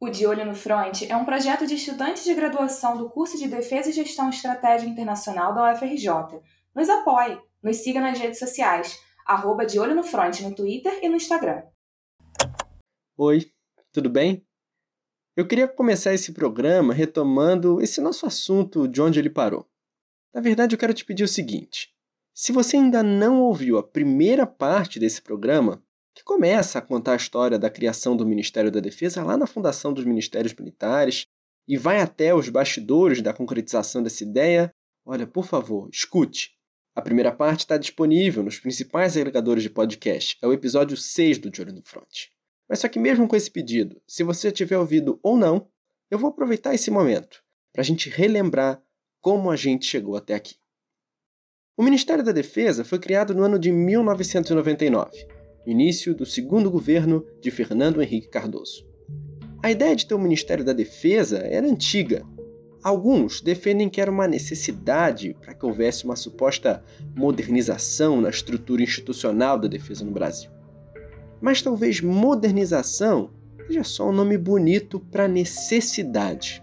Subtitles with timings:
[0.00, 3.48] O De Olho no Front é um projeto de estudantes de graduação do curso de
[3.48, 6.08] Defesa e Gestão Estratégica Internacional da UFRJ.
[6.72, 11.08] Nos apoie, nos siga nas redes sociais, arroba De Olho no Front no Twitter e
[11.08, 11.64] no Instagram.
[13.16, 13.50] Oi,
[13.92, 14.46] tudo bem?
[15.36, 19.68] Eu queria começar esse programa retomando esse nosso assunto de onde ele parou.
[20.32, 21.92] Na verdade, eu quero te pedir o seguinte:
[22.32, 25.82] se você ainda não ouviu a primeira parte desse programa,
[26.18, 29.92] que começa a contar a história da criação do Ministério da Defesa lá na fundação
[29.92, 31.28] dos Ministérios Militares
[31.68, 34.74] e vai até os bastidores da concretização dessa ideia,
[35.06, 36.56] olha, por favor, escute.
[36.92, 40.36] A primeira parte está disponível nos principais agregadores de podcast.
[40.42, 42.26] É o episódio 6 do De Olho no Front.
[42.68, 45.68] Mas só que mesmo com esse pedido, se você tiver ouvido ou não,
[46.10, 48.82] eu vou aproveitar esse momento para a gente relembrar
[49.20, 50.56] como a gente chegou até aqui.
[51.76, 57.50] O Ministério da Defesa foi criado no ano de 1999 início do segundo governo de
[57.50, 58.86] Fernando Henrique Cardoso.
[59.62, 62.24] A ideia de ter o Ministério da Defesa era antiga.
[62.82, 66.82] Alguns defendem que era uma necessidade para que houvesse uma suposta
[67.16, 70.50] modernização na estrutura institucional da defesa no Brasil.
[71.40, 73.30] Mas talvez modernização
[73.66, 76.62] seja só um nome bonito para necessidade.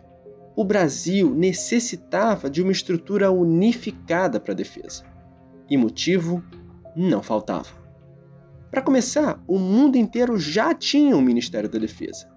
[0.56, 5.03] O Brasil necessitava de uma estrutura unificada para a defesa.
[5.69, 6.41] E motivo
[6.95, 7.84] não faltava.
[8.71, 12.30] Para começar, o mundo inteiro já tinha um Ministério da Defesa.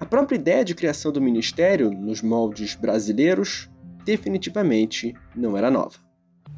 [0.00, 3.70] A própria ideia de criação do ministério, nos moldes brasileiros,
[4.04, 5.98] definitivamente não era nova.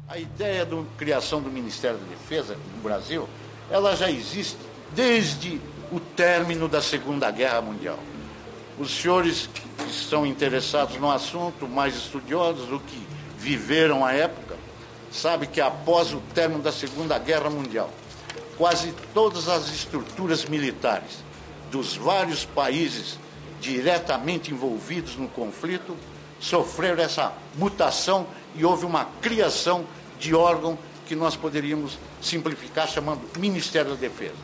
[0.07, 3.27] A ideia da criação do Ministério da Defesa no Brasil,
[3.69, 4.57] ela já existe
[4.95, 7.99] desde o término da Segunda Guerra Mundial.
[8.79, 13.01] Os senhores que estão interessados no assunto, mais estudiosos do que
[13.37, 14.55] viveram a época,
[15.11, 17.91] sabem que após o término da Segunda Guerra Mundial,
[18.57, 21.23] quase todas as estruturas militares
[21.71, 23.19] dos vários países
[23.61, 25.95] diretamente envolvidos no conflito
[26.39, 29.85] sofreram essa mutação e houve uma criação
[30.19, 34.35] de órgão que nós poderíamos simplificar chamando Ministério da Defesa.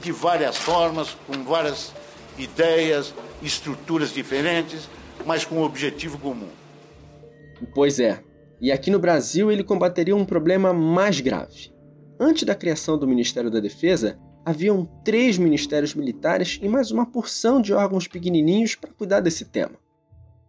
[0.00, 1.92] De várias formas, com várias
[2.38, 4.88] ideias, estruturas diferentes,
[5.26, 6.48] mas com um objetivo comum.
[7.74, 8.22] Pois é.
[8.60, 11.72] E aqui no Brasil ele combateria um problema mais grave
[12.22, 17.62] Antes da criação do Ministério da Defesa, haviam três ministérios militares e mais uma porção
[17.62, 19.72] de órgãos pequenininhos para cuidar desse tema.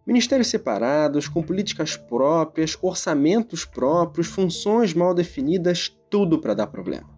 [0.06, 7.08] Ministérios separados, com políticas próprias, orçamentos próprios, funções mal definidas, tudo para dar problema.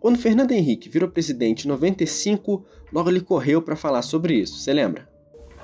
[0.00, 4.72] Quando Fernando Henrique virou presidente em 95, logo ele correu para falar sobre isso, você
[4.72, 5.08] lembra?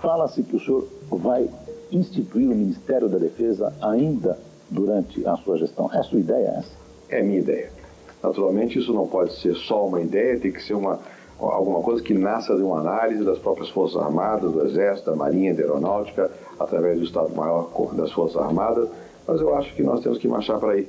[0.00, 1.50] Fala-se que o senhor vai
[1.90, 4.38] instituir o Ministério da Defesa ainda
[4.70, 5.92] durante a sua gestão.
[5.92, 6.70] É a sua ideia essa?
[7.08, 7.79] É a minha ideia.
[8.22, 10.98] Naturalmente, isso não pode ser só uma ideia, tem que ser uma,
[11.38, 15.54] alguma coisa que nasça de uma análise das próprias Forças Armadas, do Exército, da Marinha,
[15.54, 18.88] da Aeronáutica, através do Estado-Maior das Forças Armadas,
[19.26, 20.88] mas eu acho que nós temos que marchar para aí.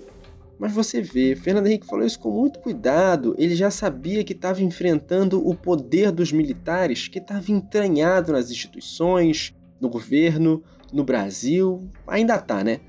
[0.59, 3.34] Mas você vê, Fernando Henrique falou isso com muito cuidado.
[3.38, 9.56] Ele já sabia que estava enfrentando o poder dos militares, que estava entranhado nas instituições,
[9.80, 10.62] no governo,
[10.94, 11.90] no Brasil.
[12.06, 12.80] Ainda está, né?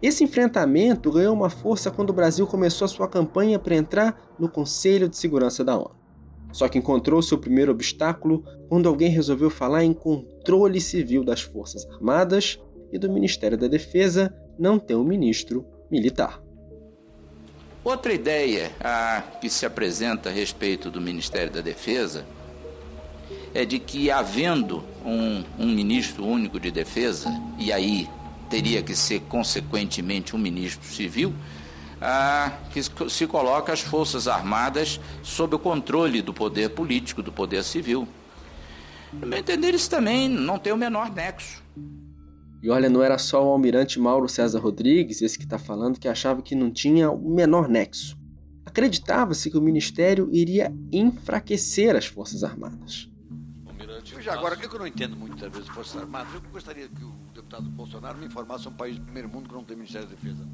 [0.00, 4.48] Esse enfrentamento ganhou uma força quando o Brasil começou a sua campanha para entrar no
[4.48, 5.96] Conselho de Segurança da ONU.
[6.52, 11.84] Só que encontrou seu primeiro obstáculo quando alguém resolveu falar em controle civil das Forças
[11.86, 12.60] Armadas
[12.92, 16.40] e do Ministério da Defesa não ter um ministro militar.
[17.84, 22.24] Outra ideia a, que se apresenta a respeito do Ministério da Defesa
[23.54, 28.08] é de que, havendo um, um ministro único de defesa, e aí
[28.48, 31.34] teria que ser, consequentemente, um ministro civil,
[32.00, 37.64] ah, que se coloca as Forças Armadas sob o controle do poder político, do poder
[37.64, 38.06] civil.
[39.12, 41.62] No meu entender, isso também não tem o menor nexo.
[42.62, 46.08] E olha, não era só o almirante Mauro César Rodrigues, esse que está falando, que
[46.08, 48.18] achava que não tinha o menor nexo.
[48.66, 53.08] Acreditava-se que o ministério iria enfraquecer as Forças Armadas.
[54.14, 57.14] Veja, agora, o que eu não entendo muitas vezes Forças Armadas, eu gostaria que o
[57.38, 60.46] deputado Bolsonaro me informasse um país do primeiro mundo que não tem Ministério da Defesa.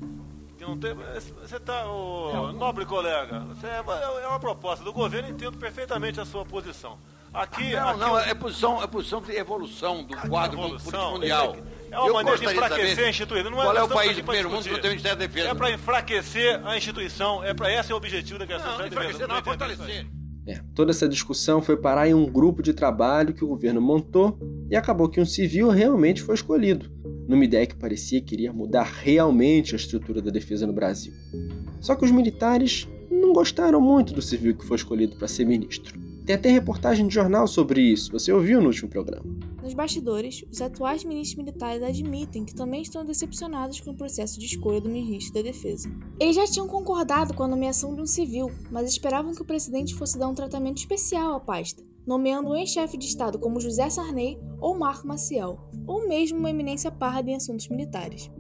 [0.57, 0.95] Que não tem.
[0.95, 1.87] Você está.
[1.87, 3.83] Oh, nobre colega, você é,
[4.23, 6.99] é uma proposta do governo, entendo perfeitamente a sua posição.
[7.33, 7.73] Aqui.
[7.73, 11.57] Não, aqui, não, é posição, é posição de evolução do quadro político mundial.
[11.91, 13.51] É uma eu maneira de enfraquecer a instituição.
[13.51, 15.49] Não é qual é o país do primeiro mundo que não tem Ministério da Defesa?
[15.49, 17.43] É para enfraquecer a instituição.
[17.43, 20.07] É para esse é o objetivo da criação não, não enfraquecer, não, é fortalecer.
[20.47, 24.39] É, toda essa discussão foi parar em um grupo de trabalho que o governo montou
[24.71, 26.91] e acabou que um civil realmente foi escolhido,
[27.27, 31.15] numa ideia que parecia que iria mudar realmente a estrutura da defesa no Brasil.
[31.81, 35.99] Só que os militares não gostaram muito do civil que foi escolhido para ser ministro.
[36.27, 39.25] Tem até reportagem de jornal sobre isso, você ouviu no último programa.
[39.65, 44.45] Nos bastidores, os atuais ministros militares admitem que também estão decepcionados com o processo de
[44.45, 45.91] escolha do ministro da Defesa.
[46.21, 49.95] Eles já tinham concordado com a nomeação de um civil, mas esperavam que o presidente
[49.95, 54.39] fosse dar um tratamento especial à pasta, nomeando um ex-chefe de Estado como José Sarney
[54.61, 58.31] ou Marco Maciel, ou mesmo uma eminência parra em assuntos militares.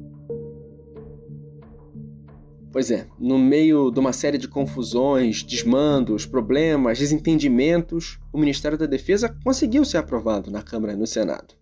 [2.75, 8.85] Pois é, no meio de uma série de confusões, desmandos, problemas, desentendimentos, o Ministério da
[8.85, 11.55] Defesa conseguiu ser aprovado na Câmara e no Senado.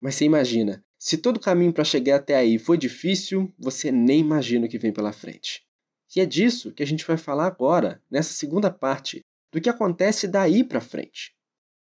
[0.00, 4.20] Mas você imagina, se todo o caminho para chegar até aí foi difícil, você nem
[4.20, 5.60] imagina o que vem pela frente.
[6.14, 9.22] E é disso que a gente vai falar agora, nessa segunda parte,
[9.52, 11.32] do que acontece daí para frente.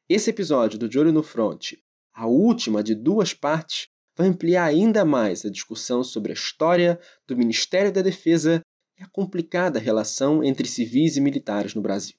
[0.09, 1.75] Esse episódio do De Olho no Front,
[2.13, 3.87] a última de duas partes,
[4.17, 6.99] vai ampliar ainda mais a discussão sobre a história
[7.29, 8.61] do Ministério da Defesa
[9.03, 12.17] a complicada relação entre civis e militares no Brasil.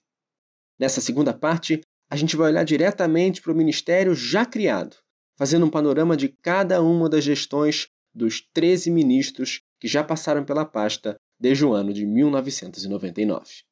[0.80, 4.98] Nessa segunda parte, a gente vai olhar diretamente para o ministério já criado,
[5.38, 10.66] fazendo um panorama de cada uma das gestões dos 13 ministros que já passaram pela
[10.66, 13.64] pasta desde o ano de 1999.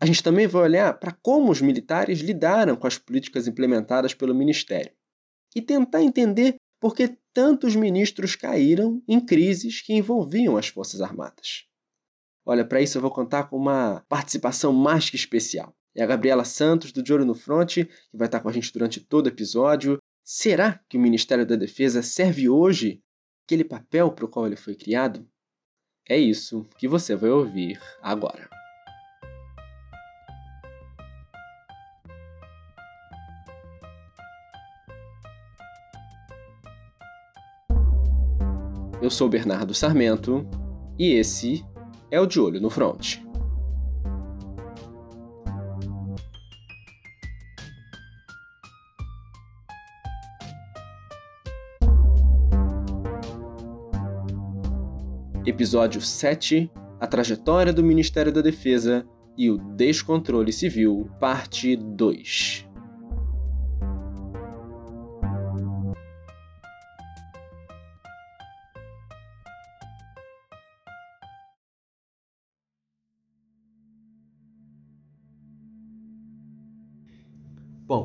[0.00, 4.34] A gente também vai olhar para como os militares lidaram com as políticas implementadas pelo
[4.34, 4.92] ministério
[5.54, 11.69] e tentar entender por que tantos ministros caíram em crises que envolviam as Forças Armadas.
[12.50, 15.72] Olha, para isso eu vou contar com uma participação mais que especial.
[15.94, 18.72] É a Gabriela Santos, do De Olho no Front, que vai estar com a gente
[18.72, 19.98] durante todo o episódio.
[20.24, 23.00] Será que o Ministério da Defesa serve hoje
[23.46, 25.24] aquele papel para o qual ele foi criado?
[26.08, 28.50] É isso que você vai ouvir agora.
[39.00, 40.44] Eu sou Bernardo Sarmento
[40.98, 41.64] e esse
[42.10, 43.18] é o de olho no front.
[55.46, 56.70] Episódio 7
[57.00, 59.06] A trajetória do Ministério da Defesa
[59.36, 62.69] e o descontrole civil, parte 2.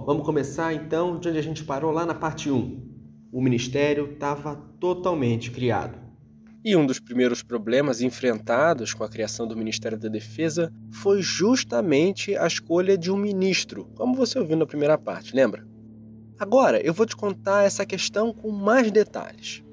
[0.06, 2.86] Vamos começar então de onde a gente parou lá na parte 1.
[3.32, 5.98] O ministério estava totalmente criado.
[6.64, 12.36] E um dos primeiros problemas enfrentados com a criação do Ministério da Defesa foi justamente
[12.38, 15.68] a escolha de um ministro, como você ouviu na primeira parte, lembra?
[16.40, 19.64] Agora eu vou te contar essa questão com mais detalhes.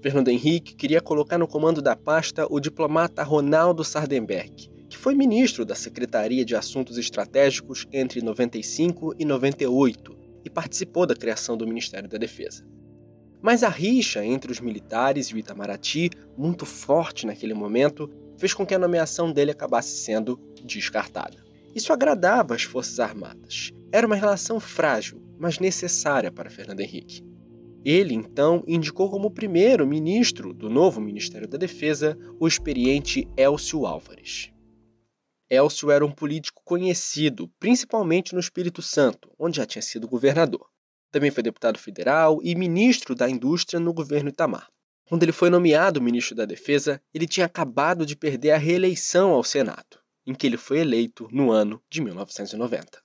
[0.00, 5.64] Fernando Henrique queria colocar no comando da pasta o diplomata Ronaldo Sardenberg, que foi ministro
[5.64, 12.06] da Secretaria de Assuntos Estratégicos entre 95 e 98 e participou da criação do Ministério
[12.06, 12.62] da Defesa.
[13.40, 18.66] Mas a rixa entre os militares e o Itamaraty, muito forte naquele momento, fez com
[18.66, 21.42] que a nomeação dele acabasse sendo descartada.
[21.74, 23.70] Isso agradava as Forças Armadas.
[23.90, 27.24] Era uma relação frágil, mas necessária para Fernando Henrique.
[27.82, 34.52] Ele, então, indicou como primeiro ministro do novo Ministério da Defesa o experiente Elcio Álvares.
[35.52, 40.66] Elcio era um político conhecido, principalmente no Espírito Santo, onde já tinha sido governador.
[41.10, 44.68] Também foi deputado federal e ministro da Indústria no governo Itamar.
[45.06, 49.44] Quando ele foi nomeado ministro da Defesa, ele tinha acabado de perder a reeleição ao
[49.44, 53.02] Senado, em que ele foi eleito no ano de 1990.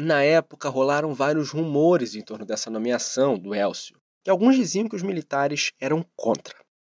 [0.00, 4.94] Na época rolaram vários rumores em torno dessa nomeação do Elcio, que alguns diziam que
[4.94, 6.54] os militares eram contra.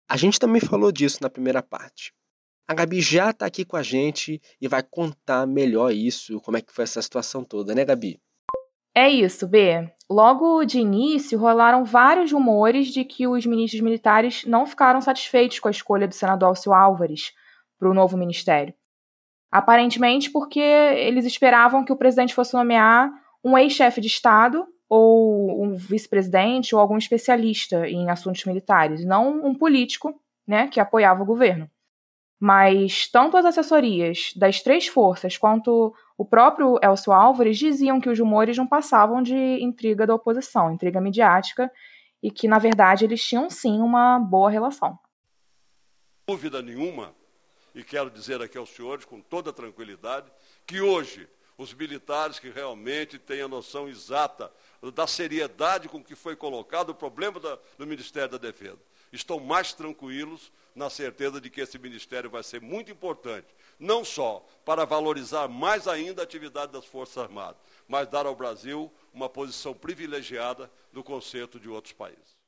[0.10, 2.12] A gente também falou disso na primeira parte.
[2.68, 6.62] A Gabi já está aqui com a gente e vai contar melhor isso, como é
[6.62, 8.20] que foi essa situação toda, né, Gabi?
[8.94, 9.90] É isso, B.
[10.12, 15.70] Logo de início, rolaram vários rumores de que os ministros militares não ficaram satisfeitos com
[15.70, 17.32] a escolha do senador Alcio Álvares
[17.80, 18.74] para o novo ministério.
[19.52, 23.12] Aparentemente porque eles esperavam que o presidente fosse nomear
[23.44, 29.54] um ex-chefe de Estado ou um vice-presidente ou algum especialista em assuntos militares, não um
[29.54, 31.70] político né, que apoiava o governo.
[32.40, 38.18] Mas tanto as assessorias das três forças quanto o próprio Elcio Álvares diziam que os
[38.18, 41.72] rumores não passavam de intriga da oposição, intriga midiática,
[42.22, 44.98] e que, na verdade, eles tinham sim uma boa relação.
[46.28, 47.14] Dúvida nenhuma,
[47.80, 50.32] e quero dizer aqui aos senhores com toda tranquilidade,
[50.66, 54.52] que hoje os militares que realmente têm a noção exata
[54.94, 58.80] da seriedade com que foi colocado o problema da, do Ministério da Defesa
[59.12, 63.48] estão mais tranquilos na certeza de que esse ministério vai ser muito importante,
[63.80, 67.58] não só para valorizar mais ainda a atividade das Forças Armadas,
[67.88, 72.39] mas dar ao Brasil uma posição privilegiada no conceito de outros países.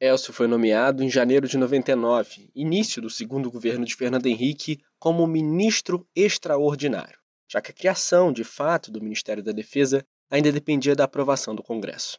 [0.00, 5.26] Elcio foi nomeado em janeiro de 99, início do segundo governo de Fernando Henrique, como
[5.26, 11.04] ministro extraordinário, já que a criação, de fato, do Ministério da Defesa ainda dependia da
[11.04, 12.18] aprovação do Congresso.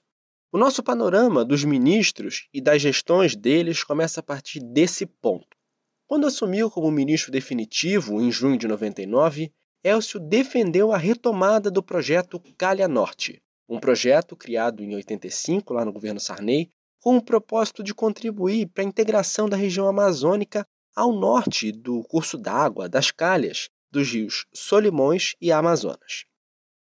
[0.53, 5.57] O nosso panorama dos ministros e das gestões deles começa a partir desse ponto.
[6.05, 9.51] Quando assumiu como ministro definitivo, em junho de 99,
[9.83, 15.91] Elcio defendeu a retomada do projeto Calha Norte, um projeto criado em 85, lá no
[15.91, 16.69] governo Sarney,
[17.01, 20.65] com o propósito de contribuir para a integração da região amazônica
[20.95, 26.25] ao norte do curso d'água das calhas dos rios Solimões e Amazonas.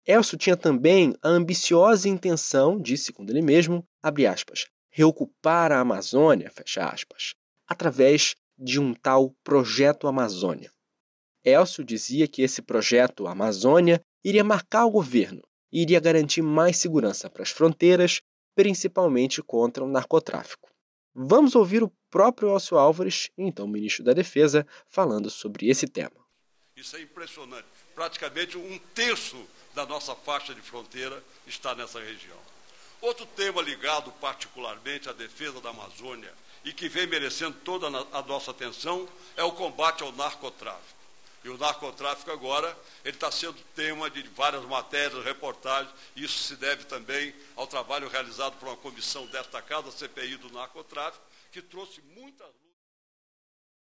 [0.06, 7.34] Elcio tinha também a ambiciosa intenção de, segundo ele mesmo, aspas, reocupar a Amazônia, aspas,
[7.68, 10.72] através de um tal Projeto Amazônia.
[11.44, 15.42] Elcio dizia que esse projeto Amazônia iria marcar o governo
[15.72, 18.22] e iria garantir mais segurança para as fronteiras,
[18.56, 20.70] principalmente contra o narcotráfico.
[21.16, 26.24] Vamos ouvir o próprio Elcio Álvares, então ministro da Defesa, falando sobre esse tema.
[26.76, 27.68] Isso é impressionante.
[27.94, 29.38] Praticamente um terço
[29.76, 32.38] da nossa faixa de fronteira está nessa região.
[33.02, 36.34] Outro tema ligado particularmente à defesa da Amazônia
[36.64, 41.03] e que vem merecendo toda a nossa atenção é o combate ao narcotráfico.
[41.44, 45.94] E o narcotráfico agora ele está sendo tema de várias matérias, reportagens.
[46.16, 50.52] Isso se deve também ao trabalho realizado por uma comissão desta casa, a CPI do
[50.52, 52.48] narcotráfico, que trouxe muitas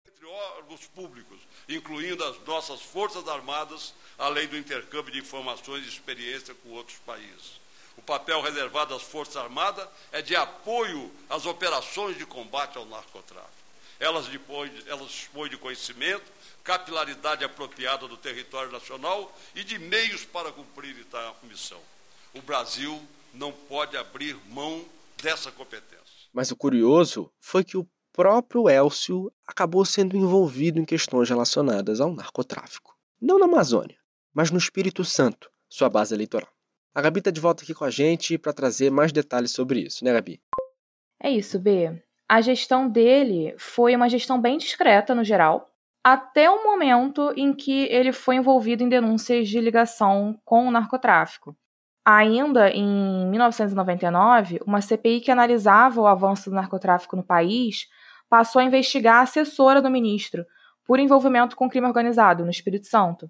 [0.07, 6.53] entre órgãos públicos, incluindo as nossas Forças Armadas, além do intercâmbio de informações e experiência
[6.55, 7.59] com outros países.
[7.95, 13.49] O papel reservado às Forças Armadas é de apoio às operações de combate ao narcotráfico.
[13.99, 16.23] Elas dispõem de conhecimento,
[16.63, 21.79] capilaridade apropriada do território nacional e de meios para cumprir a missão.
[22.33, 23.01] O Brasil
[23.33, 24.83] não pode abrir mão
[25.21, 25.99] dessa competência.
[26.33, 32.13] Mas o curioso foi que o próprio Elcio acabou sendo envolvido em questões relacionadas ao
[32.13, 32.95] narcotráfico.
[33.21, 33.97] Não na Amazônia,
[34.33, 36.49] mas no Espírito Santo, sua base eleitoral.
[36.93, 40.03] A Gabi está de volta aqui com a gente para trazer mais detalhes sobre isso,
[40.03, 40.41] né, Gabi?
[41.21, 42.01] É isso, B.
[42.27, 45.69] A gestão dele foi uma gestão bem discreta no geral,
[46.03, 51.55] até o momento em que ele foi envolvido em denúncias de ligação com o narcotráfico.
[52.05, 57.87] Ainda em 1999, uma CPI que analisava o avanço do narcotráfico no país
[58.29, 60.45] passou a investigar a assessora do ministro
[60.85, 63.29] por envolvimento com crime organizado no Espírito Santo.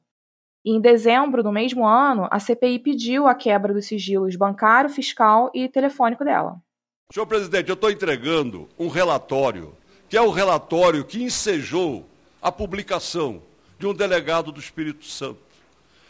[0.63, 5.49] E em dezembro do mesmo ano, a CPI pediu a quebra dos sigilos bancário, fiscal
[5.53, 6.57] e telefônico dela.
[7.11, 9.75] Senhor presidente, eu estou entregando um relatório,
[10.07, 12.05] que é o relatório que ensejou
[12.41, 13.41] a publicação
[13.77, 15.39] de um delegado do Espírito Santo.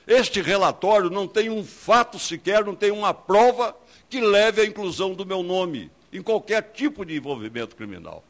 [0.08, 3.76] Este relatório não tem um fato sequer, não tem uma prova
[4.10, 8.24] que leve à inclusão do meu nome em qualquer tipo de envolvimento criminal.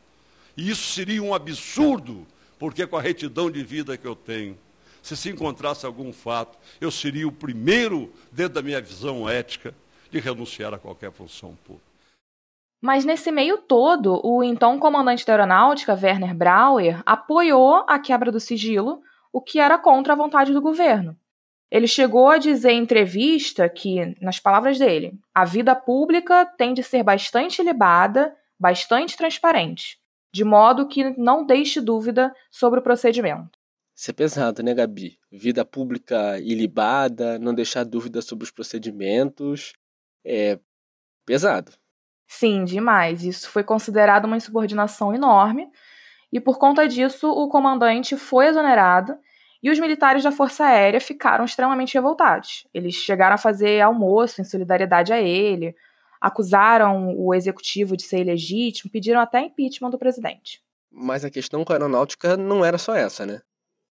[0.57, 2.27] E isso seria um absurdo,
[2.57, 4.57] porque com a retidão de vida que eu tenho,
[5.01, 9.73] se se encontrasse algum fato, eu seria o primeiro, dentro da minha visão ética,
[10.11, 11.88] de renunciar a qualquer função pública.
[12.81, 18.39] Mas nesse meio todo, o então comandante da aeronáutica, Werner Brauer, apoiou a quebra do
[18.39, 19.01] sigilo,
[19.33, 21.17] o que era contra a vontade do governo.
[21.69, 26.81] Ele chegou a dizer em entrevista que, nas palavras dele, a vida pública tem de
[26.81, 29.99] ser bastante libada, bastante transparente
[30.31, 33.57] de modo que não deixe dúvida sobre o procedimento.
[33.95, 35.19] Isso é pesado, né, Gabi?
[35.31, 39.73] Vida pública ilibada, não deixar dúvida sobre os procedimentos.
[40.23, 40.59] É
[41.25, 41.71] pesado.
[42.31, 43.23] Sim, demais.
[43.23, 45.67] Isso foi considerado uma insubordinação enorme.
[46.31, 49.17] E por conta disso, o comandante foi exonerado
[49.63, 52.67] e os militares da Força Aérea ficaram extremamente revoltados.
[52.71, 55.75] Eles chegaram a fazer almoço em solidariedade a ele,
[56.21, 60.61] acusaram o executivo de ser ilegítimo, pediram até impeachment do presidente.
[60.91, 63.41] Mas a questão com a aeronáutica não era só essa, né?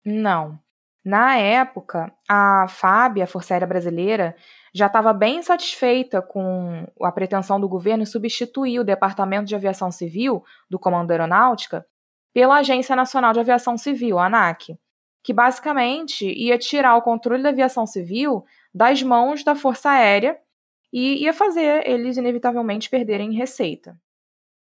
[0.04, 0.58] Não.
[1.04, 4.34] Na época, a FAB, a Força Aérea Brasileira,
[4.74, 9.90] já estava bem satisfeita com a pretensão do governo em substituir o Departamento de Aviação
[9.90, 11.86] Civil do Comando Aeronáutica
[12.32, 14.78] pela Agência Nacional de Aviação Civil, a ANAC,
[15.22, 20.38] que basicamente ia tirar o controle da aviação civil das mãos da Força Aérea
[20.92, 23.96] e ia fazer eles inevitavelmente perderem receita.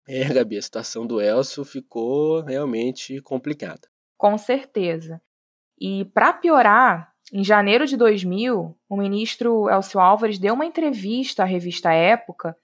[0.08, 3.88] É, Gabi, a situação do Elcio ficou realmente complicada.
[4.18, 5.22] Com certeza.
[5.80, 11.46] E para piorar, em janeiro de 2000, o ministro Elcio Álvares deu uma entrevista à
[11.46, 12.56] revista Época,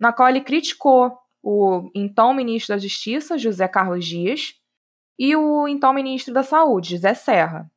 [0.00, 4.54] na qual ele criticou o então ministro da Justiça, José Carlos Dias,
[5.18, 7.70] e o então ministro da Saúde, José Serra.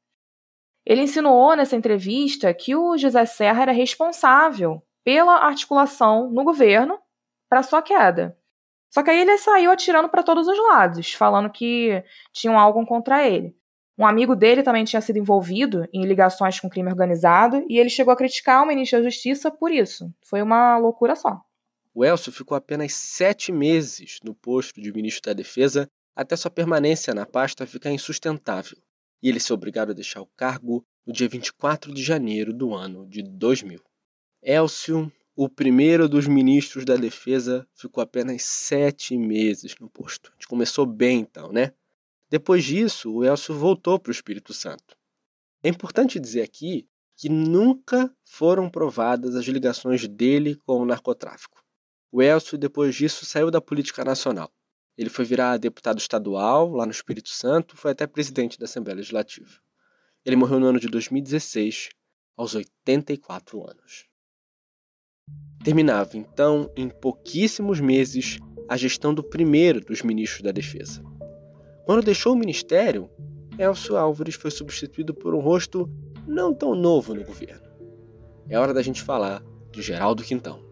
[0.85, 6.99] Ele insinuou nessa entrevista que o José Serra era responsável pela articulação no governo
[7.49, 8.37] para sua queda.
[8.89, 13.27] Só que aí ele saiu atirando para todos os lados, falando que tinham algo contra
[13.27, 13.55] ele.
[14.01, 18.11] Um amigo dele também tinha sido envolvido em ligações com crime organizado e ele chegou
[18.11, 20.11] a criticar o ministro da Justiça por isso.
[20.25, 21.39] Foi uma loucura só.
[21.93, 27.13] O Elcio ficou apenas sete meses no posto de ministro da Defesa até sua permanência
[27.13, 28.75] na pasta ficar insustentável
[29.21, 33.05] e ele ser obrigado a deixar o cargo no dia 24 de janeiro do ano
[33.07, 33.79] de 2000.
[34.41, 40.31] Elcio o primeiro dos ministros da defesa ficou apenas sete meses no posto.
[40.31, 41.71] A gente começou bem então, né?
[42.31, 44.95] Depois disso, o Elcio voltou para o Espírito Santo.
[45.61, 51.61] É importante dizer aqui que nunca foram provadas as ligações dele com o narcotráfico.
[52.09, 54.49] O Elcio, depois disso, saiu da política nacional.
[54.97, 59.51] Ele foi virar deputado estadual lá no Espírito Santo, foi até presidente da Assembleia Legislativa.
[60.25, 61.89] Ele morreu no ano de 2016,
[62.37, 64.07] aos 84 anos.
[65.65, 71.10] Terminava, então, em pouquíssimos meses, a gestão do primeiro dos ministros da Defesa.
[71.85, 73.09] Quando deixou o ministério,
[73.57, 75.89] Elcio Álvares foi substituído por um rosto
[76.27, 77.67] não tão novo no governo.
[78.47, 80.63] É hora da gente falar de Geraldo Quintão.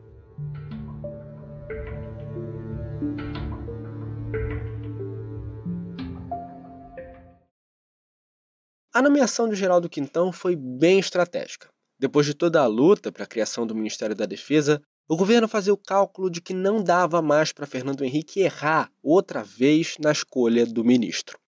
[8.93, 11.69] A nomeação de Geraldo Quintão foi bem estratégica.
[11.99, 15.73] Depois de toda a luta para a criação do Ministério da Defesa, o governo fazia
[15.73, 20.67] o cálculo de que não dava mais para Fernando Henrique errar outra vez na escolha
[20.67, 21.39] do ministro.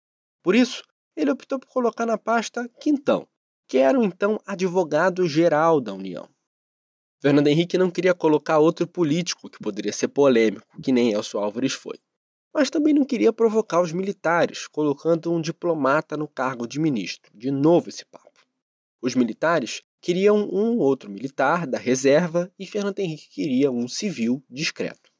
[0.43, 0.83] Por isso,
[1.14, 3.29] ele optou por colocar na pasta Quintão,
[3.69, 6.27] que era o então advogado-geral da União.
[7.20, 11.75] Fernando Henrique não queria colocar outro político que poderia ser polêmico, que nem Elcio Álvares
[11.75, 11.99] foi.
[12.55, 17.31] Mas também não queria provocar os militares, colocando um diplomata no cargo de ministro.
[17.35, 18.40] De novo esse papo.
[19.03, 25.10] Os militares queriam um outro militar da reserva e Fernando Henrique queria um civil discreto.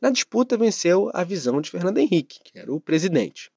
[0.00, 3.50] Na disputa venceu a visão de Fernando Henrique, que era o presidente.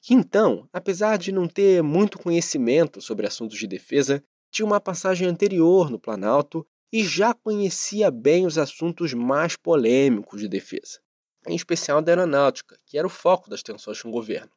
[0.00, 5.26] Que então, apesar de não ter muito conhecimento sobre assuntos de defesa, tinha uma passagem
[5.26, 11.00] anterior no Planalto e já conhecia bem os assuntos mais polêmicos de defesa,
[11.48, 14.52] em especial da aeronáutica, que era o foco das tensões com o governo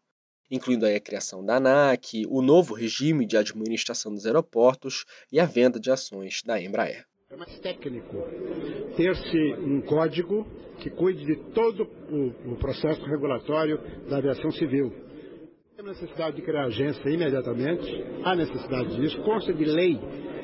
[0.55, 5.79] incluindo a criação da ANAC, o novo regime de administração dos aeroportos e a venda
[5.79, 7.05] de ações da Embraer.
[7.29, 8.15] É mais técnico
[8.95, 10.45] ter-se um código
[10.79, 14.93] que cuide de todo o, o processo regulatório da aviação civil.
[15.75, 19.99] Temos necessidade de criar agência imediatamente, há necessidade disso, consta de lei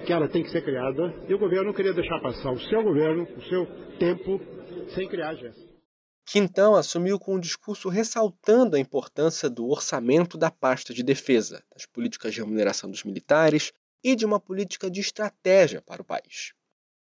[0.05, 2.83] que ela tem que ser criada, e o governo não queria deixar passar o seu
[2.83, 3.65] governo, o seu
[3.97, 4.41] tempo,
[4.95, 5.70] sem criar agência.
[6.31, 11.85] Quintão assumiu com um discurso ressaltando a importância do orçamento da pasta de defesa, das
[11.85, 16.53] políticas de remuneração dos militares e de uma política de estratégia para o país.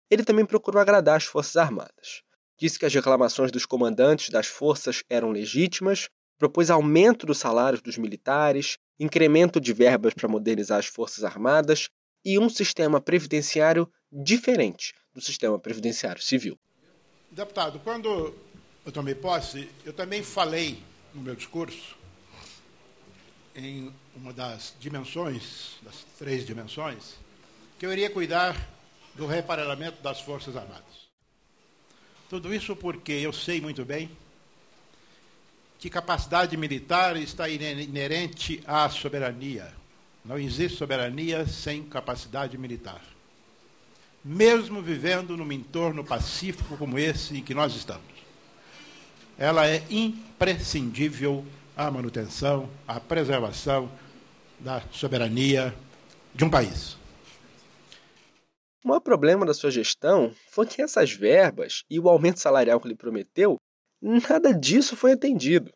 [0.07, 2.21] Ele também procurou agradar as Forças Armadas.
[2.59, 7.97] Disse que as reclamações dos comandantes das forças eram legítimas, propôs aumento dos salários dos
[7.97, 11.89] militares, incremento de verbas para modernizar as Forças Armadas
[12.23, 16.55] e um sistema previdenciário diferente do sistema previdenciário civil.
[17.31, 18.46] Deputado, quando
[18.87, 20.81] eu tomei posse, eu também falei
[21.13, 21.97] no meu discurso,
[23.53, 27.15] em uma das dimensões, das três dimensões,
[27.77, 28.55] que eu iria cuidar
[29.13, 31.05] do reparelamento das Forças Armadas.
[32.29, 34.09] Tudo isso porque eu sei muito bem
[35.77, 39.69] que capacidade militar está inerente à soberania.
[40.23, 43.03] Não existe soberania sem capacidade militar.
[44.23, 48.16] Mesmo vivendo num entorno pacífico como esse em que nós estamos
[49.37, 51.45] ela é imprescindível
[51.75, 53.91] à manutenção, à preservação
[54.59, 55.73] da soberania
[56.33, 56.97] de um país.
[58.83, 62.87] O maior problema da sua gestão foi que essas verbas e o aumento salarial que
[62.87, 63.57] ele prometeu,
[64.01, 65.71] nada disso foi atendido.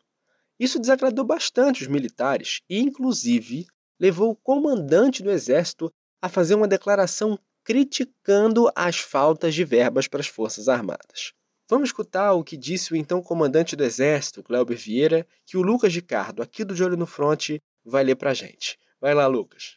[0.58, 3.66] Isso desagradou bastante os militares e, inclusive,
[4.00, 10.20] levou o comandante do Exército a fazer uma declaração criticando as faltas de verbas para
[10.20, 11.32] as Forças Armadas.
[11.68, 15.94] Vamos escutar o que disse o então comandante do Exército, Cléber Vieira, que o Lucas
[15.94, 18.78] Ricardo, aqui do De Olho no Fronte, vai ler pra gente.
[19.00, 19.76] Vai lá, Lucas.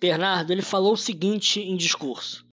[0.00, 2.46] Bernardo, ele falou o seguinte em discurso: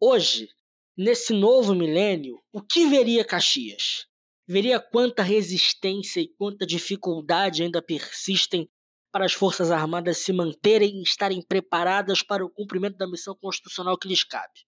[0.00, 0.48] Hoje,
[0.96, 4.06] nesse novo milênio, o que veria Caxias?
[4.46, 8.68] veria quanta resistência e quanta dificuldade ainda persistem
[9.10, 13.96] para as Forças Armadas se manterem e estarem preparadas para o cumprimento da missão constitucional
[13.98, 14.66] que lhes cabe.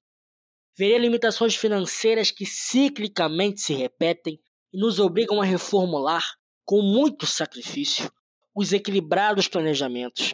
[0.77, 4.41] Veria limitações financeiras que ciclicamente se repetem
[4.73, 6.25] e nos obrigam a reformular,
[6.65, 8.11] com muito sacrifício,
[8.53, 10.33] os equilibrados planejamentos,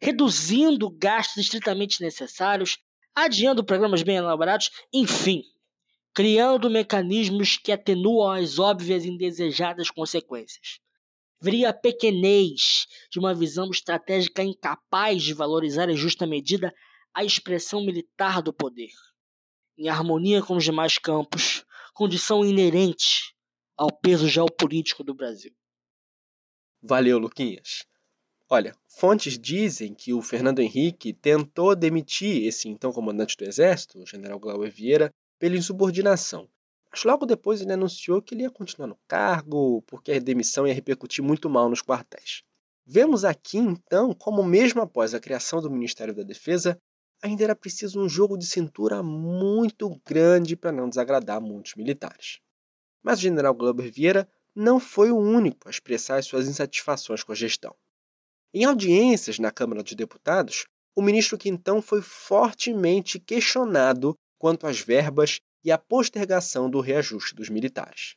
[0.00, 2.78] reduzindo gastos estritamente necessários,
[3.14, 5.42] adiando programas bem elaborados, enfim,
[6.14, 10.78] criando mecanismos que atenuam as óbvias e indesejadas consequências.
[11.42, 16.74] Veria a pequenez de uma visão estratégica incapaz de valorizar em justa medida
[17.12, 18.90] a expressão militar do poder,
[19.76, 23.34] em harmonia com os demais campos, condição inerente
[23.76, 25.52] ao peso geopolítico do Brasil.
[26.82, 27.84] Valeu, Luquinhas.
[28.48, 34.06] Olha, fontes dizem que o Fernando Henrique tentou demitir esse então comandante do Exército, o
[34.06, 36.48] general Glauber Vieira, pela insubordinação.
[36.90, 40.74] Mas logo depois ele anunciou que ele ia continuar no cargo, porque a demissão ia
[40.74, 42.42] repercutir muito mal nos quartéis.
[42.86, 46.78] Vemos aqui, então, como mesmo após a criação do Ministério da Defesa,
[47.24, 52.38] ainda era preciso um jogo de cintura muito grande para não desagradar muitos militares.
[53.02, 57.34] Mas o general Glauber Vieira não foi o único a expressar suas insatisfações com a
[57.34, 57.74] gestão.
[58.52, 65.40] Em audiências na Câmara dos Deputados, o ministro Quintão foi fortemente questionado quanto às verbas
[65.64, 68.16] e à postergação do reajuste dos militares.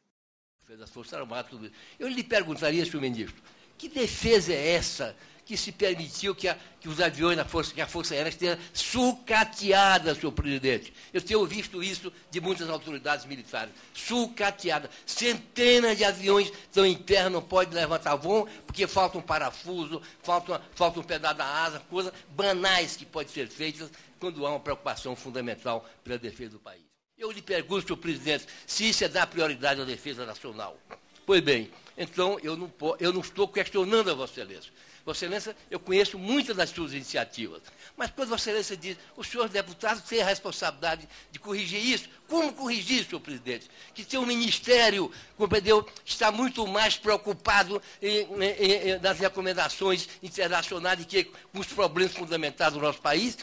[1.98, 3.42] Eu lhe perguntaria, senhor ministro,
[3.78, 5.16] que defesa é essa
[5.48, 8.60] que se permitiu que, a, que os aviões da Força, que a Força Aérea esteja
[8.74, 10.94] sucateada, senhor presidente.
[11.14, 13.74] Eu tenho visto isso de muitas autoridades militares.
[13.94, 14.90] Sucateada.
[15.06, 20.62] Centenas de aviões estão em terra, não pode levantar voo, porque falta um parafuso, falta,
[20.76, 25.16] falta um pedaço da asa, coisas banais que podem ser feitas quando há uma preocupação
[25.16, 26.84] fundamental pela defesa do país.
[27.18, 30.78] Eu lhe pergunto, senhor presidente, se isso é dar prioridade à defesa nacional.
[31.26, 34.74] Pois bem, então eu não, eu não estou questionando a Vossa Excelência.
[35.08, 37.62] Vossa Excelência, eu conheço muitas das suas iniciativas.
[37.96, 42.52] Mas quando Vossa Excelência diz, os senhores deputados têm a responsabilidade de corrigir isso, como
[42.52, 43.70] corrigir, senhor presidente?
[43.94, 51.06] Que tem um ministério, compreendeu, está muito mais preocupado em, em, em, nas recomendações internacionais
[51.06, 53.38] que com os problemas fundamentais do nosso país,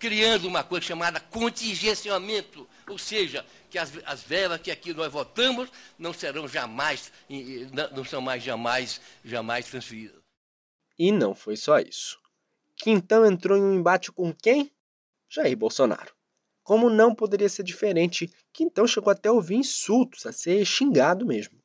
[0.00, 5.70] criando uma coisa chamada contingenciamento, ou seja, que as, as verbas que aqui nós votamos
[5.96, 7.12] não serão jamais,
[7.94, 10.27] não são mais jamais, jamais transferidas.
[10.98, 12.18] E não foi só isso.
[12.76, 14.70] Quintão entrou em um embate com quem?
[15.28, 16.12] Jair Bolsonaro.
[16.62, 21.58] Como não poderia ser diferente, Quintão chegou até a ouvir insultos, a ser xingado mesmo.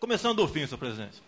[0.00, 1.22] Começando do fim, senhor presidente.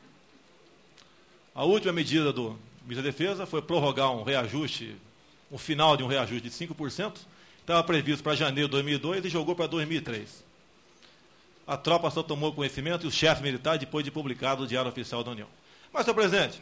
[1.55, 4.97] A última medida do ministro da Defesa foi prorrogar um reajuste,
[5.53, 7.19] um final de um reajuste de 5%,
[7.61, 10.45] estava previsto para janeiro de 2002 e jogou para 2003.
[11.67, 15.23] A tropa só tomou conhecimento e o chefe militar depois de publicado o Diário Oficial
[15.23, 15.49] da União.
[15.93, 16.61] Mas, senhor presidente,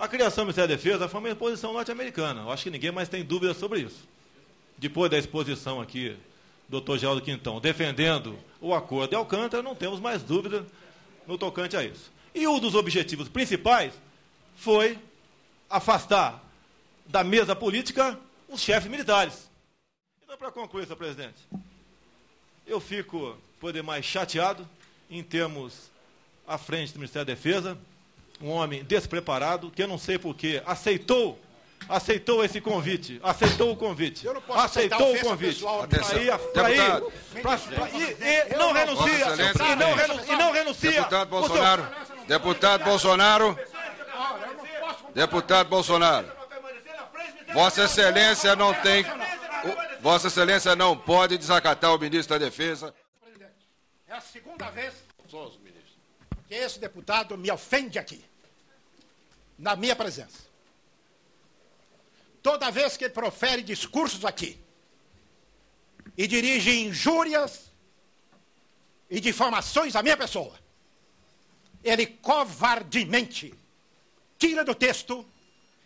[0.00, 2.40] a criação do Ministério da Defesa foi uma imposição norte-americana.
[2.40, 4.08] Eu acho que ninguém mais tem dúvida sobre isso.
[4.78, 6.16] Depois da exposição aqui,
[6.66, 10.66] doutor Geraldo Quintão, defendendo o acordo de Alcântara, não temos mais dúvida
[11.26, 12.10] no tocante a isso.
[12.34, 13.92] E um dos objetivos principais
[14.56, 14.98] foi
[15.68, 16.42] afastar
[17.04, 19.50] da mesa política os chefes militares.
[20.24, 21.46] Então, para concluir, senhor presidente,
[22.66, 24.66] eu fico, por demais, chateado
[25.10, 25.90] em termos
[26.48, 27.76] à frente do Ministério da Defesa
[28.40, 31.38] um homem despreparado, que eu não sei porquê, aceitou
[31.88, 35.64] aceitou esse convite, aceitou o convite, aceitou o convite.
[36.52, 38.16] Para ir,
[38.52, 39.26] e não renuncia,
[39.72, 40.92] e não renuncia, e não renuncia.
[40.92, 41.88] Deputado Bolsonaro,
[42.26, 43.58] deputado Bolsonaro,
[45.14, 46.32] deputado Bolsonaro,
[47.52, 49.04] Vossa Excelência não tem,
[50.00, 52.94] Vossa Excelência não pode desacatar o ministro da Defesa.
[54.06, 54.94] É a segunda vez
[56.46, 58.29] que esse deputado me ofende aqui
[59.60, 60.48] na minha presença.
[62.42, 64.58] Toda vez que ele profere discursos aqui
[66.16, 67.70] e dirige injúrias
[69.10, 70.54] e difamações à minha pessoa,
[71.84, 73.54] ele covardemente
[74.38, 75.26] tira do texto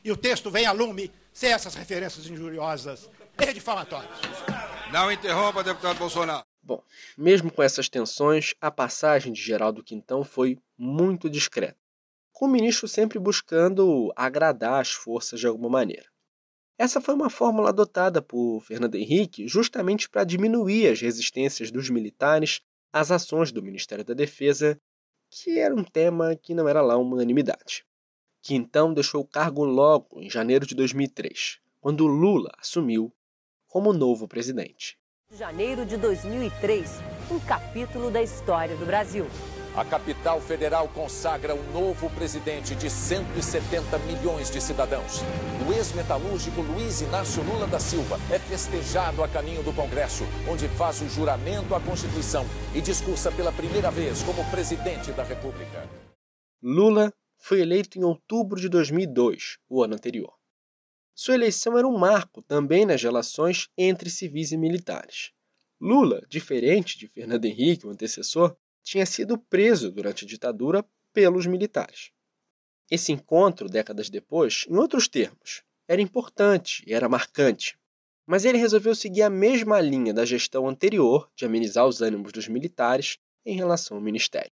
[0.05, 4.17] e o texto vem a lume sem essas referências injuriosas e difamatórias.
[4.93, 6.45] Não interrompa, deputado Bolsonaro.
[6.63, 6.83] Bom,
[7.19, 11.84] mesmo com essas tensões, a passagem de Geraldo Quintão foi muito discreta
[12.35, 16.07] com o ministro sempre buscando agradar as forças de alguma maneira.
[16.77, 22.61] Essa foi uma fórmula adotada por Fernando Henrique justamente para diminuir as resistências dos militares
[22.93, 24.77] às ações do Ministério da Defesa,
[25.31, 27.87] que era um tema que não era lá uma unanimidade.
[28.43, 33.15] Que então deixou o cargo logo em janeiro de 2003, quando Lula assumiu
[33.69, 34.99] como novo presidente.
[35.31, 36.91] Janeiro de 2003,
[37.31, 39.27] um capítulo da história do Brasil.
[39.77, 45.21] A capital federal consagra um novo presidente de 170 milhões de cidadãos.
[45.69, 51.03] O ex-metalúrgico Luiz Inácio Lula da Silva é festejado a caminho do Congresso, onde faz
[51.03, 55.89] o juramento à Constituição e discursa pela primeira vez como presidente da República.
[56.63, 60.35] Lula foi eleito em outubro de 2002, o ano anterior.
[61.17, 65.33] Sua eleição era um marco também nas relações entre civis e militares.
[65.81, 72.13] Lula, diferente de Fernando Henrique, o antecessor, tinha sido preso durante a ditadura pelos militares.
[72.91, 77.79] Esse encontro, décadas depois, em outros termos, era importante e era marcante,
[78.27, 82.47] mas ele resolveu seguir a mesma linha da gestão anterior de amenizar os ânimos dos
[82.47, 84.53] militares em relação ao ministério.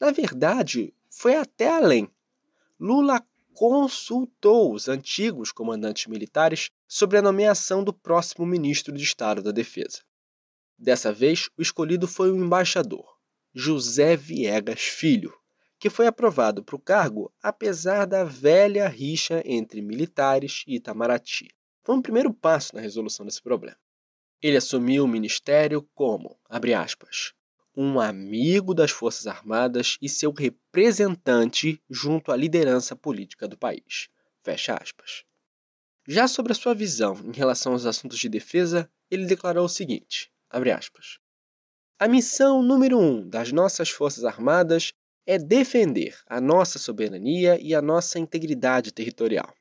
[0.00, 2.08] Na verdade, foi até além.
[2.78, 9.50] Lula consultou os antigos comandantes militares sobre a nomeação do próximo ministro de Estado da
[9.50, 10.02] Defesa.
[10.78, 13.09] Dessa vez, o escolhido foi o embaixador,
[13.54, 15.34] José Viegas Filho,
[15.78, 21.48] que foi aprovado para o cargo apesar da velha rixa entre militares e Itamaraty.
[21.82, 23.78] Foi um primeiro passo na resolução desse problema.
[24.42, 27.32] Ele assumiu o ministério como, abre aspas,
[27.76, 34.08] um amigo das Forças Armadas e seu representante junto à liderança política do país.
[34.42, 35.24] Fecha aspas.
[36.06, 40.30] Já sobre a sua visão em relação aos assuntos de defesa, ele declarou o seguinte:
[40.48, 41.19] abre aspas.
[42.02, 44.94] A missão número um das nossas Forças Armadas
[45.26, 49.54] é defender a nossa soberania e a nossa integridade territorial.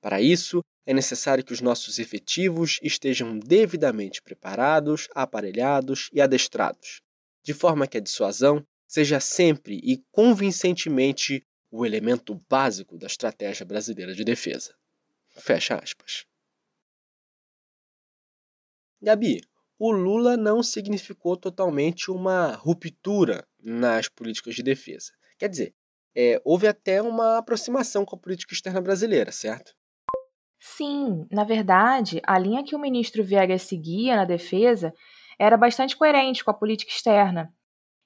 [0.00, 7.02] Para isso, é necessário que os nossos efetivos estejam devidamente preparados, aparelhados e adestrados,
[7.42, 14.14] de forma que a dissuasão seja sempre e convincentemente o elemento básico da estratégia brasileira
[14.14, 14.74] de defesa.
[15.36, 16.24] Fecha aspas.
[19.02, 19.42] Gabi,
[19.86, 25.12] o Lula não significou totalmente uma ruptura nas políticas de defesa.
[25.38, 25.74] Quer dizer,
[26.16, 29.74] é, houve até uma aproximação com a política externa brasileira, certo?
[30.58, 34.90] Sim, na verdade, a linha que o ministro Viegas seguia na defesa
[35.38, 37.52] era bastante coerente com a política externa,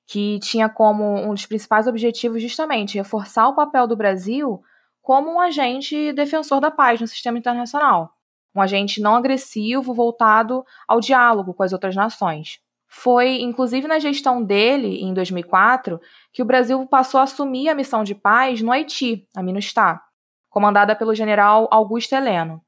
[0.04, 4.60] que tinha como um dos principais objetivos justamente reforçar o papel do Brasil
[5.00, 8.17] como um agente defensor da paz no sistema internacional
[8.58, 12.58] um agente não agressivo voltado ao diálogo com as outras nações.
[12.86, 16.00] Foi, inclusive, na gestão dele, em 2004,
[16.32, 20.02] que o Brasil passou a assumir a missão de paz no Haiti, a MINUSTAH,
[20.48, 22.62] comandada pelo general Augusto Heleno.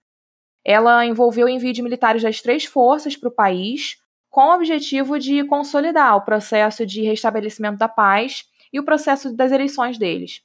[0.65, 3.97] Ela envolveu o envio de militares das três forças para o país,
[4.29, 9.51] com o objetivo de consolidar o processo de restabelecimento da paz e o processo das
[9.51, 10.43] eleições deles.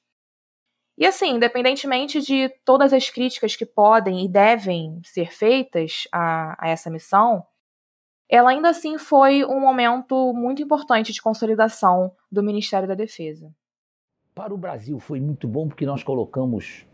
[0.97, 6.69] E assim, independentemente de todas as críticas que podem e devem ser feitas a, a
[6.69, 7.43] essa missão,
[8.29, 13.53] ela ainda assim foi um momento muito importante de consolidação do Ministério da Defesa.
[14.34, 16.86] Para o Brasil foi muito bom porque nós colocamos,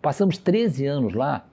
[0.00, 1.46] passamos 13 anos lá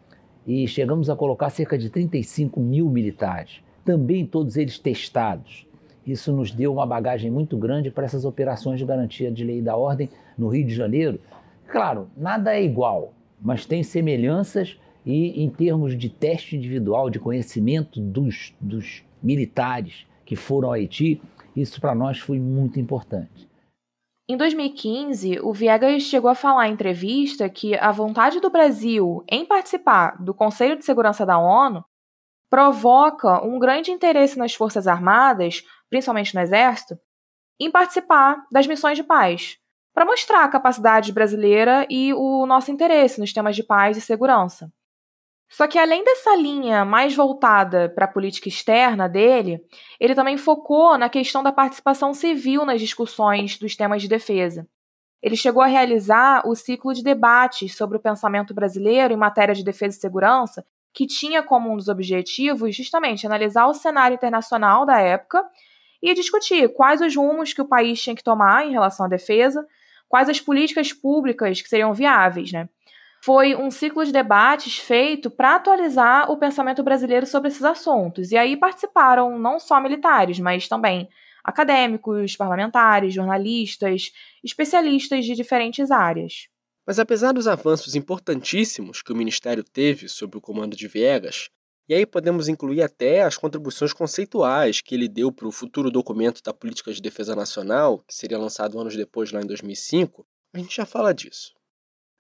[0.46, 5.66] e chegamos a colocar cerca de 35 mil militares, também todos eles testados.
[6.06, 9.62] Isso nos deu uma bagagem muito grande para essas operações de garantia de lei e
[9.62, 11.20] da ordem no Rio de Janeiro.
[11.68, 18.00] Claro, nada é igual, mas tem semelhanças e em termos de teste individual, de conhecimento
[18.00, 21.22] dos, dos militares que foram ao Haiti,
[21.56, 23.48] isso para nós foi muito importante.
[24.28, 29.46] Em 2015, o Viegas chegou a falar em entrevista que a vontade do Brasil em
[29.46, 31.86] participar do Conselho de Segurança da ONU
[32.50, 36.98] provoca um grande interesse nas Forças Armadas, principalmente no Exército,
[37.60, 39.58] em participar das missões de paz,
[39.96, 44.70] para mostrar a capacidade brasileira e o nosso interesse nos temas de paz e segurança.
[45.50, 49.64] Só que além dessa linha mais voltada para a política externa dele,
[49.98, 54.68] ele também focou na questão da participação civil nas discussões dos temas de defesa.
[55.24, 59.64] Ele chegou a realizar o ciclo de debates sobre o pensamento brasileiro em matéria de
[59.64, 65.00] defesa e segurança, que tinha como um dos objetivos justamente analisar o cenário internacional da
[65.00, 65.42] época
[66.02, 69.66] e discutir quais os rumos que o país tinha que tomar em relação à defesa,
[70.08, 72.70] quais as políticas públicas que seriam viáveis, né?
[73.24, 78.32] Foi um ciclo de debates feito para atualizar o pensamento brasileiro sobre esses assuntos.
[78.32, 81.10] E aí participaram não só militares, mas também
[81.44, 84.12] acadêmicos, parlamentares, jornalistas,
[84.44, 86.50] especialistas de diferentes áreas.
[86.86, 91.50] Mas apesar dos avanços importantíssimos que o Ministério teve sob o comando de Viegas,
[91.88, 96.42] e aí podemos incluir até as contribuições conceituais que ele deu para o futuro documento
[96.42, 100.76] da Política de Defesa Nacional, que seria lançado anos depois, lá em 2005, a gente
[100.76, 101.54] já fala disso.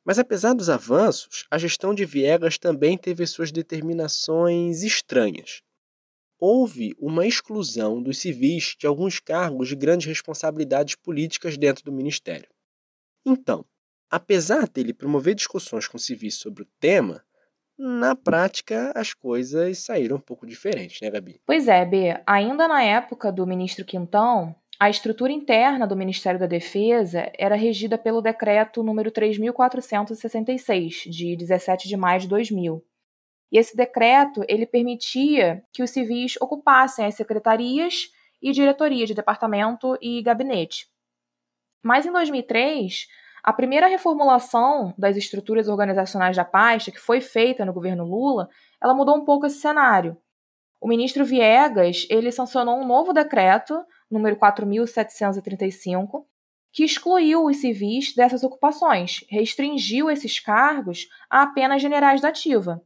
[0.06, 5.62] Mas apesar dos avanços, a gestão de Viegas também teve suas determinações estranhas.
[6.40, 12.48] houve uma exclusão dos civis de alguns cargos de grandes responsabilidades políticas dentro do ministério.
[13.26, 13.66] Então,
[14.12, 17.26] apesar dele promover discussões com civis sobre o tema,
[17.78, 21.42] na prática as coisas saíram um pouco diferentes, né, Gabi?
[21.46, 22.20] Pois é, B.
[22.26, 27.98] Ainda na época do ministro Quintão, a estrutura interna do Ministério da Defesa era regida
[27.98, 32.84] pelo decreto número 3466, de 17 de maio de 2000.
[33.52, 38.10] E esse decreto, ele permitia que os civis ocupassem as secretarias
[38.42, 40.88] e diretoria de departamento e gabinete.
[41.82, 43.08] Mas em 2003,
[43.46, 48.50] a primeira reformulação das estruturas organizacionais da pasta, que foi feita no governo Lula,
[48.82, 50.18] ela mudou um pouco esse cenário.
[50.82, 56.28] O ministro Viegas, ele sancionou um novo decreto, número 4735,
[56.74, 62.82] que excluiu os civis dessas ocupações, restringiu esses cargos a apenas generais da ativa.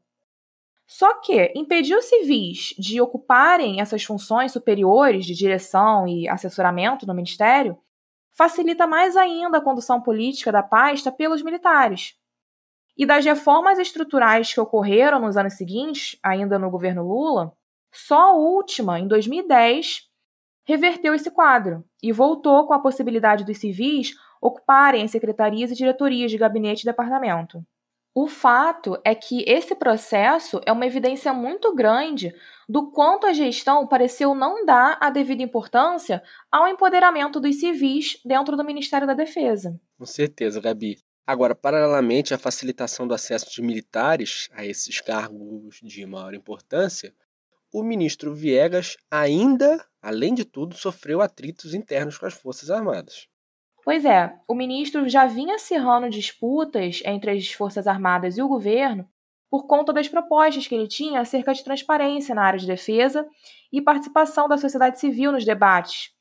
[0.86, 7.14] Só que impedir os civis de ocuparem essas funções superiores de direção e assessoramento no
[7.14, 7.78] ministério
[8.40, 12.16] facilita mais ainda a condução política da pasta pelos militares.
[12.98, 17.52] E das reformas estruturais que ocorreram nos anos seguintes, ainda no governo Lula,
[17.92, 20.08] só a última, em 2010,
[20.66, 26.32] reverteu esse quadro e voltou com a possibilidade dos civis ocuparem as secretarias e diretorias
[26.32, 27.62] de gabinete e departamento.
[28.14, 32.34] O fato é que esse processo é uma evidência muito grande
[32.68, 38.58] do quanto a gestão pareceu não dar a devida importância ao empoderamento dos civis dentro
[38.58, 39.80] do Ministério da Defesa.
[39.98, 40.98] Com certeza, Gabi.
[41.26, 47.14] Agora, paralelamente à facilitação do acesso de militares a esses cargos de maior importância,
[47.72, 53.29] o ministro Viegas ainda, além de tudo, sofreu atritos internos com as Forças Armadas.
[53.90, 59.10] Pois é, o ministro já vinha acirrando disputas entre as Forças Armadas e o governo
[59.50, 63.28] por conta das propostas que ele tinha acerca de transparência na área de defesa
[63.74, 66.12] e participação da sociedade civil nos debates.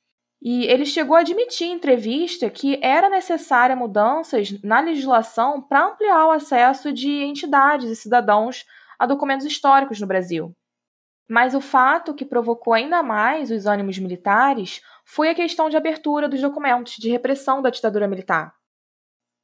[0.40, 6.26] E ele chegou a admitir em entrevista que era necessária mudanças na legislação para ampliar
[6.26, 8.64] o acesso de entidades e cidadãos
[8.98, 10.56] a documentos históricos no Brasil.
[11.28, 16.28] Mas o fato que provocou ainda mais os ânimos militares foi a questão de abertura
[16.28, 18.52] dos documentos de repressão da ditadura militar.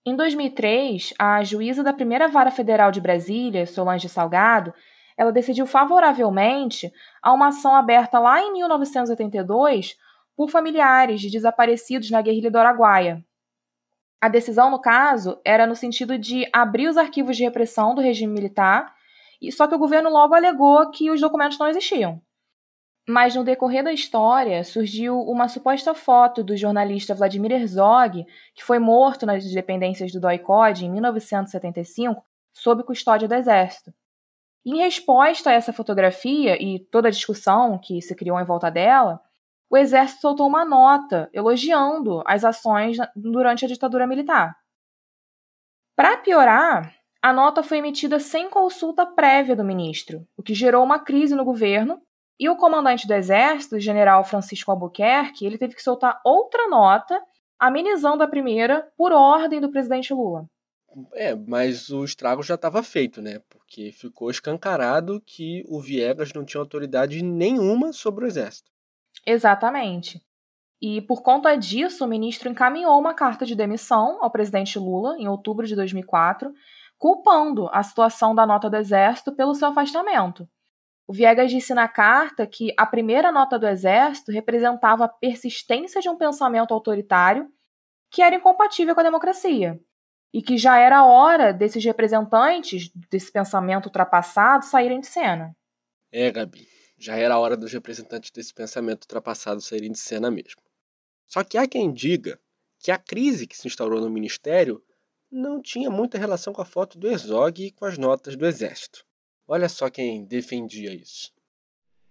[0.04, 4.74] Em 2003, a juíza da primeira vara federal de Brasília, Solange Salgado,
[5.16, 9.96] ela decidiu favoravelmente a uma ação aberta lá em 1982
[10.36, 13.24] por familiares de desaparecidos na guerrilha do Araguaia.
[14.20, 18.34] A decisão, no caso, era no sentido de abrir os arquivos de repressão do regime
[18.34, 18.94] militar,
[19.50, 22.20] só que o governo logo alegou que os documentos não existiam.
[23.06, 28.78] Mas no decorrer da história surgiu uma suposta foto do jornalista Vladimir Herzog, que foi
[28.78, 33.92] morto nas dependências do DOI-COD em 1975, sob custódia do Exército.
[34.64, 39.20] Em resposta a essa fotografia e toda a discussão que se criou em volta dela,
[39.68, 44.56] o Exército soltou uma nota elogiando as ações durante a ditadura militar.
[45.94, 50.98] Para piorar, a nota foi emitida sem consulta prévia do ministro, o que gerou uma
[50.98, 52.00] crise no governo
[52.38, 57.20] e o comandante do exército, o general Francisco Albuquerque, ele teve que soltar outra nota,
[57.58, 60.48] amenizando a primeira por ordem do presidente Lula.
[61.12, 63.40] É, mas o estrago já estava feito, né?
[63.48, 68.70] Porque ficou escancarado que o Viegas não tinha autoridade nenhuma sobre o exército.
[69.26, 70.20] Exatamente.
[70.80, 75.26] E por conta disso, o ministro encaminhou uma carta de demissão ao presidente Lula em
[75.26, 76.52] outubro de 2004,
[76.98, 80.48] culpando a situação da nota do exército pelo seu afastamento.
[81.06, 86.08] O Viegas disse na carta que a primeira nota do Exército representava a persistência de
[86.08, 87.52] um pensamento autoritário
[88.10, 89.78] que era incompatível com a democracia
[90.32, 95.54] e que já era hora desses representantes desse pensamento ultrapassado saírem de cena.
[96.10, 96.66] É, Gabi,
[96.98, 100.62] já era hora dos representantes desse pensamento ultrapassado saírem de cena mesmo.
[101.26, 102.40] Só que há quem diga
[102.78, 104.82] que a crise que se instaurou no ministério
[105.30, 109.04] não tinha muita relação com a foto do Herzog e com as notas do Exército.
[109.46, 111.32] Olha só quem defendia isso.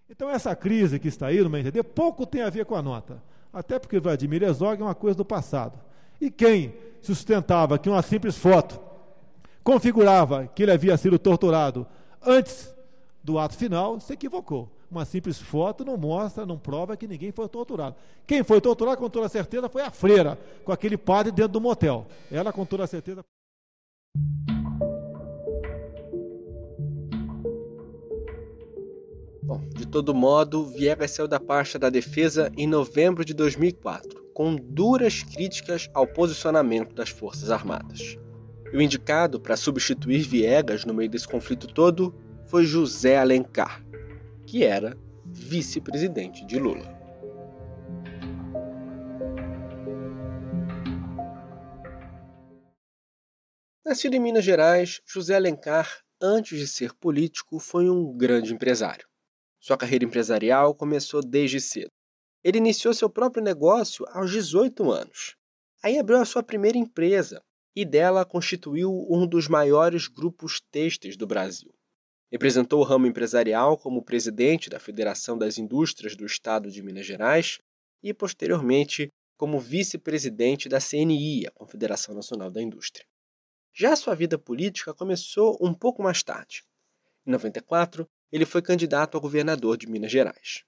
[0.09, 2.81] Então essa crise que está aí, no meu entender, pouco tem a ver com a
[2.81, 3.21] nota.
[3.51, 5.79] Até porque Vladimir Herzog é uma coisa do passado.
[6.19, 8.79] E quem sustentava que uma simples foto
[9.63, 11.87] configurava que ele havia sido torturado
[12.21, 12.73] antes
[13.23, 14.69] do ato final, se equivocou.
[14.91, 17.95] Uma simples foto não mostra, não prova que ninguém foi torturado.
[18.27, 22.05] Quem foi torturado, com toda certeza, foi a freira, com aquele padre dentro do motel.
[22.29, 23.23] Ela, com toda certeza.
[29.45, 34.55] Bom, de todo modo, Viegas saiu da pasta da defesa em novembro de 2004, com
[34.55, 38.17] duras críticas ao posicionamento das Forças Armadas.
[38.71, 42.15] E o indicado para substituir Viegas no meio desse conflito todo
[42.45, 43.85] foi José Alencar,
[44.45, 46.97] que era vice-presidente de Lula.
[53.85, 59.05] Nascido em Minas Gerais, José Alencar, antes de ser político, foi um grande empresário.
[59.63, 61.87] Sua carreira empresarial começou desde cedo.
[62.43, 65.37] Ele iniciou seu próprio negócio aos 18 anos.
[65.81, 67.41] Aí abriu a sua primeira empresa
[67.73, 71.73] e dela constituiu um dos maiores grupos têxteis do Brasil.
[72.29, 77.59] Representou o ramo empresarial como presidente da Federação das Indústrias do Estado de Minas Gerais
[78.03, 79.07] e, posteriormente,
[79.37, 83.05] como vice-presidente da CNI, a Confederação Nacional da Indústria.
[83.73, 86.65] Já sua vida política começou um pouco mais tarde.
[87.25, 90.63] Em 94, ele foi candidato a governador de Minas Gerais.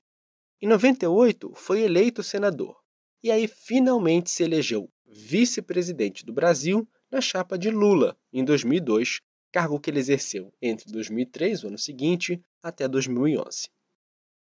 [0.61, 2.80] Em 98, foi eleito senador
[3.24, 9.20] e aí finalmente se elegeu vice-presidente do Brasil na chapa de Lula em 2002,
[9.51, 13.68] cargo que ele exerceu entre 2003, o ano seguinte, até 2011.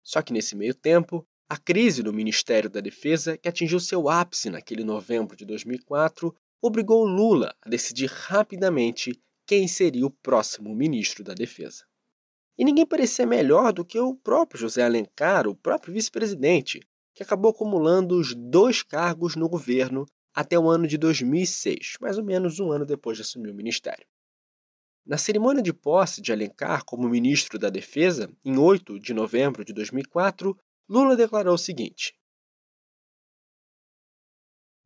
[0.02, 4.50] Só que nesse meio tempo, a crise no Ministério da Defesa, que atingiu seu ápice
[4.50, 9.12] naquele novembro de 2004, obrigou Lula a decidir rapidamente
[9.46, 11.84] quem seria o próximo ministro da Defesa.
[12.58, 16.80] E ninguém parecia melhor do que o próprio José Alencar, o próprio vice-presidente,
[17.14, 22.24] que acabou acumulando os dois cargos no governo até o ano de 2006, mais ou
[22.24, 24.06] menos um ano depois de assumir o ministério.
[25.04, 29.72] Na cerimônia de posse de Alencar como ministro da Defesa, em 8 de novembro de
[29.72, 30.56] 2004,
[30.88, 32.14] Lula declarou o seguinte: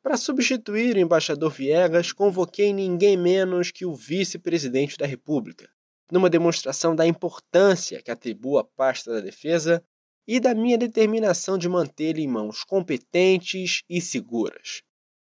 [0.06, 5.68] para substituir o embaixador Viegas, convoquei ninguém menos que o vice-presidente da República,
[6.10, 9.82] numa demonstração da importância que atribuo à pasta da defesa
[10.26, 14.82] e da minha determinação de mantê-lo em mãos competentes e seguras.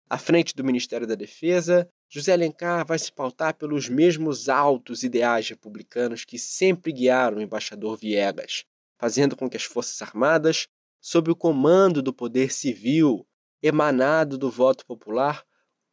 [0.08, 5.48] À frente do Ministério da Defesa, José Alencar vai se pautar pelos mesmos altos ideais
[5.48, 8.64] republicanos que sempre guiaram o embaixador Viegas,
[8.98, 10.68] fazendo com que as Forças Armadas,
[11.00, 13.26] sob o comando do poder civil,
[13.62, 15.42] emanado do voto popular,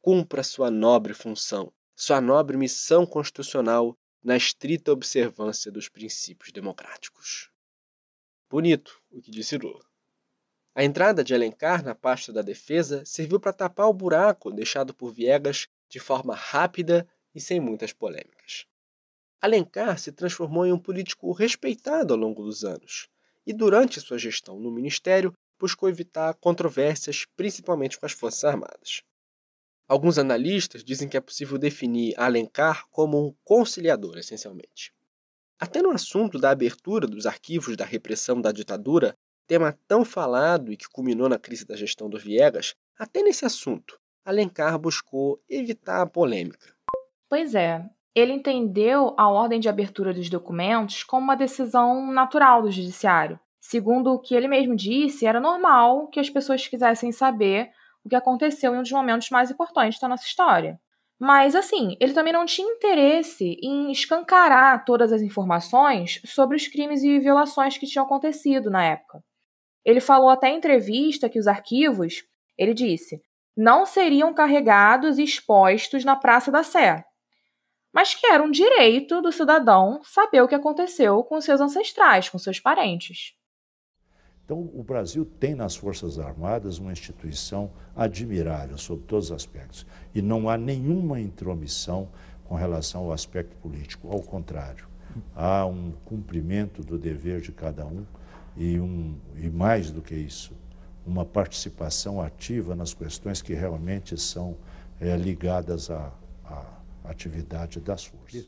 [0.01, 7.49] cumpra sua nobre função, sua nobre missão constitucional na estrita observância dos princípios democráticos.
[8.49, 9.85] Bonito o que disse Lula.
[10.75, 15.11] A entrada de Alencar na pasta da defesa serviu para tapar o buraco deixado por
[15.11, 18.65] Viegas de forma rápida e sem muitas polêmicas.
[19.41, 23.07] Alencar se transformou em um político respeitado ao longo dos anos,
[23.45, 29.01] e durante sua gestão no ministério buscou evitar controvérsias, principalmente com as Forças Armadas.
[29.89, 34.93] Alguns analistas dizem que é possível definir Alencar como um conciliador, essencialmente.
[35.59, 39.17] Até no assunto da abertura dos arquivos da repressão da ditadura,
[39.47, 43.99] tema tão falado e que culminou na crise da gestão do Viegas, até nesse assunto,
[44.23, 46.71] Alencar buscou evitar a polêmica.
[47.27, 47.83] Pois é,
[48.13, 54.13] ele entendeu a ordem de abertura dos documentos como uma decisão natural do judiciário, Segundo
[54.13, 57.69] o que ele mesmo disse, era normal que as pessoas quisessem saber
[58.03, 60.79] o que aconteceu em um dos momentos mais importantes da nossa história.
[61.19, 67.03] Mas, assim, ele também não tinha interesse em escancarar todas as informações sobre os crimes
[67.03, 69.21] e violações que tinham acontecido na época.
[69.83, 72.23] Ele falou até em entrevista que os arquivos,
[72.57, 73.21] ele disse,
[73.55, 77.03] não seriam carregados e expostos na Praça da Sé,
[77.93, 82.37] mas que era um direito do cidadão saber o que aconteceu com seus ancestrais, com
[82.37, 83.33] seus parentes.
[84.49, 89.85] Então, o Brasil tem nas Forças Armadas uma instituição admirável sob todos os aspectos.
[90.11, 92.09] E não há nenhuma intromissão
[92.45, 94.11] com relação ao aspecto político.
[94.11, 94.87] Ao contrário,
[95.35, 98.03] há um cumprimento do dever de cada um
[98.57, 100.57] e, um, e mais do que isso,
[101.05, 104.57] uma participação ativa nas questões que realmente são
[104.99, 106.11] é, ligadas à,
[106.43, 106.65] à
[107.03, 108.47] atividade das forças.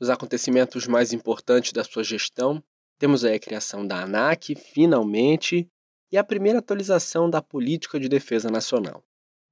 [0.00, 2.64] Os acontecimentos mais importantes da sua gestão
[3.00, 5.66] temos aí a criação da ANAC, finalmente,
[6.12, 9.02] e a primeira atualização da Política de Defesa Nacional,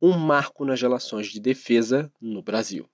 [0.02, 2.86] um marco nas relações de defesa no Brasil.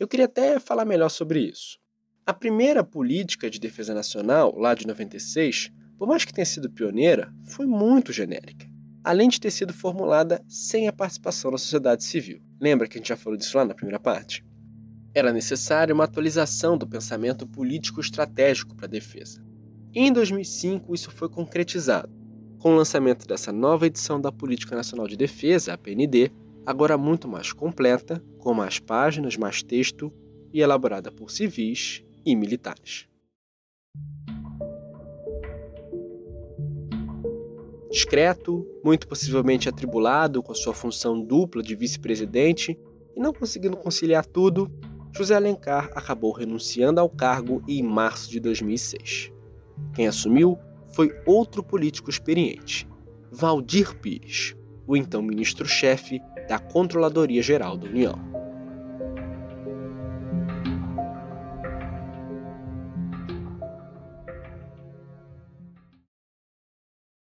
[0.00, 1.78] Eu queria até falar melhor sobre isso.
[2.26, 7.32] A primeira política de defesa nacional, lá de 96, por mais que tenha sido pioneira,
[7.44, 8.66] foi muito genérica,
[9.04, 12.42] além de ter sido formulada sem a participação da sociedade civil.
[12.60, 14.44] Lembra que a gente já falou disso lá na primeira parte?
[15.14, 19.48] Era necessária uma atualização do pensamento político estratégico para a defesa.
[19.92, 22.08] Em 2005, isso foi concretizado,
[22.60, 26.30] com o lançamento dessa nova edição da Política Nacional de Defesa, a PND,
[26.64, 30.12] agora muito mais completa, com mais páginas, mais texto
[30.52, 33.08] e elaborada por civis e militares.
[37.90, 42.78] Discreto, muito possivelmente atribulado com a sua função dupla de vice-presidente
[43.16, 44.70] e não conseguindo conciliar tudo,
[45.12, 49.32] José Alencar acabou renunciando ao cargo em março de 2006.
[49.94, 50.58] Quem assumiu
[50.92, 52.88] foi outro político experiente,
[53.30, 54.56] Valdir Pires,
[54.86, 58.30] o então ministro-chefe da Controladoria Geral da União.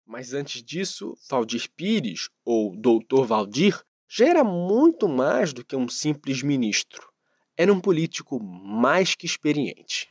[0.06, 5.88] Mas antes disso, Valdir Pires, ou Doutor Valdir, já era muito mais do que um
[5.88, 7.08] simples ministro.
[7.56, 10.10] Era um político mais que experiente.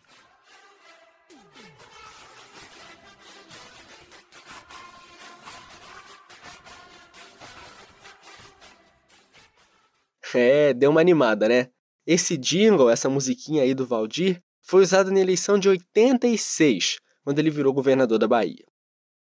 [10.34, 11.68] É, deu uma animada, né?
[12.06, 17.50] Esse jingle, essa musiquinha aí do Valdir, foi usado na eleição de 86, quando ele
[17.50, 18.64] virou governador da Bahia.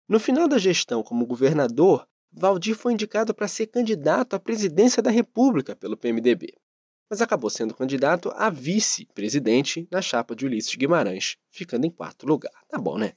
[0.07, 5.09] No final da gestão como governador, Valdir foi indicado para ser candidato à presidência da
[5.09, 6.53] República pelo PMDB,
[7.09, 12.53] mas acabou sendo candidato a vice-presidente na chapa de Ulisses Guimarães, ficando em quarto lugar.
[12.69, 13.13] Tá bom, né?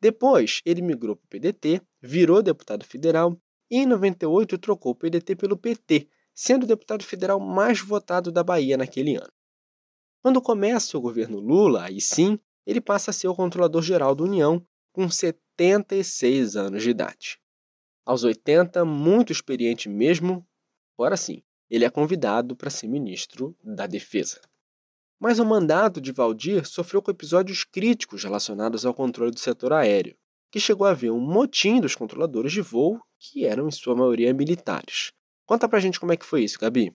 [0.00, 3.36] Depois, ele migrou para o PDT, virou deputado federal
[3.70, 8.42] e em 98 trocou o PDT pelo PT, sendo o deputado federal mais votado da
[8.42, 9.32] Bahia naquele ano.
[10.22, 14.24] Quando começa o governo Lula, aí sim, ele passa a ser o controlador geral da
[14.24, 17.38] União, com 76 anos de idade.
[18.06, 20.46] Aos 80, muito experiente mesmo,
[20.96, 24.40] agora sim, ele é convidado para ser ministro da Defesa.
[25.18, 30.16] Mas o mandato de Valdir sofreu com episódios críticos relacionados ao controle do setor aéreo,
[30.50, 34.32] que chegou a haver um motim dos controladores de voo, que eram em sua maioria
[34.32, 35.12] militares,
[35.46, 36.92] Conta pra gente como é que foi isso, Gabi.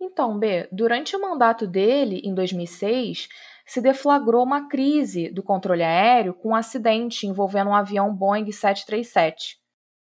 [0.00, 3.28] Então, B, durante o mandato dele, em 2006,
[3.66, 9.58] se deflagrou uma crise do controle aéreo com um acidente envolvendo um avião Boeing 737.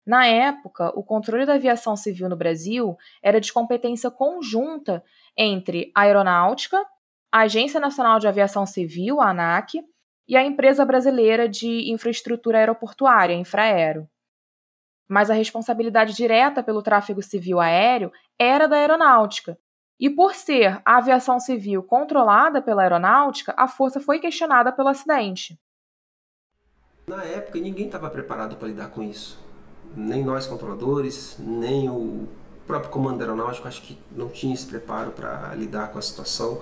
[0.05, 5.03] Na época, o controle da aviação civil no Brasil era de competência conjunta
[5.37, 6.77] entre a Aeronáutica,
[7.31, 9.81] a Agência Nacional de Aviação Civil, a ANAC,
[10.27, 14.07] e a Empresa Brasileira de Infraestrutura Aeroportuária, Infraero
[15.07, 19.57] mas a responsabilidade direta pelo tráfego civil aéreo era da aeronáutica.
[19.99, 25.57] E por ser a aviação civil controlada pela aeronáutica, a força foi questionada pelo acidente.
[27.07, 29.39] Na época, ninguém estava preparado para lidar com isso.
[29.95, 32.27] Nem nós controladores, nem o
[32.65, 36.61] próprio comando aeronáutico, acho que não tinha esse preparo para lidar com a situação.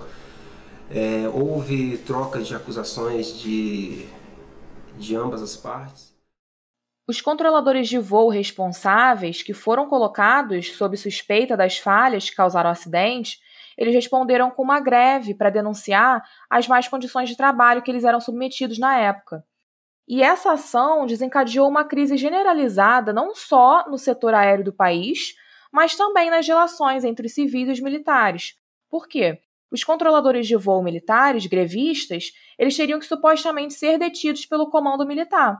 [0.90, 4.06] É, houve troca de acusações de,
[4.98, 6.11] de ambas as partes.
[7.06, 12.72] Os controladores de voo responsáveis, que foram colocados sob suspeita das falhas que causaram o
[12.72, 13.40] acidente,
[13.76, 18.20] eles responderam com uma greve para denunciar as más condições de trabalho que eles eram
[18.20, 19.44] submetidos na época.
[20.06, 25.34] E essa ação desencadeou uma crise generalizada não só no setor aéreo do país,
[25.72, 28.54] mas também nas relações entre os civis e os militares.
[28.88, 29.40] Por quê?
[29.70, 35.58] Os controladores de voo militares, grevistas, eles teriam que supostamente ser detidos pelo comando militar.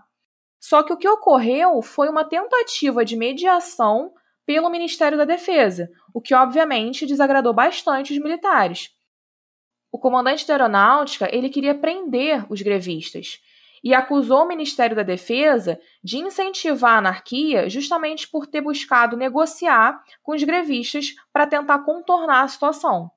[0.63, 4.15] Só que o que ocorreu foi uma tentativa de mediação
[4.47, 8.91] pelo Ministério da Defesa, o que obviamente desagradou bastante os militares.
[9.91, 13.41] O comandante da aeronáutica ele queria prender os grevistas
[13.83, 20.01] e acusou o Ministério da Defesa de incentivar a anarquia justamente por ter buscado negociar
[20.23, 23.11] com os grevistas para tentar contornar a situação.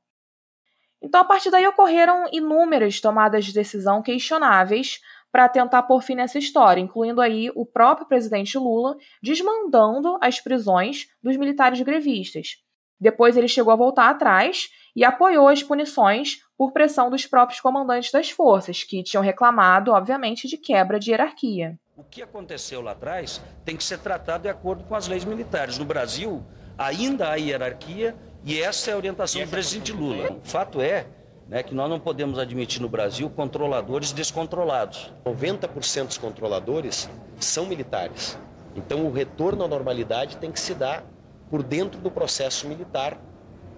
[0.99, 4.99] Então, a partir daí ocorreram inúmeras tomadas de decisão questionáveis
[5.35, 11.07] para tentar pôr fim nessa história, incluindo aí o próprio presidente Lula desmandando as prisões
[11.21, 12.63] dos militares grevistas.
[12.97, 18.13] Depois ele chegou a voltar atrás e apoiou as punições por pressão dos próprios comandantes
[18.13, 21.77] das forças, que tinham reclamado, obviamente, de quebra de hierarquia.
[21.97, 25.77] O que aconteceu lá atrás tem que ser tratado de acordo com as leis militares.
[25.77, 26.45] No Brasil,
[26.77, 28.15] ainda há hierarquia
[28.45, 30.31] e essa é a orientação do presidente Lula.
[30.31, 31.05] O fato é
[31.47, 35.11] né, que nós não podemos admitir no Brasil controladores descontrolados.
[35.25, 38.37] 90% dos controladores são militares.
[38.75, 41.05] Então o retorno à normalidade tem que se dar
[41.49, 43.21] por dentro do processo militar,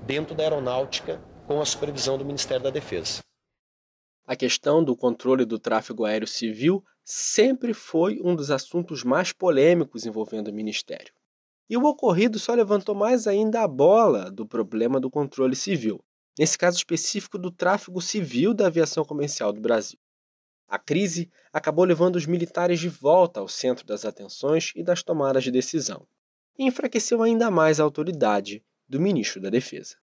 [0.05, 3.21] dentro da aeronáutica, com a supervisão do Ministério da Defesa.
[4.25, 10.05] A questão do controle do tráfego aéreo civil sempre foi um dos assuntos mais polêmicos
[10.05, 11.13] envolvendo o Ministério.
[11.69, 16.03] E o ocorrido só levantou mais ainda a bola do problema do controle civil,
[16.37, 19.99] nesse caso específico do tráfego civil da aviação comercial do Brasil.
[20.67, 25.43] A crise acabou levando os militares de volta ao centro das atenções e das tomadas
[25.43, 26.05] de decisão,
[26.59, 29.95] e enfraqueceu ainda mais a autoridade do ministro da Defesa.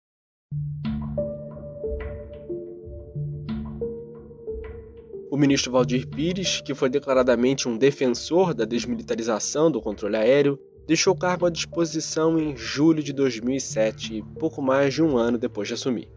[5.30, 11.14] O ministro Valdir Pires, que foi declaradamente um defensor da desmilitarização do controle aéreo, deixou
[11.14, 15.74] o cargo à disposição em julho de 2007, pouco mais de um ano depois de
[15.74, 16.08] assumir.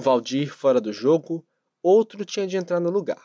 [0.00, 1.46] O Valdir fora do jogo,
[1.82, 3.22] outro tinha de entrar no lugar.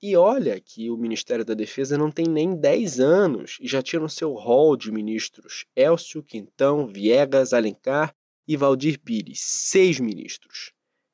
[0.00, 4.00] E olha que o Ministério da Defesa não tem nem 10 anos e já tinha
[4.00, 8.14] no seu rol de ministros Elcio, Quintão, Viegas, Alencar
[8.46, 10.72] e Valdir Pires, seis ministros.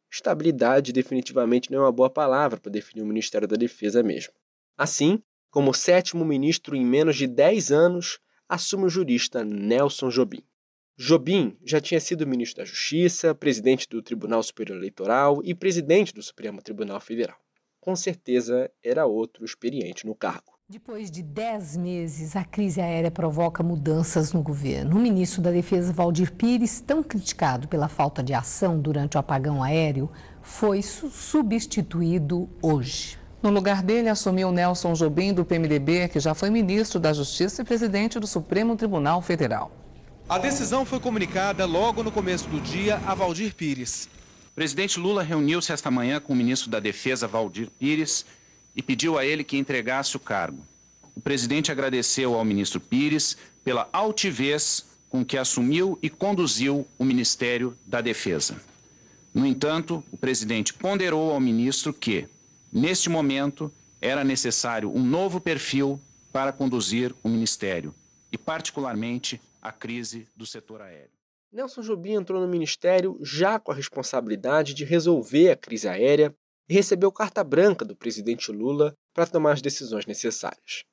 [0.09, 4.33] Estabilidade definitivamente não é uma boa palavra para definir o Ministério da Defesa mesmo.
[4.79, 5.21] Assim,
[5.51, 10.45] como sétimo ministro em menos de 10 anos, assume o jurista Nelson Jobim.
[10.97, 16.23] Jobim já tinha sido ministro da Justiça, presidente do Tribunal Superior Eleitoral e presidente do
[16.23, 17.45] Supremo Tribunal Federal
[17.85, 20.55] com certeza era outro experiente no cargo.
[20.67, 24.97] Depois de dez meses, a crise aérea provoca mudanças no governo.
[24.97, 29.63] O ministro da Defesa, Valdir Pires, tão criticado pela falta de ação durante o apagão
[29.63, 33.19] aéreo, foi substituído hoje.
[33.43, 37.65] No lugar dele, assumiu Nelson Jobim, do PMDB, que já foi ministro da Justiça e
[37.67, 39.84] presidente do Supremo Tribunal Federal.
[40.27, 44.09] A decisão foi comunicada logo no começo do dia a Valdir Pires.
[44.53, 48.25] O presidente Lula reuniu-se esta manhã com o ministro da Defesa, Valdir Pires,
[48.75, 50.65] e pediu a ele que entregasse o cargo.
[51.15, 57.77] O presidente agradeceu ao ministro Pires pela altivez com que assumiu e conduziu o Ministério
[57.85, 58.57] da Defesa.
[59.35, 62.27] No entanto, o presidente ponderou ao ministro que,
[62.73, 63.71] neste momento,
[64.01, 66.01] era necessário um novo perfil
[66.33, 67.95] para conduzir o ministério
[68.33, 71.19] e, particularmente, a crise do setor aéreo.
[71.51, 76.37] Nelson Jobim entrou no ministério já com a responsabilidade de resolver a crise aérea
[76.69, 80.85] e recebeu carta branca do presidente Lula para tomar as decisões necessárias.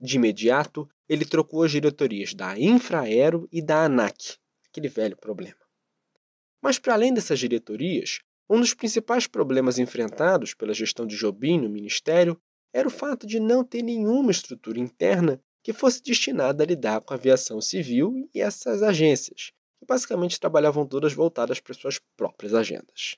[0.00, 4.36] De imediato, ele trocou as diretorias da Infraero e da ANAC,
[4.68, 5.58] aquele velho problema.
[6.60, 11.68] Mas, para além dessas diretorias, um dos principais problemas enfrentados pela gestão de Jobim no
[11.68, 12.40] ministério
[12.72, 17.12] era o fato de não ter nenhuma estrutura interna que fosse destinada a lidar com
[17.12, 23.16] a aviação civil e essas agências, que basicamente trabalhavam todas voltadas para suas próprias agendas.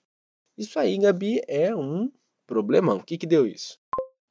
[0.57, 2.11] Isso aí, Gabi, é um
[2.47, 2.99] problemão.
[2.99, 3.79] O que, que deu isso?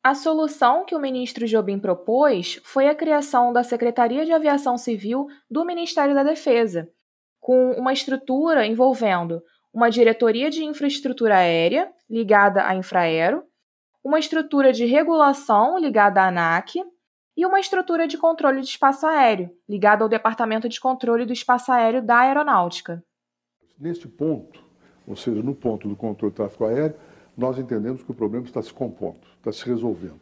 [0.04, 5.28] A solução que o ministro Jobim propôs foi a criação da Secretaria de Aviação Civil
[5.50, 6.90] do Ministério da Defesa,
[7.40, 9.42] com uma estrutura envolvendo
[9.74, 13.44] uma diretoria de infraestrutura aérea, ligada à Infraero,
[14.04, 16.82] uma estrutura de regulação ligada à ANAC
[17.40, 21.72] e uma estrutura de controle de espaço aéreo, ligada ao Departamento de Controle do Espaço
[21.72, 23.02] Aéreo da Aeronáutica.
[23.80, 24.62] Neste ponto,
[25.08, 26.98] ou seja, no ponto do controle do tráfego aéreo,
[27.38, 30.20] nós entendemos que o problema está se compondo, está se resolvendo.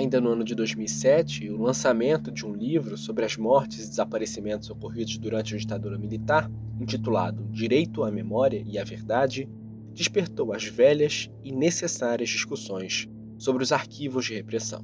[0.00, 4.70] Ainda no ano de 2007, o lançamento de um livro sobre as mortes e desaparecimentos
[4.70, 9.46] ocorridos durante a ditadura militar, intitulado Direito à Memória e à Verdade,
[9.92, 14.82] despertou as velhas e necessárias discussões sobre os arquivos de repressão.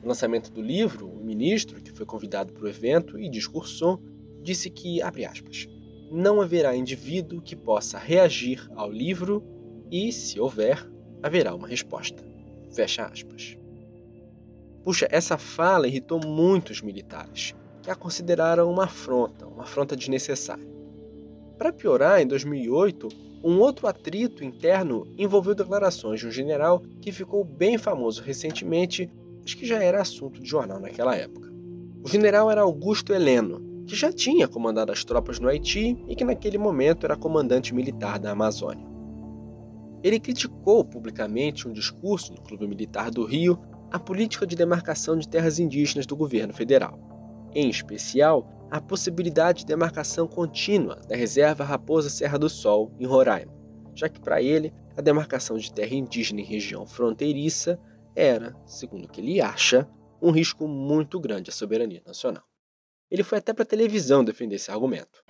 [0.00, 4.02] No lançamento do livro, o ministro, que foi convidado para o evento e discursou,
[4.42, 5.68] disse que, aspas,
[6.10, 9.44] não haverá indivíduo que possa reagir ao livro
[9.90, 10.90] e, se houver,
[11.22, 12.24] haverá uma resposta.
[12.72, 13.58] Fecha aspas.
[14.86, 20.64] Puxa, essa fala irritou muitos militares, que a consideraram uma afronta, uma afronta desnecessária.
[21.58, 23.08] Para piorar, em 2008,
[23.42, 29.10] um outro atrito interno envolveu declarações de um general que ficou bem famoso recentemente,
[29.42, 31.52] mas que já era assunto de jornal naquela época.
[32.00, 36.24] O general era Augusto Heleno, que já tinha comandado as tropas no Haiti e que
[36.24, 38.86] naquele momento era comandante militar da Amazônia.
[40.00, 43.58] Ele criticou publicamente um discurso no Clube Militar do Rio
[43.96, 46.98] a política de demarcação de terras indígenas do governo federal,
[47.54, 53.54] em especial a possibilidade de demarcação contínua da reserva Raposa Serra do Sol, em Roraima,
[53.94, 57.80] já que para ele a demarcação de terra indígena em região fronteiriça
[58.14, 59.88] era, segundo o que ele acha,
[60.20, 62.44] um risco muito grande à soberania nacional.
[63.10, 65.24] Ele foi até para a televisão defender esse argumento.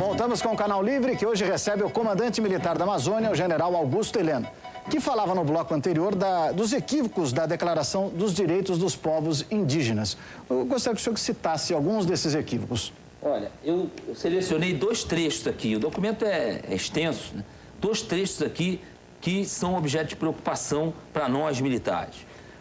[0.00, 3.76] Voltamos com o Canal Livre, que hoje recebe o comandante militar da Amazônia, o general
[3.76, 4.48] Augusto Heleno
[4.90, 10.16] que falava no bloco anterior da, dos equívocos da Declaração dos Direitos dos Povos Indígenas.
[10.48, 12.92] Eu gostaria que o senhor citasse alguns desses equívocos.
[13.20, 17.42] Olha, eu selecionei dois trechos aqui, o documento é, é extenso, né?
[17.80, 18.80] dois trechos aqui
[19.20, 22.14] que são objeto de preocupação para nós militares.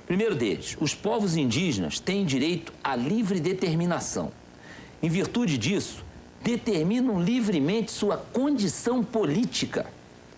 [0.07, 4.31] Primeiro deles, os povos indígenas têm direito à livre determinação.
[5.03, 6.03] Em virtude disso,
[6.41, 9.85] determinam livremente sua condição política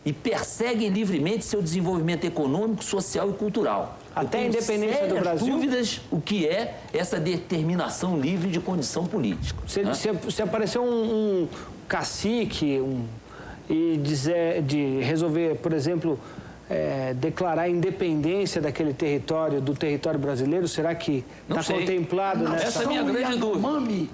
[0.08, 3.99] e perseguem livremente seu desenvolvimento econômico, social e cultural.
[4.16, 5.53] Até a independência do Brasil?
[5.53, 9.60] dúvidas o que é essa determinação livre de condição política.
[9.68, 9.93] Se, né?
[9.93, 11.47] se, se aparecer um, um
[11.89, 13.03] cacique um,
[13.70, 16.18] e dizer, de resolver, por exemplo,
[16.70, 20.70] é, declarar a independência daquele território, do território brasileiro?
[20.70, 22.66] Será que está contemplado não, nessa...
[22.66, 24.08] Essa é a minha grande dúvida.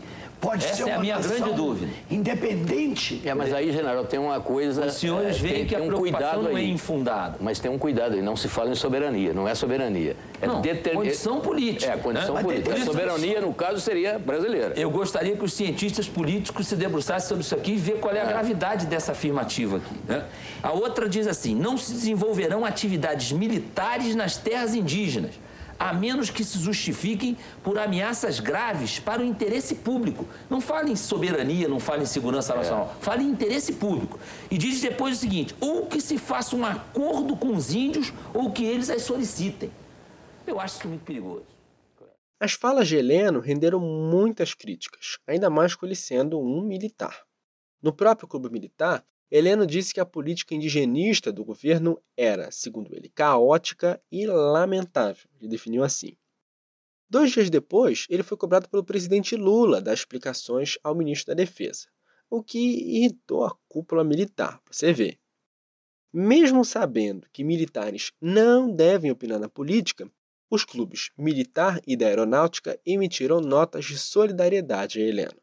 [0.43, 1.89] Pode Essa ser é a minha grande dúvida.
[2.11, 3.21] Independente.
[3.23, 4.87] É, mas aí, general, tem uma coisa.
[4.87, 6.69] Os senhores é, veem tem, que a tem um preocupação cuidado não é aí.
[6.69, 7.37] infundada.
[7.39, 10.17] Mas tem um cuidado aí, não se fala em soberania, não é soberania.
[10.41, 10.61] É Não,
[10.93, 11.93] condição política.
[11.93, 12.43] É, condição né?
[12.43, 12.75] política.
[12.75, 14.73] A soberania, no caso, seria brasileira.
[14.75, 18.19] Eu gostaria que os cientistas políticos se debruçassem sobre isso aqui e ver qual é
[18.21, 19.95] a gravidade dessa afirmativa aqui.
[20.05, 20.25] né?
[20.61, 25.31] A outra diz assim: não se desenvolverão atividades militares nas terras indígenas,
[25.83, 30.25] a menos que se justifiquem por ameaças graves para o interesse público.
[30.49, 34.17] Não fale em soberania, não fale em segurança nacional, fale em interesse público.
[34.49, 38.49] E diz depois o seguinte: ou que se faça um acordo com os índios, ou
[38.49, 39.69] que eles as solicitem.
[40.47, 41.43] Eu acho isso muito perigoso.
[42.39, 47.23] As falas de Heleno renderam muitas críticas, ainda mais com ele sendo um militar.
[47.81, 49.03] No próprio clube militar,
[49.35, 55.27] Heleno disse que a política indigenista do governo era, segundo ele, caótica e lamentável.
[55.41, 56.15] Ele definiu assim.
[57.09, 61.87] Dois dias depois, ele foi cobrado pelo presidente Lula dar explicações ao ministro da Defesa,
[62.29, 65.19] o que irritou a cúpula militar, para você ver.
[66.13, 70.07] Mesmo sabendo que militares não devem opinar na política,
[70.47, 75.42] os clubes militar e da aeronáutica emitiram notas de solidariedade a Heleno.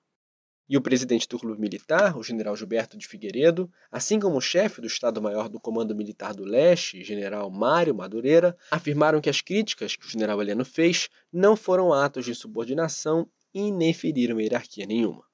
[0.73, 4.81] E o presidente do clube militar, o general Gilberto de Figueiredo, assim como o chefe
[4.81, 10.07] do Estado-Maior do Comando Militar do Leste, general Mário Madureira, afirmaram que as críticas que
[10.07, 15.25] o general Heleno fez não foram atos de insubordinação e nem feriram hierarquia nenhuma.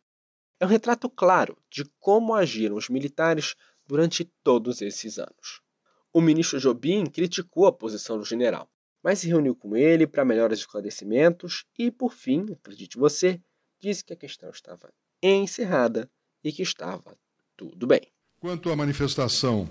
[0.59, 3.55] É um retrato claro de como agiram os militares
[3.87, 5.61] durante todos esses anos.
[6.15, 8.71] O ministro Jobim criticou a posição do general,
[9.03, 13.39] mas se reuniu com ele para melhores esclarecimentos e, por fim, acredite você,
[13.79, 14.89] disse que a questão estava
[15.23, 16.11] encerrada
[16.43, 17.17] e que estava
[17.57, 18.03] tudo bem.
[18.41, 19.69] Quanto à manifestação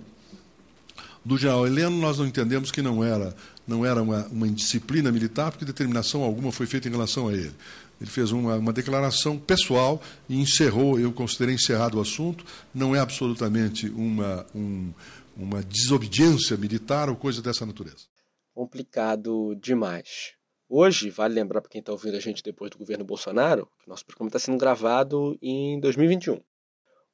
[1.24, 3.36] do general Heleno, nós não entendemos que não era,
[3.68, 7.54] não era uma, uma indisciplina militar, porque determinação alguma foi feita em relação a ele.
[8.00, 13.00] Ele fez uma, uma declaração pessoal e encerrou, eu considerei encerrado o assunto, não é
[13.00, 14.92] absolutamente uma, um,
[15.36, 18.06] uma desobediência militar ou coisa dessa natureza.
[18.54, 20.35] Complicado demais.
[20.68, 24.04] Hoje, vale lembrar para quem está ouvindo a gente depois do governo Bolsonaro, que nosso
[24.04, 26.42] programa está sendo gravado em 2021.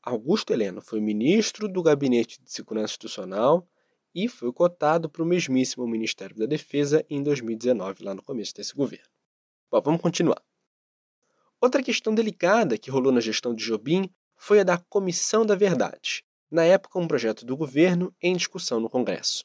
[0.01, 3.67] Augusto Heleno foi ministro do Gabinete de Segurança Institucional
[4.15, 8.73] e foi cotado para o mesmíssimo Ministério da Defesa em 2019, lá no começo desse
[8.73, 9.11] governo.
[9.69, 10.41] Bom, vamos continuar.
[11.59, 16.23] Outra questão delicada que rolou na gestão de Jobim foi a da Comissão da Verdade,
[16.49, 19.43] na época um projeto do governo em discussão no Congresso.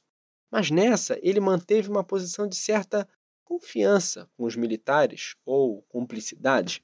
[0.48, 3.06] Mas nessa, ele manteve uma posição de certa
[3.46, 6.82] confiança com os militares ou cumplicidade.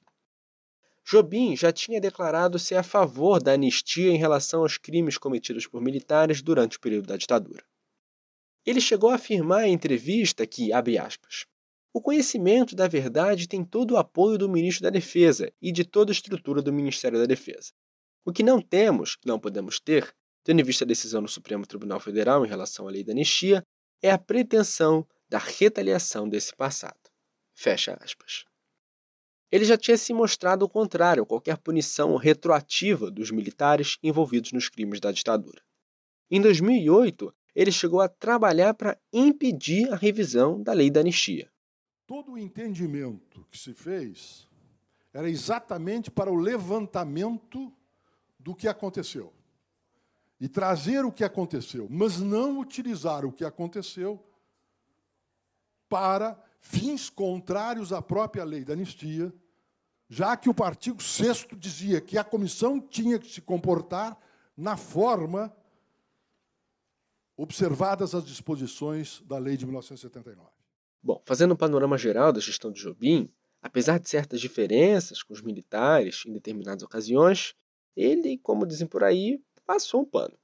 [1.05, 5.81] Jobim já tinha declarado ser a favor da anistia em relação aos crimes cometidos por
[5.81, 7.63] militares durante o período da ditadura.
[8.65, 11.45] Ele chegou a afirmar em entrevista que, abre aspas,
[11.91, 16.11] o conhecimento da verdade tem todo o apoio do ministro da Defesa e de toda
[16.11, 17.73] a estrutura do Ministério da Defesa.
[18.25, 21.99] O que não temos, não podemos ter, tendo em vista a decisão do Supremo Tribunal
[21.99, 23.61] Federal em relação à lei da anistia,
[24.01, 27.09] é a pretensão da retaliação desse passado.
[27.55, 28.45] Fecha aspas.
[29.51, 34.69] Ele já tinha se mostrado o contrário a qualquer punição retroativa dos militares envolvidos nos
[34.69, 35.59] crimes da ditadura.
[36.29, 41.51] Em 2008, ele chegou a trabalhar para impedir a revisão da lei da anistia.
[42.05, 44.47] Todo o entendimento que se fez
[45.11, 47.73] era exatamente para o levantamento
[48.37, 49.33] do que aconteceu.
[50.39, 54.23] E trazer o que aconteceu, mas não utilizar o que aconteceu
[55.93, 59.31] para fins contrários à própria lei da anistia,
[60.09, 64.17] já que o artigo 6 dizia que a comissão tinha que se comportar
[64.57, 65.55] na forma
[67.37, 70.49] observadas as disposições da lei de 1979.
[71.03, 73.31] Bom, fazendo um panorama geral da gestão de Jobim,
[73.61, 77.53] apesar de certas diferenças com os militares em determinadas ocasiões,
[77.95, 80.35] ele, como dizem por aí, passou um pano.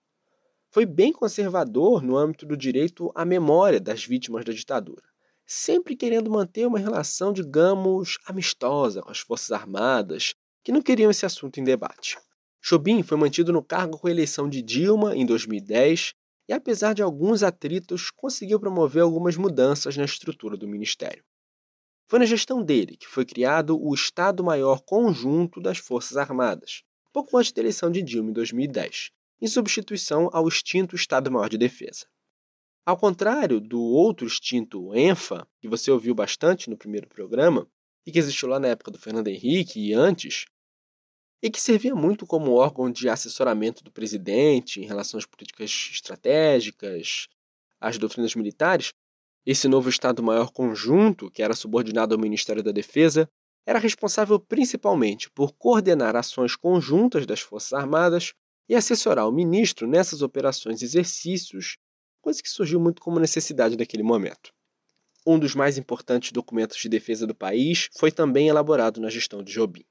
[0.70, 5.09] Foi bem conservador no âmbito do direito à memória das vítimas da ditadura,
[5.52, 11.26] sempre querendo manter uma relação, digamos, amistosa com as Forças Armadas, que não queriam esse
[11.26, 12.20] assunto em debate.
[12.62, 16.14] Jobim foi mantido no cargo com a eleição de Dilma em 2010
[16.48, 21.24] e, apesar de alguns atritos, conseguiu promover algumas mudanças na estrutura do ministério.
[22.08, 27.52] Foi na gestão dele que foi criado o Estado-Maior Conjunto das Forças Armadas, pouco antes
[27.52, 29.10] da eleição de Dilma em 2010,
[29.42, 32.06] em substituição ao extinto Estado-Maior de Defesa.
[32.90, 37.68] Ao contrário do outro extinto ENFA, que você ouviu bastante no primeiro programa,
[38.04, 40.46] e que existiu lá na época do Fernando Henrique e antes,
[41.40, 47.28] e que servia muito como órgão de assessoramento do presidente em relação às políticas estratégicas,
[47.80, 48.92] às doutrinas militares,
[49.46, 53.30] esse novo Estado-Maior Conjunto, que era subordinado ao Ministério da Defesa,
[53.68, 58.34] era responsável principalmente por coordenar ações conjuntas das Forças Armadas
[58.68, 61.78] e assessorar o ministro nessas operações e exercícios,
[62.22, 64.52] coisa que surgiu muito como necessidade naquele momento.
[65.26, 69.52] Um dos mais importantes documentos de defesa do país foi também elaborado na gestão de
[69.52, 69.86] Jobim.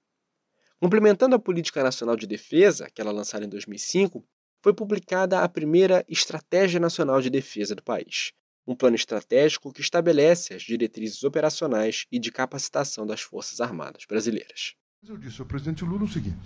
[0.81, 4.25] Complementando a Política Nacional de Defesa, aquela lançada em 2005,
[4.63, 8.33] foi publicada a primeira Estratégia Nacional de Defesa do país,
[8.67, 14.75] um plano estratégico que estabelece as diretrizes operacionais e de capacitação das Forças Armadas brasileiras.
[15.07, 16.37] Eu disse ao presidente Lula o seguinte: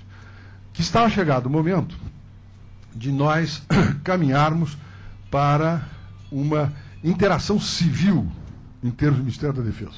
[0.73, 1.99] que estava chegado o momento
[2.95, 3.63] de nós
[4.05, 4.77] caminharmos
[5.33, 5.89] para
[6.31, 6.71] uma
[7.03, 8.31] interação civil
[8.85, 9.97] em termos do Ministério da Defesa.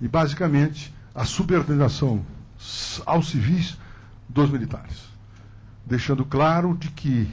[0.00, 2.24] E, basicamente, a subordinação
[3.04, 3.76] aos civis
[4.28, 5.08] dos militares.
[5.84, 7.28] Deixando claro de que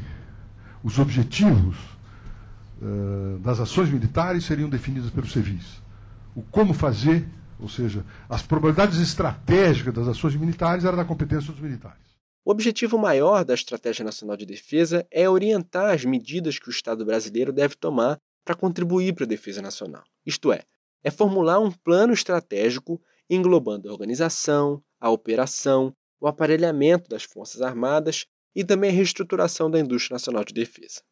[0.83, 1.77] os objetivos
[2.81, 5.81] uh, das ações militares seriam definidos pelos civis.
[6.33, 7.27] O como fazer,
[7.59, 12.08] ou seja, as probabilidades estratégicas das ações militares eram da competência dos militares.
[12.49, 17.05] O objetivo maior da Estratégia Nacional de Defesa é orientar as medidas que o Estado
[17.05, 20.03] brasileiro deve tomar para contribuir para a defesa nacional.
[20.25, 20.63] Isto é,
[21.03, 28.25] é formular um plano estratégico englobando a organização, a operação, o aparelhamento das Forças Armadas
[28.55, 31.03] e também a reestruturação da indústria nacional de defesa.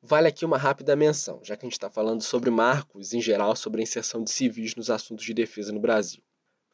[0.00, 3.54] Vale aqui uma rápida menção, já que a gente está falando sobre marcos em geral
[3.54, 6.22] sobre a inserção de civis nos assuntos de defesa no Brasil.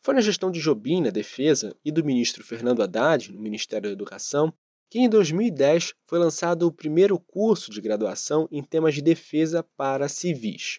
[0.04, 3.94] Foi na gestão de Jobim na Defesa e do ministro Fernando Haddad, no Ministério da
[3.94, 4.52] Educação,
[4.90, 10.06] que em 2010 foi lançado o primeiro curso de graduação em temas de defesa para
[10.06, 10.78] civis,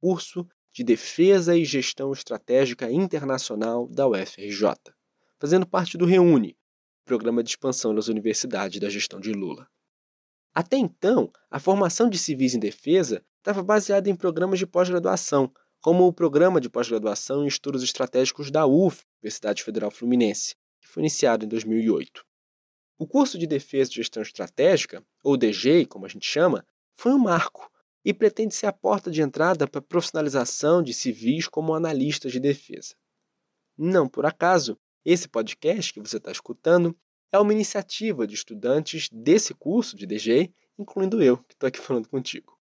[0.00, 0.44] curso
[0.74, 4.74] de Defesa e Gestão Estratégica Internacional da UFRJ,
[5.38, 6.58] fazendo parte do REUNE,
[7.04, 9.68] Programa de Expansão das Universidades da Gestão de Lula.
[10.52, 15.52] Até então, a formação de civis em defesa estava baseada em programas de pós-graduação,
[15.86, 21.00] como o Programa de Pós-Graduação em Estudos Estratégicos da UF, Universidade Federal Fluminense, que foi
[21.00, 22.24] iniciado em 2008.
[22.98, 27.20] O curso de Defesa e Gestão Estratégica, ou DG, como a gente chama, foi um
[27.20, 27.70] marco
[28.04, 32.40] e pretende ser a porta de entrada para a profissionalização de civis como analistas de
[32.40, 32.96] defesa.
[33.78, 36.98] Não por acaso, esse podcast que você está escutando
[37.30, 42.08] é uma iniciativa de estudantes desse curso de DG, incluindo eu, que estou aqui falando
[42.08, 42.55] contigo.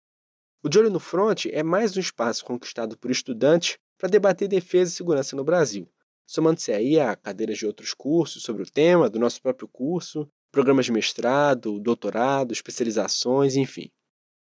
[0.64, 4.90] O De Olho no Front é mais um espaço conquistado por estudantes para debater defesa
[4.90, 5.86] e segurança no Brasil,
[6.26, 10.86] somando-se aí a cadeiras de outros cursos sobre o tema, do nosso próprio curso, programas
[10.86, 13.90] de mestrado, doutorado, especializações, enfim.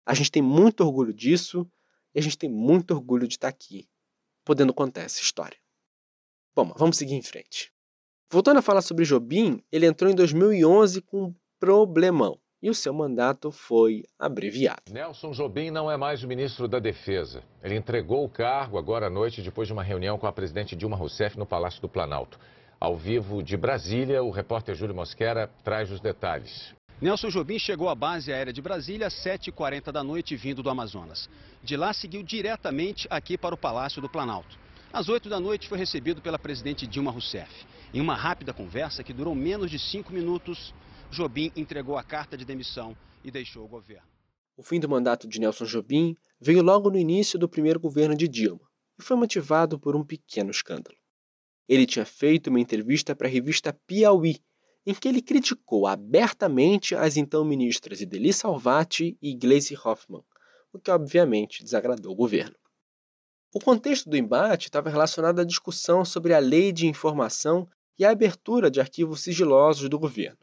[0.05, 1.66] A gente tem muito orgulho disso
[2.14, 3.89] e a gente tem muito orgulho de estar aqui,
[4.45, 5.57] podendo contar essa história.
[6.55, 7.73] Bom, vamos seguir em frente.
[8.31, 12.93] Voltando a falar sobre Jobim, ele entrou em 2011 com um problemão e o seu
[12.93, 14.83] mandato foi abreviado.
[14.91, 17.43] Nelson Jobim não é mais o ministro da Defesa.
[17.63, 20.97] Ele entregou o cargo agora à noite depois de uma reunião com a presidente Dilma
[20.97, 22.39] Rousseff no Palácio do Planalto.
[22.79, 26.75] Ao vivo de Brasília, o repórter Júlio Mosquera traz os detalhes.
[27.01, 31.31] Nelson Jobim chegou à base aérea de Brasília às 7h40 da noite, vindo do Amazonas.
[31.63, 34.59] De lá, seguiu diretamente aqui para o Palácio do Planalto.
[34.93, 37.51] Às 8 da noite, foi recebido pela presidente Dilma Rousseff.
[37.95, 40.75] Em uma rápida conversa que durou menos de cinco minutos,
[41.11, 44.09] Jobim entregou a carta de demissão e deixou o governo.
[44.57, 48.29] O fim do mandato de Nelson Jobim veio logo no início do primeiro governo de
[48.29, 50.97] Dilma e foi motivado por um pequeno escândalo.
[51.69, 54.39] Ele tinha feito uma entrevista para a revista Piauí,
[54.87, 60.23] em que ele criticou abertamente as então ministras Ideli Salvati e Gleisi Hoffmann,
[60.73, 62.55] o que obviamente desagradou o governo.
[63.53, 68.11] O contexto do embate estava relacionado à discussão sobre a lei de informação e a
[68.11, 70.39] abertura de arquivos sigilosos do governo.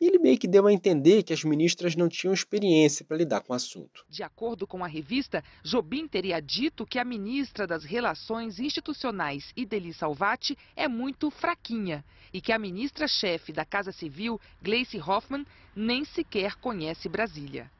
[0.00, 3.40] E ele meio que deu a entender que as ministras não tinham experiência para lidar
[3.40, 4.04] com o assunto.
[4.08, 9.92] De acordo com a revista, Jobim teria dito que a ministra das Relações Institucionais, Ideli
[9.94, 16.56] Salvati, é muito fraquinha e que a ministra-chefe da Casa Civil, Gleice Hoffmann, nem sequer
[16.56, 17.70] conhece Brasília.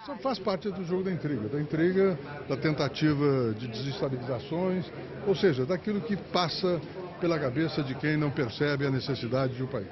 [0.00, 4.86] Isso faz parte do jogo da intriga, da intriga, da tentativa de desestabilizações,
[5.26, 6.80] ou seja, daquilo que passa
[7.20, 9.90] pela cabeça de quem não percebe a necessidade de um país.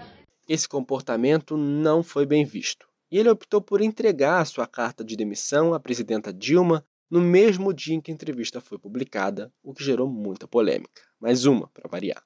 [0.48, 5.74] Esse comportamento não foi bem visto, e ele optou por entregar sua carta de demissão
[5.74, 10.08] à presidenta Dilma no mesmo dia em que a entrevista foi publicada, o que gerou
[10.08, 11.02] muita polêmica.
[11.20, 12.22] Mais uma, para variar.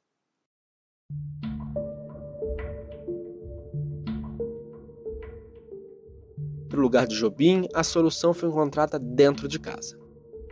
[6.68, 9.99] Para o lugar de Jobim, a solução foi encontrada dentro de casa.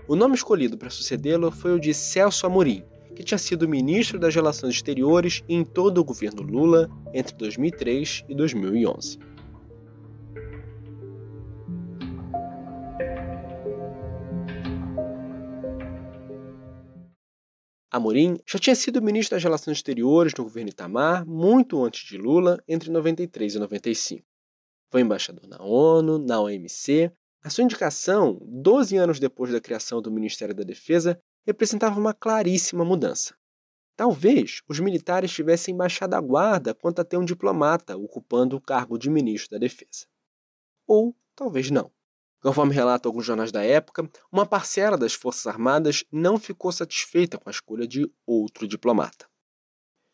[0.08, 2.82] O nome escolhido para sucedê-lo foi o de Celso Amorim,
[3.18, 8.32] que tinha sido ministro das Relações Exteriores em todo o governo Lula entre 2003 e
[8.32, 9.18] 2011.
[17.90, 22.62] Amorim já tinha sido ministro das Relações Exteriores no governo Itamar muito antes de Lula,
[22.68, 24.24] entre 93 e 95.
[24.92, 27.10] Foi embaixador na ONU, na OMC.
[27.42, 32.84] A sua indicação, 12 anos depois da criação do Ministério da Defesa, representava uma claríssima
[32.84, 33.34] mudança.
[33.96, 38.98] Talvez os militares tivessem baixado a guarda quanto a ter um diplomata ocupando o cargo
[38.98, 40.06] de ministro da Defesa.
[40.86, 41.90] Ou talvez não.
[42.42, 47.48] Conforme relatam alguns jornais da época, uma parcela das Forças Armadas não ficou satisfeita com
[47.48, 49.26] a escolha de outro diplomata.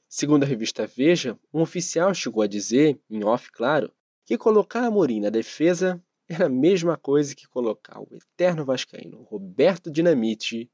[0.09, 3.93] Segundo a revista Veja, um oficial chegou a dizer, em off claro,
[4.25, 9.91] que colocar Amorim na defesa era a mesma coisa que colocar o eterno vascaíno Roberto
[9.91, 10.74] Dinamite na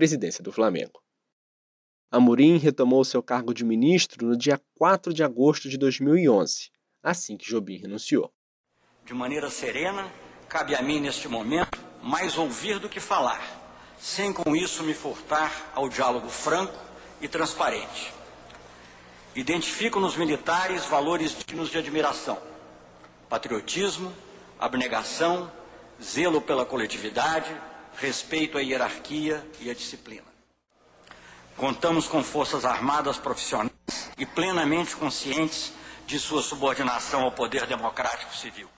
[0.00, 1.02] presidência do Flamengo.
[2.10, 6.70] Amorim retomou seu cargo de ministro no dia 4 de agosto de 2011,
[7.02, 8.32] assim que Jobim renunciou.
[9.04, 10.10] De maneira serena,
[10.48, 13.40] Cabe a mim, neste momento, mais ouvir do que falar,
[14.00, 16.76] sem com isso me furtar ao diálogo franco
[17.20, 18.12] e transparente.
[19.36, 22.38] Identifico nos militares valores dignos de admiração:
[23.28, 24.10] patriotismo,
[24.58, 25.52] abnegação,
[26.02, 27.54] zelo pela coletividade,
[28.00, 30.24] respeito à hierarquia e à disciplina.
[31.54, 33.70] Contamos com forças armadas profissionais
[34.16, 35.74] e plenamente conscientes
[36.06, 38.68] de sua subordinação ao poder democrático civil.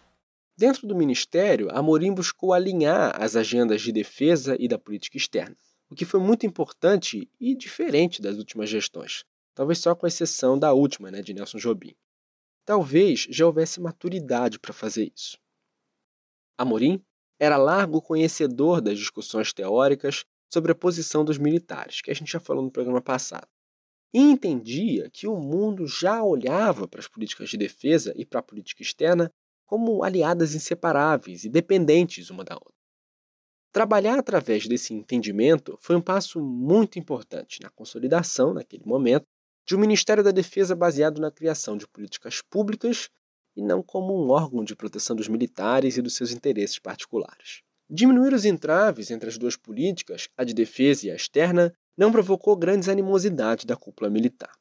[0.56, 5.56] Dentro do ministério, Amorim buscou alinhar as agendas de defesa e da política externa,
[5.88, 10.72] o que foi muito importante e diferente das últimas gestões, talvez só com exceção da
[10.72, 11.94] última, né, de Nelson Jobim.
[12.64, 15.38] Talvez já houvesse maturidade para fazer isso.
[16.58, 17.02] Amorim
[17.42, 22.38] era largo conhecedor das discussões teóricas sobre a posição dos militares, que a gente já
[22.38, 23.48] falou no programa passado,
[24.14, 28.44] e entendia que o mundo já olhava para as políticas de defesa e para a
[28.44, 29.28] política externa
[29.66, 32.76] como aliadas inseparáveis e dependentes uma da outra.
[33.72, 39.26] Trabalhar através desse entendimento foi um passo muito importante na consolidação, naquele momento,
[39.66, 43.08] de um Ministério da Defesa baseado na criação de políticas públicas
[43.56, 47.62] e não como um órgão de proteção dos militares e dos seus interesses particulares.
[47.88, 52.56] Diminuir os entraves entre as duas políticas, a de defesa e a externa, não provocou
[52.56, 54.52] grandes animosidades da cúpula militar.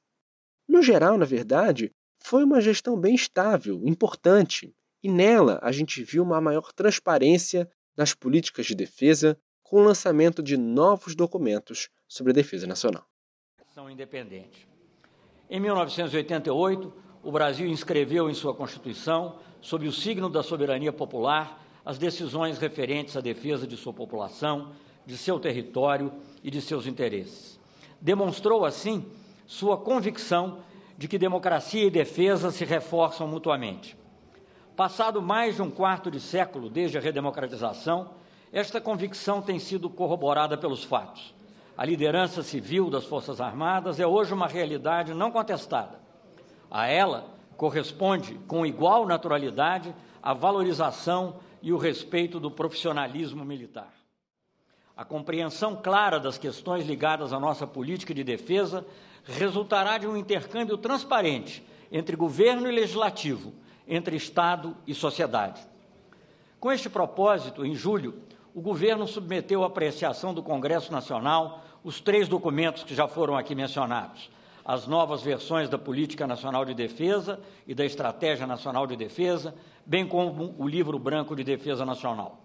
[0.68, 4.74] No geral, na verdade, foi uma gestão bem estável, importante
[5.04, 10.44] e nela a gente viu uma maior transparência nas políticas de defesa com o lançamento
[10.44, 13.06] de novos documentos sobre a defesa nacional.
[13.90, 14.68] Independente.
[15.50, 16.94] Em 1988,
[17.24, 23.16] o Brasil inscreveu em sua Constituição, sob o signo da soberania popular, as decisões referentes
[23.16, 24.72] à defesa de sua população,
[25.06, 26.12] de seu território
[26.44, 27.60] e de seus interesses.
[28.00, 29.06] Demonstrou, assim,
[29.46, 30.60] sua convicção
[30.98, 33.98] de que democracia e defesa se reforçam mutuamente.
[34.76, 38.12] Passado mais de um quarto de século desde a redemocratização,
[38.52, 41.34] esta convicção tem sido corroborada pelos fatos.
[41.78, 46.01] A liderança civil das Forças Armadas é hoje uma realidade não contestada.
[46.72, 49.94] A ela corresponde, com igual naturalidade,
[50.24, 53.94] a valorização e o respeito do profissionalismo militar.
[54.96, 58.86] A compreensão clara das questões ligadas à nossa política de defesa
[59.26, 63.54] resultará de um intercâmbio transparente entre governo e legislativo
[63.88, 65.62] entre Estado e sociedade.
[66.60, 68.22] Com este propósito, em julho,
[68.54, 73.56] o governo submeteu à apreciação do Congresso Nacional os três documentos que já foram aqui
[73.56, 74.30] mencionados:
[74.72, 79.54] as novas versões da Política Nacional de Defesa e da Estratégia Nacional de Defesa,
[79.86, 82.42] bem como o Livro Branco de Defesa Nacional.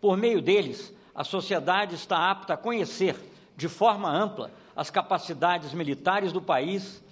[0.00, 3.16] Por meio deles, a sociedade está apta a conhecer,
[3.56, 7.02] de forma ampla, as capacidades militares do país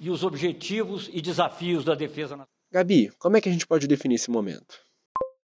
[0.00, 2.48] e os objetivos e desafios da defesa nacional.
[2.72, 4.74] Gabi, como é que a gente pode definir esse momento?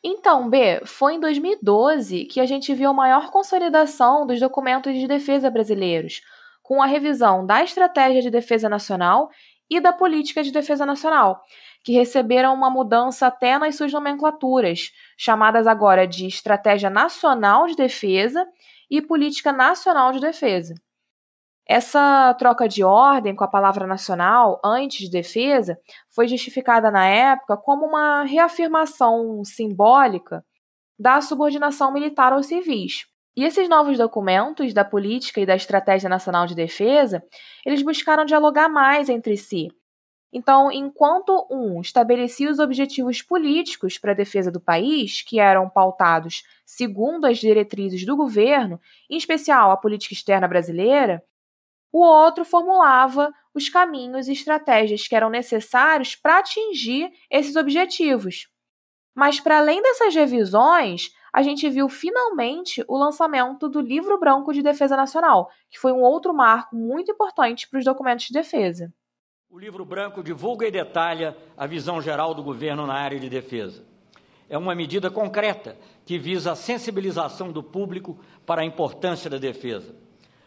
[0.02, 5.06] Então, B, foi em 2012 que a gente viu a maior consolidação dos documentos de
[5.10, 6.22] defesa brasileiros,
[6.70, 9.32] com a revisão da Estratégia de Defesa Nacional
[9.68, 11.42] e da Política de Defesa Nacional,
[11.84, 18.46] que receberam uma mudança até nas suas nomenclaturas, chamadas agora de Estratégia Nacional de Defesa
[18.88, 20.76] e Política Nacional de Defesa.
[21.68, 25.76] Essa troca de ordem com a palavra nacional antes de defesa
[26.14, 30.46] foi justificada na época como uma reafirmação simbólica
[31.00, 33.08] da subordinação militar aos civis.
[33.40, 37.24] E esses novos documentos da política e da estratégia nacional de defesa,
[37.66, 39.70] eles buscaram dialogar mais entre si.
[40.30, 46.44] Então, enquanto um estabelecia os objetivos políticos para a defesa do país, que eram pautados
[46.66, 48.78] segundo as diretrizes do governo,
[49.10, 51.24] em especial a política externa brasileira,
[51.94, 58.50] o outro formulava os caminhos e estratégias que eram necessários para atingir esses objetivos.
[59.16, 64.62] Mas, para além dessas revisões, a gente viu finalmente o lançamento do Livro Branco de
[64.62, 68.94] Defesa Nacional, que foi um outro marco muito importante para os documentos de defesa.
[69.50, 73.84] O livro branco divulga e detalha a visão geral do governo na área de defesa.
[74.48, 79.96] É uma medida concreta que visa a sensibilização do público para a importância da defesa.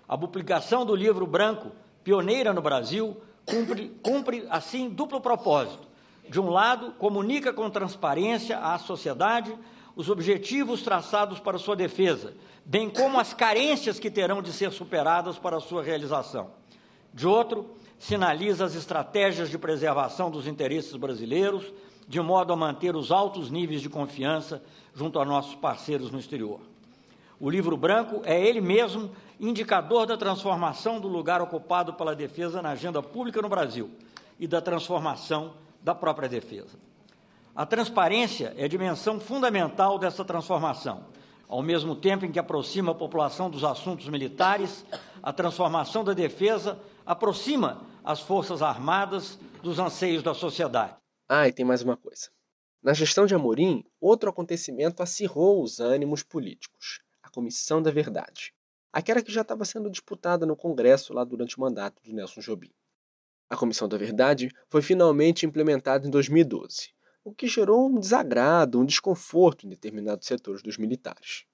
[0.09, 1.73] A publicação do livro branco,
[2.05, 5.89] pioneira no Brasil, cumpre, cumpre assim duplo propósito.
[6.29, 9.57] De um lado, comunica com transparência à sociedade
[9.95, 12.35] os objetivos traçados para sua defesa,
[12.65, 16.51] bem como as carências que terão de ser superadas para sua realização.
[17.13, 21.73] De outro, sinaliza as estratégias de preservação dos interesses brasileiros,
[22.09, 24.63] de modo a manter os altos níveis de confiança
[24.95, 26.61] junto a nossos parceiros no exterior.
[27.39, 32.71] O livro branco é ele mesmo indicador da transformação do lugar ocupado pela defesa na
[32.71, 33.91] agenda pública no Brasil
[34.39, 36.79] e da transformação da própria defesa.
[37.55, 41.05] A transparência é a dimensão fundamental dessa transformação.
[41.47, 44.87] Ao mesmo tempo em que aproxima a população dos assuntos militares,
[45.23, 50.97] a transformação da defesa aproxima as Forças Armadas dos anseios da sociedade.
[51.29, 52.31] Ah, e tem mais uma coisa.
[52.83, 58.55] Na gestão de Amorim, outro acontecimento acirrou os ânimos políticos: a Comissão da Verdade.
[58.91, 62.73] Aquela que já estava sendo disputada no Congresso lá durante o mandato de Nelson Jobim.
[63.51, 66.95] A Comissão da Verdade foi finalmente implementada em 2012
[67.25, 71.45] o que gerou um desagrado, um desconforto em determinados setores dos militares.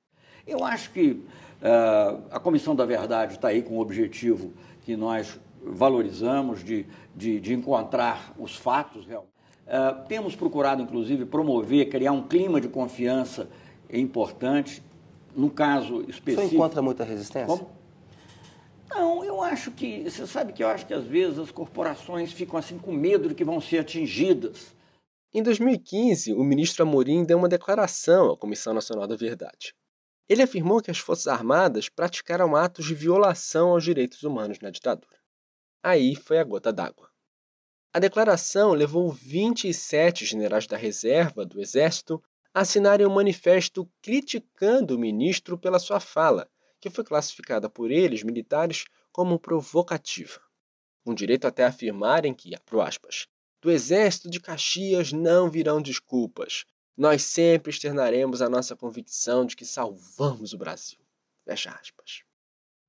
[0.47, 4.53] Eu acho que uh, a Comissão da Verdade está aí com o objetivo
[4.83, 9.33] que nós valorizamos de, de, de encontrar os fatos realmente.
[9.67, 13.49] Uh, temos procurado, inclusive, promover, criar um clima de confiança
[13.93, 14.83] importante.
[15.37, 16.49] No caso específico.
[16.49, 17.47] Você encontra muita resistência?
[17.47, 17.71] Como?
[18.91, 20.09] Não, eu acho que.
[20.09, 23.35] Você sabe que eu acho que às vezes as corporações ficam assim com medo de
[23.35, 24.75] que vão ser atingidas
[25.33, 29.75] em 2015, o ministro Amorim deu uma declaração à Comissão Nacional da Verdade.
[30.27, 35.19] Ele afirmou que as Forças Armadas praticaram atos de violação aos direitos humanos na ditadura.
[35.83, 37.11] Aí foi a gota d'água.
[37.93, 42.23] A declaração levou 27 generais da reserva do Exército
[42.55, 46.49] a assinarem um manifesto criticando o ministro pela sua fala,
[46.81, 50.41] que foi classificada por eles, militares, como provocativa.
[51.05, 53.27] Com direito até a afirmarem que, aspas,
[53.61, 56.65] do exército de Caxias não virão desculpas.
[56.97, 60.99] Nós sempre externaremos a nossa convicção de que salvamos o Brasil.
[61.45, 62.23] Fecha aspas.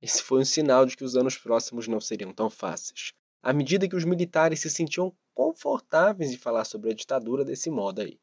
[0.02, 3.12] Esse foi um sinal de que os anos próximos não seriam tão fáceis,
[3.42, 8.00] à medida que os militares se sentiam confortáveis em falar sobre a ditadura desse modo
[8.00, 8.18] aí.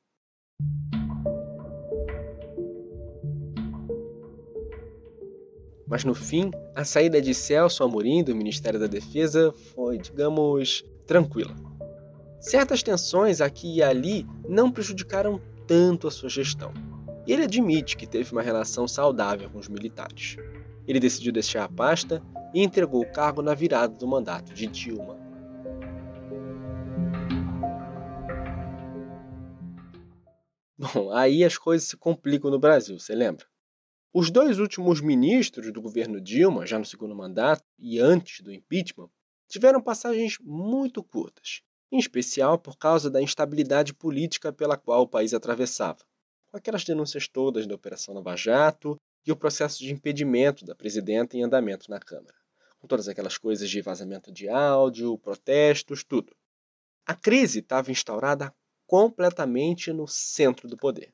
[5.88, 11.56] Mas no fim, a saída de Celso Amorim do Ministério da Defesa foi, digamos, tranquila.
[12.40, 16.72] Certas tensões aqui e ali não prejudicaram tanto a sua gestão.
[17.26, 20.38] E ele admite que teve uma relação saudável com os militares.
[20.88, 22.24] Ele decidiu deixar a pasta
[22.54, 25.18] e entregou o cargo na virada do mandato de Dilma.
[30.78, 33.48] Bom, aí as coisas se complicam no Brasil, você lembra?
[34.14, 39.10] Os dois últimos ministros do governo Dilma, já no segundo mandato e antes do impeachment,
[39.50, 45.34] tiveram passagens muito curtas em especial por causa da instabilidade política pela qual o país
[45.34, 46.04] atravessava,
[46.48, 51.38] com aquelas denúncias todas da Operação Nova Jato e o processo de impedimento da presidenta
[51.38, 52.36] em andamento na Câmara,
[52.80, 56.36] com todas aquelas coisas de vazamento de áudio, protestos, tudo.
[57.06, 58.53] A crise estava instaurada
[58.86, 61.14] completamente no centro do poder.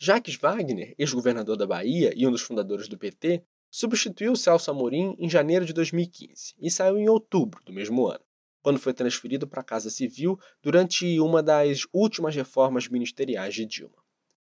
[0.00, 5.28] Jacques Wagner, ex-governador da Bahia e um dos fundadores do PT, substituiu Celso Amorim em
[5.28, 8.27] janeiro de 2015 e saiu em outubro do mesmo ano
[8.62, 14.02] quando foi transferido para a Casa Civil durante uma das últimas reformas ministeriais de Dilma.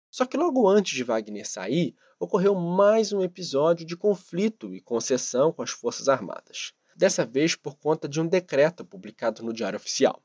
[0.09, 5.53] Só que logo antes de Wagner sair, ocorreu mais um episódio de conflito e concessão
[5.53, 10.21] com as Forças Armadas, dessa vez por conta de um decreto publicado no Diário Oficial.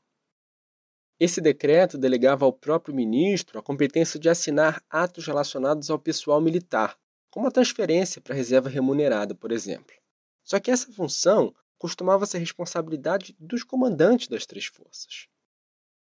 [1.19, 6.95] Esse decreto delegava ao próprio ministro a competência de assinar atos relacionados ao pessoal militar,
[7.31, 9.95] como a transferência para reserva remunerada, por exemplo.
[10.43, 15.27] Só que essa função costumava ser responsabilidade dos comandantes das três forças.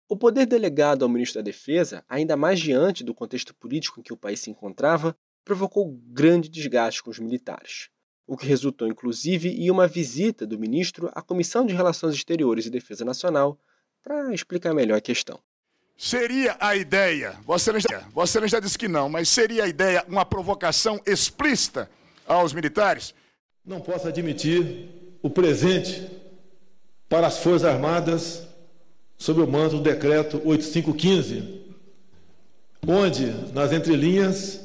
[0.08, 4.12] O poder delegado ao ministro da Defesa, ainda mais diante do contexto político em que
[4.12, 5.16] o país se encontrava,
[5.46, 7.90] provocou grande desgaste com os militares,
[8.26, 12.72] o que resultou inclusive em uma visita do ministro à Comissão de Relações Exteriores e
[12.72, 13.60] Defesa Nacional
[14.04, 15.40] para explicar melhor a questão.
[15.96, 20.26] Seria a ideia, você já, você já disse que não, mas seria a ideia uma
[20.26, 21.90] provocação explícita
[22.26, 23.14] aos militares?
[23.66, 26.08] Não posso admitir o presente
[27.08, 28.44] para as Forças Armadas
[29.18, 31.60] sob o manto do decreto 8515,
[32.88, 34.62] onde, nas entrelinhas,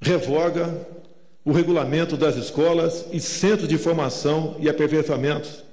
[0.00, 0.86] revoga
[1.44, 5.64] o regulamento das escolas e centros de formação e aperfeiçoamento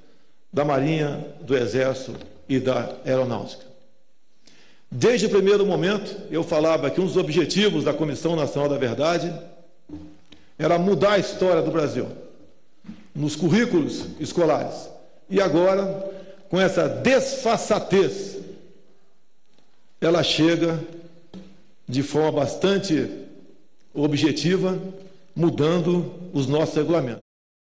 [0.51, 2.15] da Marinha, do Exército
[2.47, 3.65] e da Aeronáutica.
[4.89, 9.31] Desde o primeiro momento, eu falava que um dos objetivos da Comissão Nacional da Verdade
[10.57, 12.07] era mudar a história do Brasil
[13.19, 14.89] nos currículos escolares.
[15.29, 16.09] E agora,
[16.49, 18.37] com essa desfaçatez,
[19.99, 20.79] ela chega
[21.85, 23.27] de forma bastante
[23.93, 24.79] objetiva,
[25.35, 27.21] mudando os nossos regulamentos.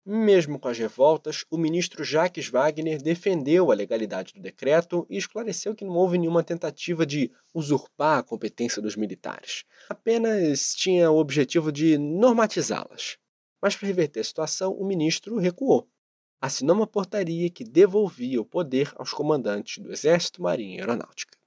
[0.06, 5.74] Mesmo com as revoltas, o ministro Jacques Wagner defendeu a legalidade do decreto e esclareceu
[5.74, 9.64] que não houve nenhuma tentativa de usurpar a competência dos militares.
[9.90, 13.18] Apenas tinha o objetivo de normatizá-las.
[13.62, 15.88] Mas para reverter a situação, o ministro recuou.
[16.42, 21.38] Assinou uma portaria que devolvia o poder aos comandantes do Exército, Marinha e Aeronáutica.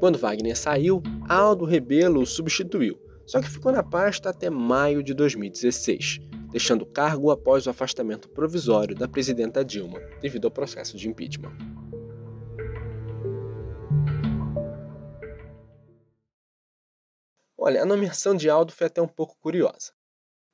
[0.00, 5.14] Quando Wagner saiu, Aldo Rebelo o substituiu só que ficou na pasta até maio de
[5.14, 6.20] 2016,
[6.50, 11.52] deixando o cargo após o afastamento provisório da presidenta Dilma, devido ao processo de impeachment.
[17.66, 19.94] Olha, a nomeação de Aldo foi até um pouco curiosa.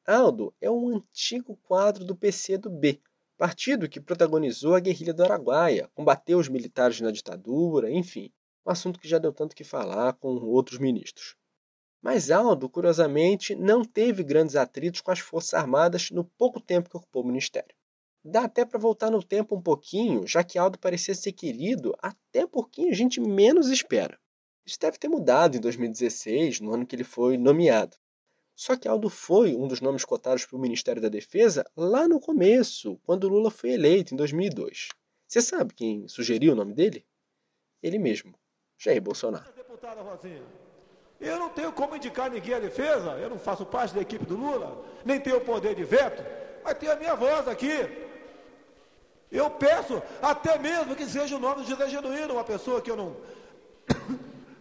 [0.07, 3.03] Aldo é um antigo quadro do PCdoB,
[3.37, 8.33] partido que protagonizou a guerrilha do Araguaia, combateu os militares na ditadura, enfim,
[8.65, 11.35] um assunto que já deu tanto que falar com outros ministros.
[12.01, 16.97] Mas Aldo, curiosamente, não teve grandes atritos com as Forças Armadas no pouco tempo que
[16.97, 17.75] ocupou o ministério.
[18.25, 22.47] Dá até para voltar no tempo um pouquinho, já que Aldo parecia ser querido até
[22.47, 24.17] por quem a gente menos espera.
[24.71, 27.97] Isso deve ter mudado em 2016, no ano que ele foi nomeado.
[28.55, 32.21] Só que Aldo foi um dos nomes cotados para o Ministério da Defesa lá no
[32.21, 34.91] começo, quando Lula foi eleito, em 2002.
[35.27, 37.05] Você sabe quem sugeriu o nome dele?
[37.83, 38.33] Ele mesmo,
[38.79, 39.53] Jair Bolsonaro.
[39.57, 40.45] Deputada Rosinha,
[41.21, 44.37] eu não tenho como indicar ninguém à defesa, eu não faço parte da equipe do
[44.37, 46.23] Lula, nem tenho poder de veto,
[46.63, 48.07] mas tenho a minha voz aqui.
[49.33, 52.97] Eu peço até mesmo que seja o nome de José Genuíno, uma pessoa que eu
[52.97, 53.17] não,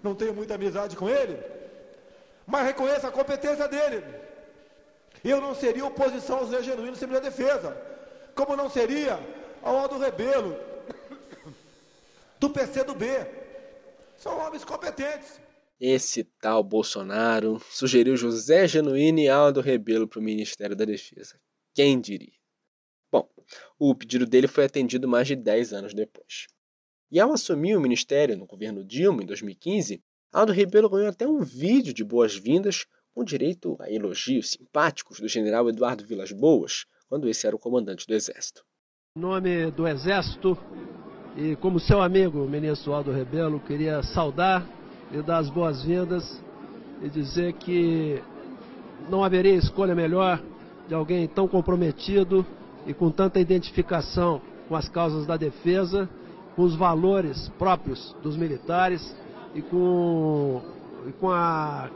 [0.03, 1.37] não tenho muita amizade com ele,
[2.45, 4.03] mas reconheço a competência dele.
[5.23, 7.75] Eu não seria oposição ao José Genuíno sem minha defesa,
[8.35, 9.19] como não seria
[9.61, 10.57] ao Aldo Rebelo,
[12.39, 13.05] do PCdoB.
[14.17, 15.39] São homens competentes.
[15.79, 21.39] Esse tal Bolsonaro sugeriu José Genuíno e Aldo Rebelo para o Ministério da Defesa.
[21.73, 22.33] Quem diria?
[23.11, 23.27] Bom,
[23.77, 26.47] o pedido dele foi atendido mais de 10 anos depois.
[27.11, 29.99] E ao assumir o ministério no governo Dilma em 2015,
[30.31, 35.67] Aldo Rebelo ganhou até um vídeo de boas-vindas com direito a elogios simpáticos do general
[35.67, 38.63] Eduardo Vilas Boas, quando esse era o comandante do Exército.
[39.17, 40.55] Em nome do Exército
[41.35, 44.63] e como seu amigo, ministro Aldo Rebelo, queria saudar
[45.11, 46.39] lhe dar as boas-vindas
[47.01, 48.21] e dizer que
[49.09, 50.39] não haveria escolha melhor
[50.87, 52.45] de alguém tão comprometido
[52.85, 56.07] e com tanta identificação com as causas da defesa,
[56.59, 59.15] com os valores próprios dos militares
[59.55, 60.61] e com,
[61.07, 61.89] e com a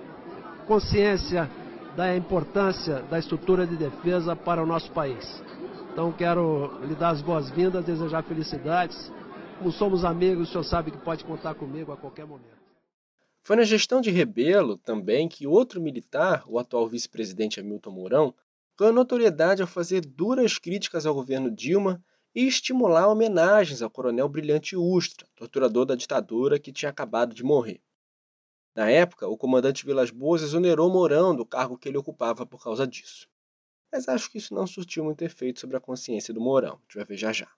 [0.66, 1.52] consciência
[1.98, 5.44] da importância da estrutura de defesa para o nosso país.
[5.92, 9.12] Então quero lhe dar as boas-vindas, desejar felicidades.
[9.58, 12.64] Como somos amigos, o senhor sabe que pode contar comigo a qualquer momento.
[13.42, 18.34] Foi na gestão de Rebelo também que outro militar, o atual vice-presidente Hamilton Mourão,
[18.80, 22.02] ganhou notoriedade ao fazer duras críticas ao governo Dilma
[22.34, 27.82] e estimular homenagens ao coronel Brilhante Ustra, torturador da ditadura que tinha acabado de morrer.
[28.76, 32.88] Na época, o comandante Vilas Boas exonerou Mourão do cargo que ele ocupava por causa
[32.88, 33.28] disso.
[33.92, 36.96] Mas acho que isso não surtiu muito efeito sobre a consciência do Mourão, a gente
[36.96, 37.52] vai ver já já.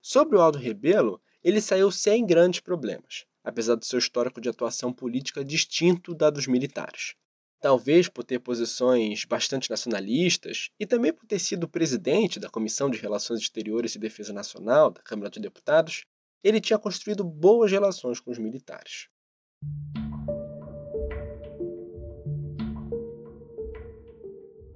[0.00, 4.92] Sobre o Aldo Rebelo, ele saiu sem grandes problemas apesar do seu histórico de atuação
[4.92, 7.14] política distinto da dos militares.
[7.60, 12.96] Talvez por ter posições bastante nacionalistas e também por ter sido presidente da Comissão de
[12.96, 16.06] Relações Exteriores e Defesa Nacional da Câmara de Deputados,
[16.42, 19.08] ele tinha construído boas relações com os militares.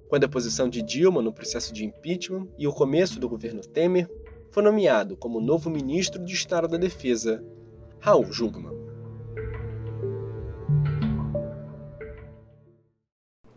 [0.06, 4.10] Com a deposição de Dilma no processo de impeachment e o começo do governo Temer,
[4.50, 7.42] foi nomeado como novo ministro de Estado da Defesa
[7.98, 8.83] Raul Jugman.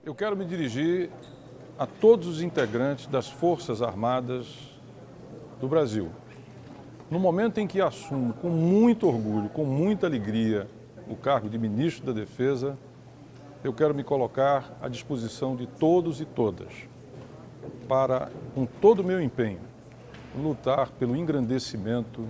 [0.08, 1.10] Eu quero me dirigir
[1.78, 4.48] a todos os integrantes das Forças Armadas
[5.60, 6.10] do Brasil.
[7.12, 10.66] No momento em que assumo com muito orgulho, com muita alegria,
[11.10, 12.78] o cargo de ministro da Defesa,
[13.66, 16.72] eu quero me colocar à disposição de todos e todas
[17.86, 19.60] para, com todo o meu empenho,
[20.38, 22.26] lutar pelo engrandecimento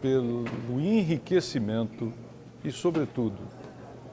[0.00, 2.14] pelo enriquecimento
[2.64, 3.36] e, sobretudo,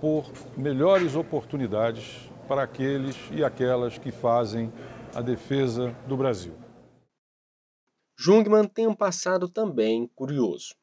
[0.06, 0.26] propor
[0.56, 4.72] melhores oportunidades para aqueles e aquelas que fazem
[5.14, 6.56] a defesa do Brasil.
[8.18, 10.74] Jungmann tem um passado também curioso.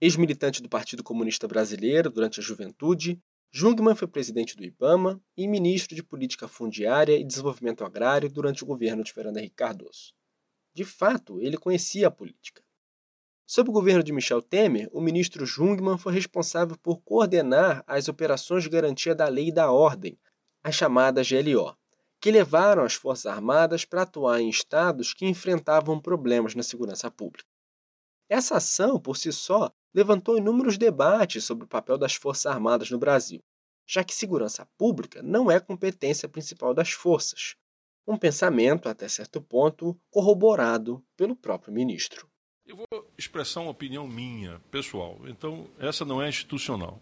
[0.00, 5.94] Ex-militante do Partido Comunista Brasileiro durante a juventude, Jungmann foi presidente do IBAMA e ministro
[5.94, 10.12] de Política Fundiária e Desenvolvimento Agrário durante o governo de Fernando Henrique Cardoso.
[10.74, 12.62] De fato, ele conhecia a política.
[13.46, 18.62] Sob o governo de Michel Temer, o ministro Jungmann foi responsável por coordenar as operações
[18.62, 20.18] de garantia da lei e da ordem,
[20.62, 21.76] as chamadas GLO,
[22.20, 27.48] que levaram as Forças Armadas para atuar em estados que enfrentavam problemas na segurança pública.
[28.28, 32.98] Essa ação, por si só, levantou inúmeros debates sobre o papel das Forças Armadas no
[32.98, 33.40] Brasil,
[33.86, 37.56] já que segurança pública não é competência principal das forças.
[38.06, 42.28] Um pensamento, até certo ponto, corroborado pelo próprio ministro.
[42.64, 45.18] Eu vou expressar uma opinião minha, pessoal.
[45.24, 47.00] Então, essa não é institucional.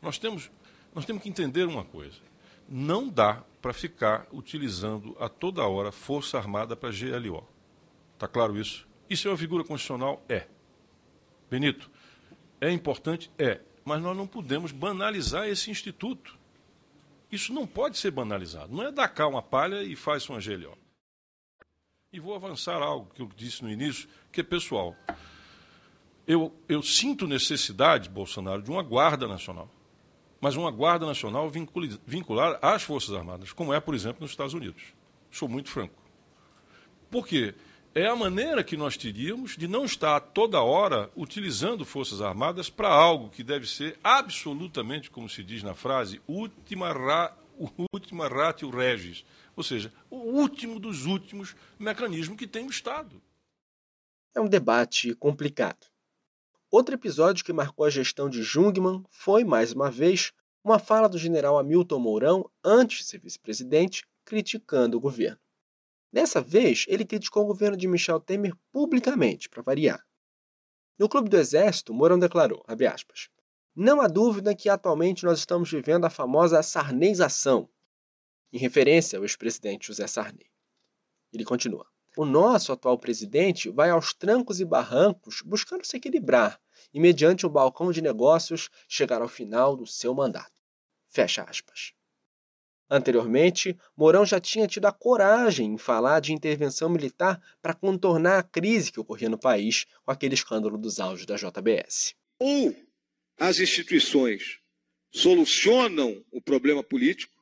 [0.00, 0.50] Nós temos,
[0.94, 2.29] nós temos que entender uma coisa.
[2.70, 7.46] Não dá para ficar utilizando a toda hora Força Armada para GLO.
[8.14, 8.86] Está claro isso?
[9.08, 10.22] Isso é uma figura constitucional?
[10.28, 10.46] É.
[11.50, 11.90] Benito,
[12.60, 13.28] é importante?
[13.36, 13.60] É.
[13.84, 16.38] Mas nós não podemos banalizar esse instituto.
[17.32, 18.72] Isso não pode ser banalizado.
[18.72, 20.78] Não é dar cá uma palha e faz uma GLO.
[22.12, 24.96] E vou avançar algo que eu disse no início, que é pessoal.
[26.26, 29.68] Eu, eu sinto necessidade, Bolsonaro, de uma Guarda Nacional.
[30.40, 31.50] Mas uma Guarda Nacional
[32.06, 34.82] vinculada às Forças Armadas, como é, por exemplo, nos Estados Unidos.
[35.30, 36.02] Sou muito franco.
[37.10, 37.54] Por quê?
[37.94, 42.88] É a maneira que nós teríamos de não estar toda hora utilizando Forças Armadas para
[42.88, 47.36] algo que deve ser absolutamente, como se diz na frase, última, ra,
[47.92, 49.24] última ratio regis
[49.60, 53.20] ou seja, o último dos últimos mecanismos que tem o Estado.
[54.34, 55.86] É um debate complicado.
[56.70, 60.32] Outro episódio que marcou a gestão de Jungmann foi, mais uma vez,
[60.62, 65.40] uma fala do general Hamilton Mourão, antes de ser vice-presidente, criticando o governo.
[66.12, 70.06] Dessa vez, ele criticou o governo de Michel Temer publicamente, para variar.
[70.96, 73.28] No Clube do Exército, Mourão declarou, aspas,
[73.74, 77.68] não há dúvida que atualmente nós estamos vivendo a famosa sarneização,
[78.52, 80.48] em referência ao ex-presidente José Sarney.
[81.32, 86.60] Ele continua: O nosso atual presidente vai aos trancos e barrancos buscando se equilibrar
[86.92, 90.60] e, mediante o balcão de negócios, chegar ao final do seu mandato.
[91.08, 91.92] Fecha aspas.
[92.88, 98.42] Anteriormente, Mourão já tinha tido a coragem em falar de intervenção militar para contornar a
[98.42, 102.16] crise que ocorria no país com aquele escândalo dos áudios da JBS.
[102.40, 102.74] Ou
[103.38, 104.58] as instituições
[105.12, 107.34] solucionam o problema político,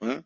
[0.00, 0.24] né?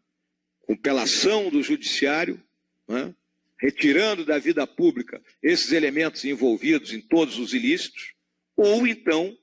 [0.66, 2.42] com pela ação do judiciário,
[2.86, 3.14] né,
[3.60, 8.14] retirando da vida pública esses elementos envolvidos em todos os ilícitos,
[8.56, 9.36] ou então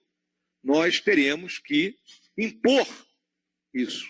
[0.63, 1.95] nós teremos que
[2.37, 2.87] impor
[3.73, 4.05] isso.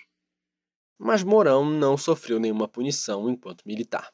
[0.97, 4.11] Mas Mourão não sofreu nenhuma punição enquanto militar.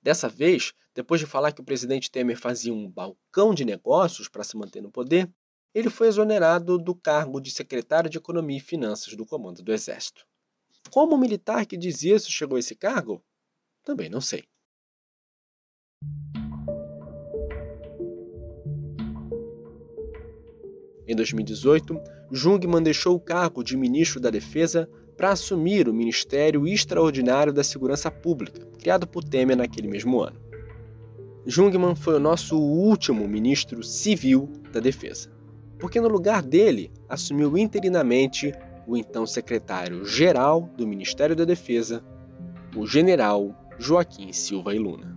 [0.00, 4.44] Dessa vez, depois de falar que o presidente Temer fazia um balcão de negócios para
[4.44, 5.30] se manter no poder,
[5.74, 10.24] ele foi exonerado do cargo de secretário de Economia e Finanças do Comando do Exército.
[10.90, 13.24] Como o militar que diz isso chegou a esse cargo?
[13.82, 14.44] Também não sei.
[21.06, 22.00] Em 2018,
[22.32, 28.10] Jungmann deixou o cargo de ministro da Defesa para assumir o Ministério Extraordinário da Segurança
[28.10, 30.40] Pública, criado por Temer naquele mesmo ano.
[31.46, 35.30] Jungmann foi o nosso último ministro civil da Defesa,
[35.78, 38.52] porque no lugar dele assumiu interinamente
[38.86, 42.02] o então secretário-geral do Ministério da Defesa,
[42.74, 45.13] o general Joaquim Silva e Luna.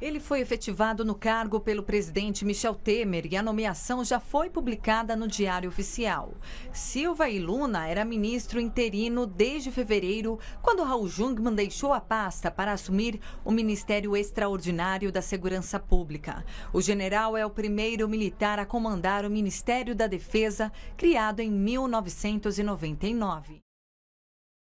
[0.00, 5.14] Ele foi efetivado no cargo pelo presidente Michel Temer e a nomeação já foi publicada
[5.14, 6.32] no Diário Oficial.
[6.72, 12.72] Silva e Luna era ministro interino desde fevereiro, quando Raul Jungmann deixou a pasta para
[12.72, 16.46] assumir o Ministério Extraordinário da Segurança Pública.
[16.72, 23.60] O general é o primeiro militar a comandar o Ministério da Defesa, criado em 1999.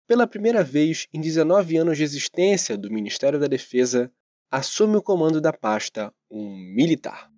[0.06, 4.10] Pela primeira vez em 19 anos de existência do Ministério da Defesa,
[4.50, 7.30] assume o comando da pasta um militar.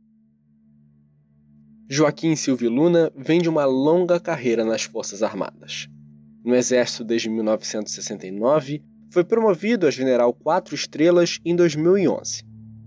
[1.88, 5.88] Joaquim Silvio Luna vem de uma longa carreira nas Forças Armadas.
[6.44, 12.42] No Exército desde 1969, foi promovido a general quatro estrelas em 2011.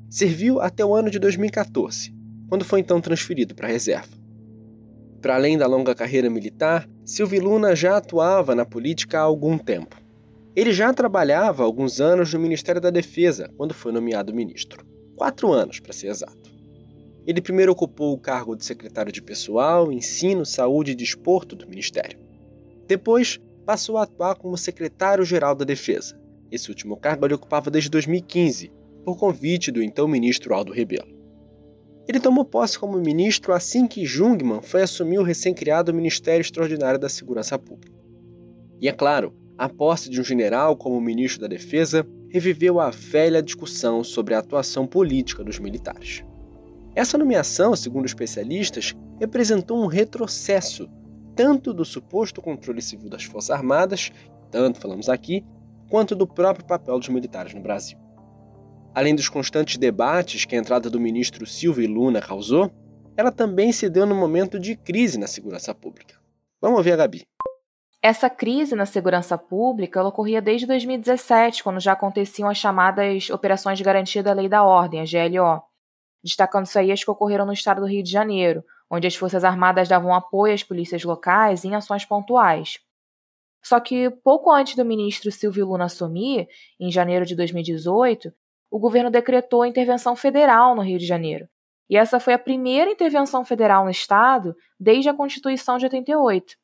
[0.10, 2.14] Serviu até o ano de 2014,
[2.48, 4.22] quando foi então transferido para a reserva.
[5.22, 10.01] Para além da longa carreira militar, Silvio Luna já atuava na política há algum tempo.
[10.54, 14.86] Ele já trabalhava há alguns anos no Ministério da Defesa quando foi nomeado ministro.
[15.16, 16.52] Quatro anos, para ser exato.
[17.26, 22.20] Ele primeiro ocupou o cargo de secretário de Pessoal, Ensino, Saúde e Desporto do Ministério.
[22.86, 26.20] Depois, passou a atuar como secretário-geral da Defesa.
[26.52, 28.74] Esse último cargo ele ocupava desde 2015,
[29.06, 31.16] por convite do então ministro Aldo Rebelo.
[32.08, 37.08] Ele tomou posse como ministro assim que Jungmann foi assumir o recém-criado Ministério Extraordinário da
[37.08, 37.98] Segurança Pública.
[38.82, 43.44] E é claro, a posse de um general como ministro da Defesa reviveu a velha
[43.44, 46.24] discussão sobre a atuação política dos militares.
[46.96, 50.90] Essa nomeação, segundo especialistas, representou um retrocesso
[51.36, 54.12] tanto do suposto controle civil das Forças Armadas,
[54.50, 55.46] tanto falamos aqui,
[55.92, 58.00] quanto do próprio papel dos militares no Brasil.
[58.96, 62.72] Além dos constantes debates que a entrada do ministro Silvio Luna causou,
[63.16, 66.16] ela também se deu no momento de crise na segurança pública.
[66.60, 67.22] Vamos ouvir a Gabi.
[68.04, 73.84] Essa crise na segurança pública ocorria desde 2017, quando já aconteciam as chamadas Operações de
[73.84, 75.62] Garantia da Lei da Ordem, a GLO.
[76.24, 79.88] Destacando-se aí as que ocorreram no estado do Rio de Janeiro, onde as Forças Armadas
[79.88, 82.80] davam apoio às polícias locais em ações pontuais.
[83.64, 86.48] Só que pouco antes do ministro Silvio Luna assumir,
[86.80, 88.34] em janeiro de 2018,
[88.72, 91.48] o governo decretou a intervenção federal no Rio de Janeiro.
[91.88, 96.56] E essa foi a primeira intervenção federal no estado desde a Constituição de 88.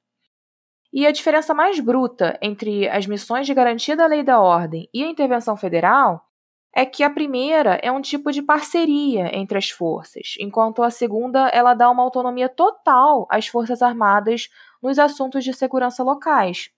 [0.97, 5.03] E a diferença mais bruta entre as missões de garantia da lei da ordem e
[5.03, 6.25] a intervenção federal
[6.73, 11.49] é que a primeira é um tipo de parceria entre as forças, enquanto a segunda
[11.49, 14.49] ela dá uma autonomia total às forças armadas
[14.81, 16.71] nos assuntos de segurança locais.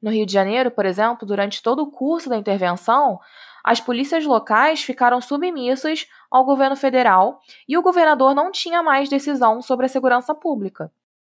[0.00, 3.18] No Rio de Janeiro, por exemplo, durante todo o curso da intervenção,
[3.64, 9.60] as polícias locais ficaram submissas ao governo federal e o governador não tinha mais decisão
[9.60, 10.88] sobre a segurança pública.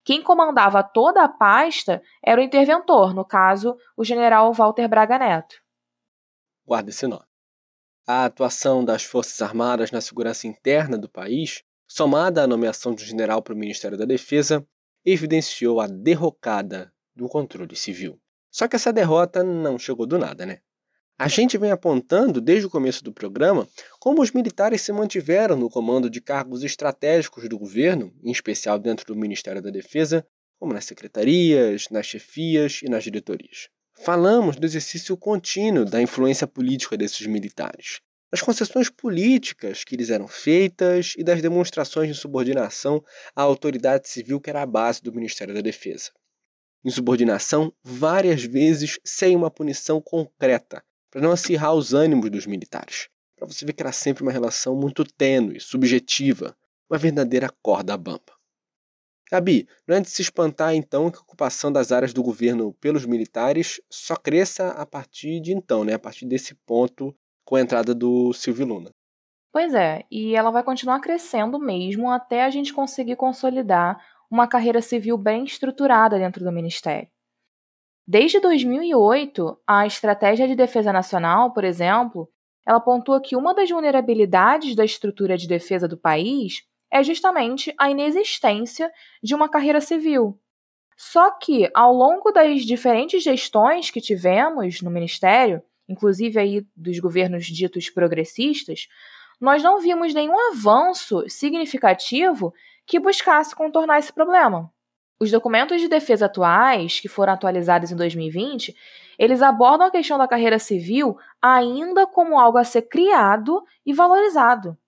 [0.05, 5.57] Quem comandava toda a pasta era o interventor, no caso, o general Walter Braga Neto.
[6.67, 7.25] Guarda esse nome.
[8.07, 13.43] A atuação das Forças Armadas na segurança interna do país, somada à nomeação um general
[13.43, 14.67] para o Ministério da Defesa,
[15.05, 18.21] evidenciou a derrocada do controle civil.
[18.51, 20.61] Só que essa derrota não chegou do nada, né?
[21.21, 23.69] A gente vem apontando desde o começo do programa
[23.99, 29.05] como os militares se mantiveram no comando de cargos estratégicos do governo, em especial dentro
[29.05, 30.27] do Ministério da Defesa,
[30.59, 33.69] como nas secretarias, nas chefias e nas diretorias.
[34.03, 38.01] Falamos do exercício contínuo da influência política desses militares,
[38.33, 43.05] das concessões políticas que lhes eram feitas e das demonstrações de subordinação
[43.37, 46.13] à autoridade civil que era a base do Ministério da Defesa.
[46.83, 53.09] Insubordinação várias vezes sem uma punição concreta, para não acirrar os ânimos dos militares.
[53.37, 56.57] Para você ver que era sempre uma relação muito tênue, subjetiva,
[56.91, 58.39] uma verdadeira corda bamba.
[59.31, 63.07] Gabi, não é de se espantar então que a ocupação das áreas do governo pelos
[63.07, 65.95] militares só cresça a partir de então, né?
[65.95, 67.15] a partir desse ponto
[67.45, 68.91] com a entrada do Silvio Luna.
[69.53, 74.01] Pois é, e ela vai continuar crescendo mesmo até a gente conseguir consolidar
[74.31, 77.09] uma carreira civil bem estruturada dentro do Ministério.
[78.07, 82.29] Desde 2008, a Estratégia de Defesa Nacional, por exemplo,
[82.67, 87.91] ela pontua que uma das vulnerabilidades da estrutura de defesa do país é justamente a
[87.91, 88.91] inexistência
[89.23, 90.39] de uma carreira civil.
[90.97, 97.47] Só que, ao longo das diferentes gestões que tivemos no Ministério, inclusive aí dos governos
[97.47, 98.87] ditos progressistas,
[99.41, 102.53] nós não vimos nenhum avanço significativo
[102.87, 104.71] que buscasse contornar esse problema.
[105.21, 108.75] Os documentos de defesa atuais, que foram atualizados em 2020,
[109.19, 114.79] eles abordam a questão da carreira civil ainda como algo a ser criado e valorizado.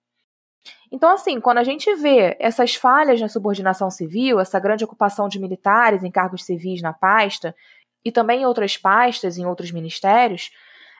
[0.91, 5.39] Então, assim, quando a gente vê essas falhas na subordinação civil, essa grande ocupação de
[5.39, 7.55] militares em cargos civis na pasta,
[8.03, 10.49] e também em outras pastas, em outros ministérios,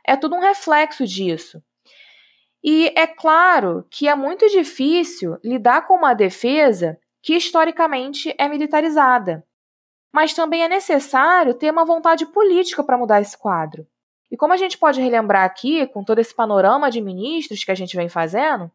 [0.06, 1.62] é tudo um reflexo disso.
[2.64, 9.44] E é claro que é muito difícil lidar com uma defesa que historicamente é militarizada.
[10.14, 13.88] Mas também é necessário ter uma vontade política para mudar esse quadro.
[14.30, 17.76] E como a gente pode relembrar aqui, com todo esse panorama de ministros que a
[17.76, 18.70] gente vem fazendo,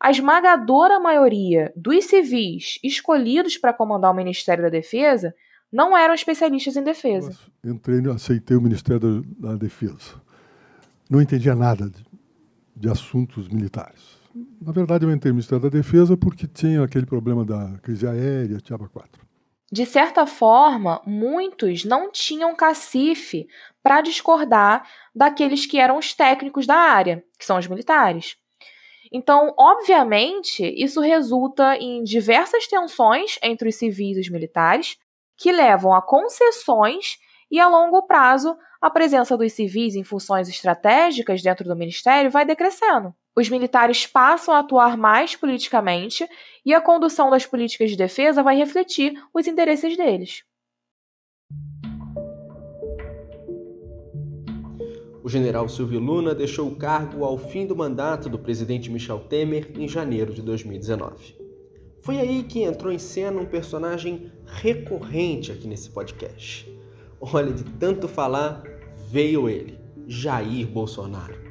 [0.00, 5.34] a esmagadora maioria dos civis escolhidos para comandar o Ministério da Defesa
[5.72, 7.38] não eram especialistas em defesa.
[7.62, 10.20] Eu entrei, aceitei o Ministério da Defesa.
[11.08, 12.04] Não entendia nada de,
[12.74, 14.15] de assuntos militares.
[14.60, 18.58] Na verdade, eu entrei no Ministério da Defesa porque tinha aquele problema da crise aérea,
[18.58, 19.24] Tiaba 4.
[19.72, 23.46] De certa forma, muitos não tinham cacife
[23.82, 28.36] para discordar daqueles que eram os técnicos da área, que são os militares.
[29.12, 34.98] Então, obviamente, isso resulta em diversas tensões entre os civis e os militares,
[35.36, 37.18] que levam a concessões
[37.50, 42.44] e a longo prazo, a presença dos civis em funções estratégicas dentro do ministério vai
[42.44, 43.14] decrescendo.
[43.38, 46.26] Os militares passam a atuar mais politicamente
[46.64, 50.42] e a condução das políticas de defesa vai refletir os interesses deles.
[55.22, 59.70] O general Silvio Luna deixou o cargo ao fim do mandato do presidente Michel Temer
[59.76, 61.36] em janeiro de 2019.
[62.00, 66.72] Foi aí que entrou em cena um personagem recorrente aqui nesse podcast.
[67.20, 68.62] Olha, de tanto falar,
[69.10, 71.45] veio ele, Jair Bolsonaro.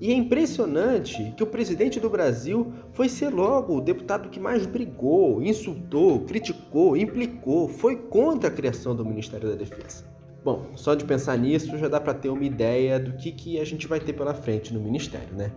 [0.00, 4.66] E é impressionante que o presidente do Brasil foi ser logo o deputado que mais
[4.66, 10.04] brigou, insultou, criticou, implicou, foi contra a criação do Ministério da Defesa.
[10.44, 13.64] Bom, só de pensar nisso já dá para ter uma ideia do que, que a
[13.64, 15.50] gente vai ter pela frente no Ministério, né?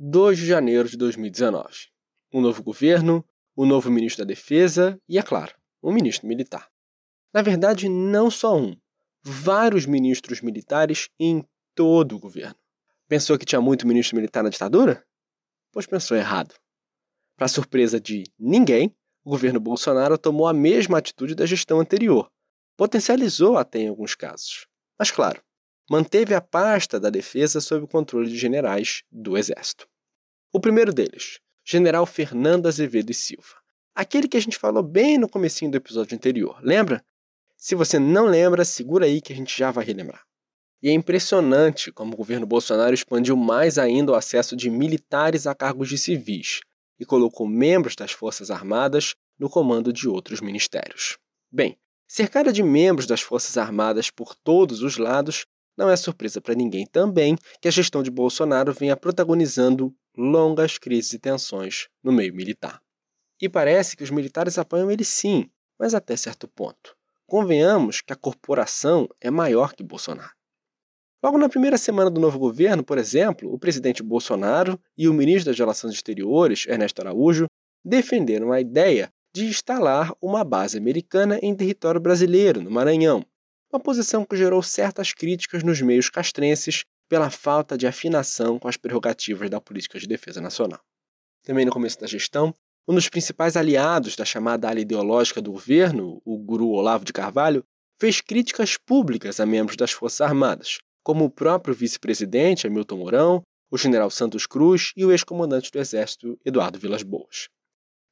[0.00, 1.66] ...2 de janeiro de 2019.
[2.32, 3.24] Um novo governo,
[3.56, 5.52] um novo ministro da Defesa e, é claro,
[5.82, 6.68] um ministro militar.
[7.32, 8.76] Na verdade, não só um,
[9.22, 11.44] vários ministros militares em
[11.74, 12.56] todo o governo.
[13.08, 15.04] Pensou que tinha muito ministro militar na ditadura?
[15.72, 16.54] Pois pensou errado.
[17.36, 18.94] Para surpresa de ninguém,
[19.24, 22.30] o governo Bolsonaro tomou a mesma atitude da gestão anterior.
[22.76, 24.66] Potencializou até em alguns casos.
[24.98, 25.42] Mas, claro,
[25.90, 29.88] manteve a pasta da defesa sob o controle de generais do Exército.
[30.52, 33.62] O primeiro deles, General Fernando Azevedo e Silva.
[33.94, 37.04] Aquele que a gente falou bem no comecinho do episódio anterior, lembra?
[37.60, 40.22] Se você não lembra, segura aí que a gente já vai relembrar.
[40.80, 45.56] E é impressionante como o governo Bolsonaro expandiu mais ainda o acesso de militares a
[45.56, 46.60] cargos de civis
[47.00, 51.18] e colocou membros das Forças Armadas no comando de outros ministérios.
[51.50, 51.76] Bem,
[52.06, 55.44] cercada de membros das Forças Armadas por todos os lados,
[55.76, 61.12] não é surpresa para ninguém também que a gestão de Bolsonaro venha protagonizando longas crises
[61.12, 62.80] e tensões no meio militar.
[63.40, 66.97] E parece que os militares apoiam ele sim, mas até certo ponto.
[67.28, 70.32] Convenhamos que a corporação é maior que Bolsonaro.
[71.22, 75.50] Logo na primeira semana do novo governo, por exemplo, o presidente Bolsonaro e o ministro
[75.50, 77.44] das Relações Exteriores, Ernesto Araújo,
[77.84, 83.22] defenderam a ideia de instalar uma base americana em território brasileiro, no Maranhão,
[83.70, 88.78] uma posição que gerou certas críticas nos meios castrenses pela falta de afinação com as
[88.78, 90.80] prerrogativas da política de defesa nacional.
[91.42, 92.54] Também no começo da gestão,
[92.88, 97.62] um dos principais aliados da chamada ala ideológica do governo, o guru Olavo de Carvalho,
[98.00, 103.76] fez críticas públicas a membros das Forças Armadas, como o próprio vice-presidente Hamilton Mourão, o
[103.76, 107.48] general Santos Cruz e o ex-comandante do Exército Eduardo Vilas Boas.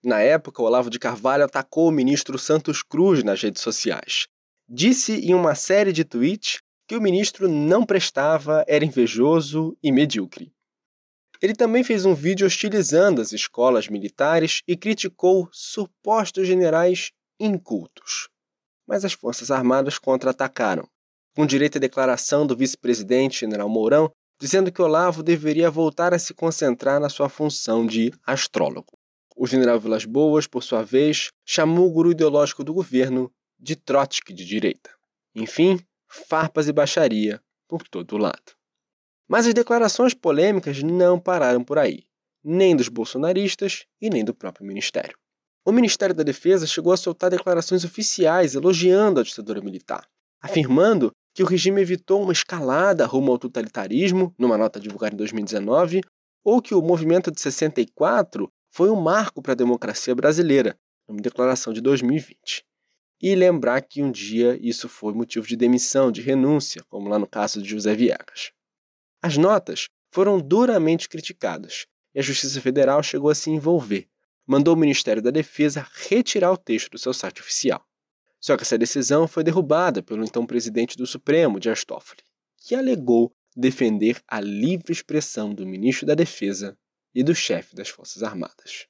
[0.04, 4.26] Na época, Olavo de Carvalho atacou o ministro Santos Cruz nas redes sociais.
[4.68, 10.52] Disse em uma série de tweets que o ministro não prestava, era invejoso e medíocre.
[11.42, 18.28] Ele também fez um vídeo hostilizando as escolas militares e criticou supostos generais incultos.
[18.86, 20.88] Mas as Forças Armadas contra-atacaram,
[21.34, 24.10] com direito à declaração do vice-presidente general Mourão,
[24.40, 28.92] dizendo que Olavo deveria voltar a se concentrar na sua função de astrólogo.
[29.36, 34.32] O general Vilas Boas, por sua vez, chamou o guru ideológico do governo de Trotsky
[34.32, 34.90] de direita.
[35.34, 38.56] Enfim, farpas e baixaria por todo lado.
[39.28, 42.04] Mas as declarações polêmicas não pararam por aí,
[42.44, 45.16] nem dos bolsonaristas e nem do próprio ministério.
[45.64, 50.06] O Ministério da Defesa chegou a soltar declarações oficiais elogiando a ditadura militar,
[50.40, 56.02] afirmando que o regime evitou uma escalada rumo ao totalitarismo, numa nota divulgada em 2019,
[56.44, 60.78] ou que o movimento de 64 foi um marco para a democracia brasileira,
[61.08, 62.64] numa declaração de 2020.
[63.20, 67.26] E lembrar que um dia isso foi motivo de demissão, de renúncia, como lá no
[67.26, 68.52] caso de José Viegas.
[69.22, 74.08] As notas foram duramente criticadas e a Justiça Federal chegou a se envolver.
[74.46, 77.84] Mandou o Ministério da Defesa retirar o texto do seu site oficial.
[78.40, 82.22] Só que essa decisão foi derrubada pelo então presidente do Supremo, Dias Toffoli,
[82.56, 86.78] que alegou defender a livre expressão do ministro da Defesa
[87.14, 88.86] e do chefe das Forças Armadas.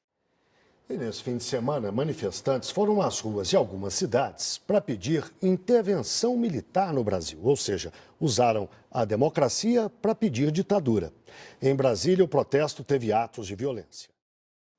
[0.89, 6.37] E nesse fim de semana, manifestantes foram às ruas de algumas cidades para pedir intervenção
[6.37, 11.13] militar no Brasil, ou seja, usaram a democracia para pedir ditadura.
[11.61, 14.09] Em Brasília, o protesto teve atos de violência.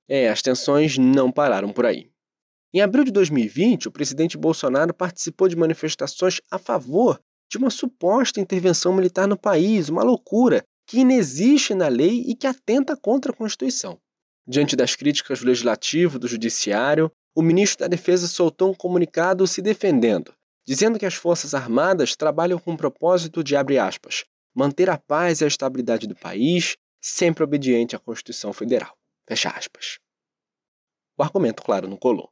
[0.07, 2.09] É, as tensões não pararam por aí.
[2.73, 7.19] Em abril de 2020, o presidente Bolsonaro participou de manifestações a favor
[7.51, 12.47] de uma suposta intervenção militar no país, uma loucura que inexiste na lei e que
[12.47, 13.99] atenta contra a Constituição.
[14.47, 19.61] Diante das críticas do Legislativo, do Judiciário, o ministro da Defesa soltou um comunicado se
[19.61, 20.33] defendendo,
[20.65, 24.23] dizendo que as Forças Armadas trabalham com o propósito de, aspas,
[24.55, 28.95] manter a paz e a estabilidade do país, sempre obediente à Constituição Federal.
[29.27, 29.99] Fecha aspas.
[31.17, 32.29] O argumento, claro, não colou.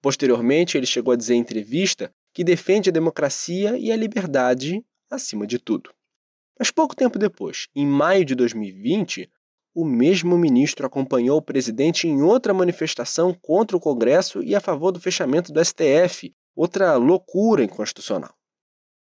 [0.00, 5.46] Posteriormente, ele chegou a dizer em entrevista que defende a democracia e a liberdade acima
[5.46, 5.92] de tudo.
[6.58, 9.30] Mas pouco tempo depois, em maio de 2020,
[9.74, 14.92] o mesmo ministro acompanhou o presidente em outra manifestação contra o Congresso e a favor
[14.92, 18.34] do fechamento do STF, outra loucura inconstitucional.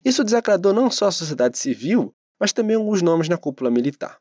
[0.03, 4.19] Isso desagradou não só a sociedade civil, mas também alguns nomes na cúpula militar.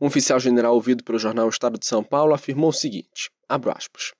[0.00, 4.12] Um oficial general ouvido pelo jornal Estado de São Paulo afirmou o seguinte: aspas,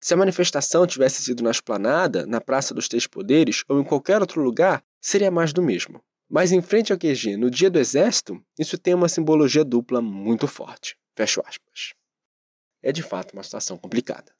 [0.00, 4.20] Se a manifestação tivesse sido na esplanada, na Praça dos Três Poderes ou em qualquer
[4.20, 6.00] outro lugar, seria mais do mesmo.
[6.28, 10.46] Mas em frente ao QG, no dia do Exército, isso tem uma simbologia dupla muito
[10.46, 10.96] forte.
[11.16, 11.94] Fecho aspas.
[12.82, 14.32] É de fato uma situação complicada.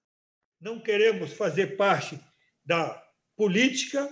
[0.60, 2.18] Não queremos fazer parte
[2.64, 3.02] da
[3.36, 4.08] política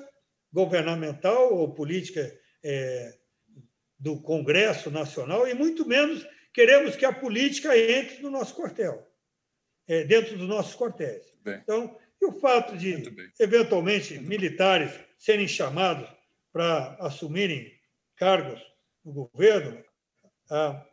[0.53, 2.33] governamental ou política
[2.63, 3.19] é,
[3.99, 9.07] do Congresso Nacional e muito menos queremos que a política entre no nosso quartel,
[9.89, 11.33] é, dentro dos nossos quartéis.
[11.43, 11.59] Bem.
[11.63, 13.03] Então, e o fato de,
[13.41, 16.09] eventualmente, militares serem chamados
[16.53, 17.73] para assumirem
[18.17, 18.61] cargos
[19.05, 19.83] no governo
[20.51, 20.85] ah,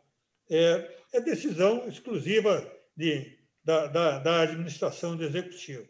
[0.50, 2.66] é, é, decisão exclusiva
[2.96, 5.86] de, da, da, da administração do executivo.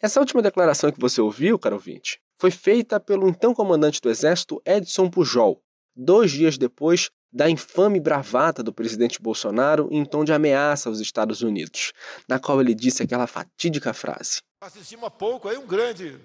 [0.00, 4.60] Essa última declaração que você ouviu, caro ouvinte, foi feita pelo então comandante do Exército
[4.66, 5.62] Edson Pujol,
[5.96, 11.42] dois dias depois da infame bravata do presidente Bolsonaro em tom de ameaça aos Estados
[11.42, 11.92] Unidos,
[12.28, 14.40] na qual ele disse aquela fatídica frase.
[14.60, 16.20] Assistimos há pouco aí um grande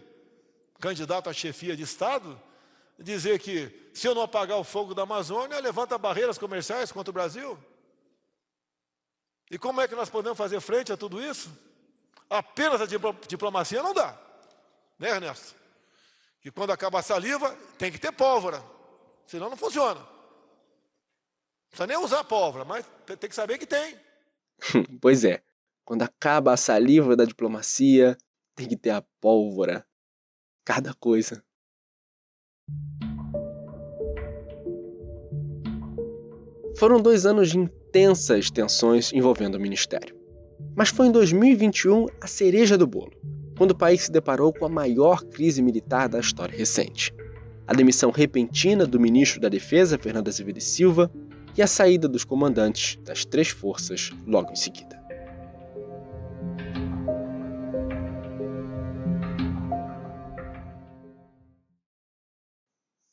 [0.79, 2.39] candidato à chefia de Estado
[2.97, 7.13] dizer que se eu não apagar o fogo da Amazônia, levanta barreiras comerciais contra o
[7.13, 7.57] Brasil.
[9.49, 11.49] E como é que nós podemos fazer frente a tudo isso?
[12.29, 12.85] Apenas a
[13.27, 14.17] diplomacia não dá,
[14.99, 15.55] né, Ernesto?
[16.41, 18.63] Que quando acaba a saliva, tem que ter pólvora,
[19.25, 19.99] senão não funciona.
[19.99, 20.07] Não
[21.69, 23.99] precisa nem usar pólvora, mas tem que saber que tem.
[25.01, 25.41] pois é,
[25.83, 28.15] quando acaba a saliva da diplomacia,
[28.55, 29.87] tem que ter a pólvora.
[30.65, 31.43] Cada coisa.
[36.77, 40.15] Foram dois anos de intensas tensões envolvendo o ministério.
[40.75, 43.11] Mas foi em 2021 a cereja do bolo,
[43.57, 47.13] quando o país se deparou com a maior crise militar da história recente.
[47.67, 51.11] A demissão repentina do ministro da Defesa, Fernando Azevedo Silva,
[51.57, 54.98] e a saída dos comandantes das três forças logo em seguida.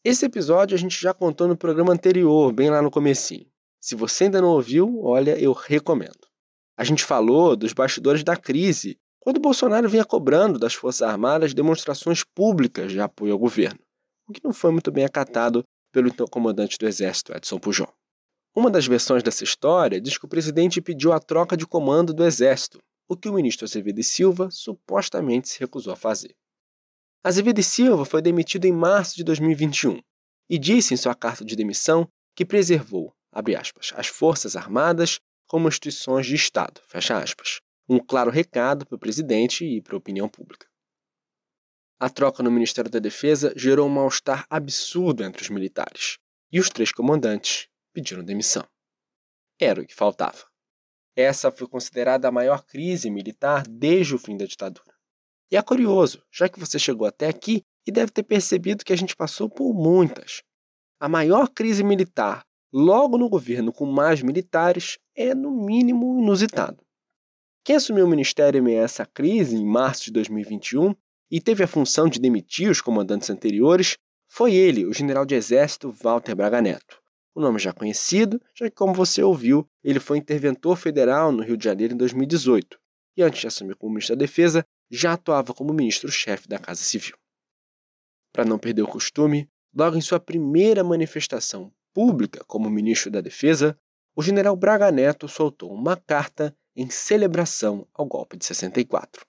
[0.08, 3.44] Esse episódio a gente já contou no programa anterior, bem lá no comecinho.
[3.80, 6.28] Se você ainda não ouviu, olha, eu recomendo.
[6.78, 12.22] A gente falou dos bastidores da crise, quando Bolsonaro vinha cobrando das Forças Armadas demonstrações
[12.22, 13.80] públicas de apoio ao governo,
[14.28, 17.92] o que não foi muito bem acatado pelo então comandante do Exército, Edson Pujol.
[18.54, 22.24] Uma das versões dessa história diz que o presidente pediu a troca de comando do
[22.24, 22.78] Exército,
[23.08, 26.32] o que o ministro Azevedo Silva supostamente se recusou a fazer.
[27.26, 30.00] Azevedo Silva foi demitido em março de 2021
[30.48, 36.24] e disse em sua carta de demissão que preservou, aspas, as Forças Armadas como instituições
[36.24, 36.80] de Estado,
[37.88, 40.68] um claro recado para o presidente e para a opinião pública.
[41.98, 46.18] A troca no Ministério da Defesa gerou um mal-estar absurdo entre os militares,
[46.52, 48.64] e os três comandantes pediram demissão.
[49.60, 50.44] Era o que faltava.
[51.16, 54.95] Essa foi considerada a maior crise militar desde o fim da ditadura.
[55.50, 58.96] E é curioso, já que você chegou até aqui e deve ter percebido que a
[58.96, 60.42] gente passou por muitas.
[60.98, 66.84] A maior crise militar, logo no governo com mais militares, é no mínimo inusitado.
[67.64, 70.94] Quem assumiu o ministério em meio a essa crise, em março de 2021,
[71.30, 73.96] e teve a função de demitir os comandantes anteriores,
[74.28, 77.00] foi ele, o general de exército Walter Braga Neto.
[77.34, 81.56] O nome já conhecido, já que, como você ouviu, ele foi interventor federal no Rio
[81.56, 82.78] de Janeiro em 2018
[83.16, 87.16] e, antes de assumir como ministro da Defesa, já atuava como ministro-chefe da Casa Civil.
[88.32, 93.78] Para não perder o costume, logo em sua primeira manifestação pública como ministro da Defesa,
[94.14, 99.26] o general Braga Neto soltou uma carta em celebração ao golpe de 64.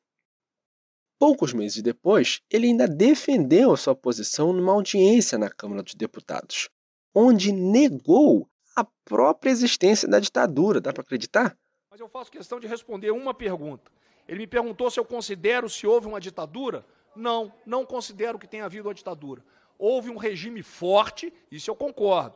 [1.19, 6.69] Poucos meses depois, ele ainda defendeu a sua posição numa audiência na Câmara dos Deputados,
[7.13, 10.79] onde negou a própria existência da ditadura.
[10.79, 11.57] Dá para acreditar?
[11.89, 13.91] Mas eu faço questão de responder uma pergunta.
[14.27, 16.85] Ele me perguntou se eu considero se houve uma ditadura.
[17.15, 19.43] Não, não considero que tenha havido uma ditadura.
[19.77, 22.35] Houve um regime forte, isso eu concordo.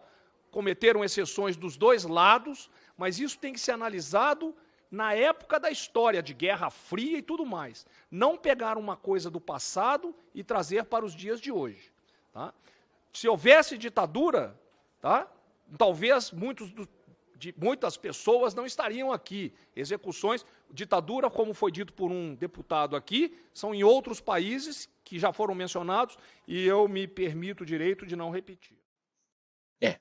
[0.49, 4.55] Cometeram exceções dos dois lados, mas isso tem que ser analisado
[4.89, 7.85] na época da história de Guerra Fria e tudo mais.
[8.09, 11.91] Não pegar uma coisa do passado e trazer para os dias de hoje.
[12.33, 12.53] Tá?
[13.13, 14.59] Se houvesse ditadura,
[14.99, 15.27] tá?
[15.77, 16.87] talvez muitos do,
[17.41, 19.51] de muitas pessoas não estariam aqui.
[19.75, 25.33] Execuções, ditadura, como foi dito por um deputado aqui, são em outros países que já
[25.33, 28.77] foram mencionados e eu me permito o direito de não repetir.
[29.81, 29.99] É.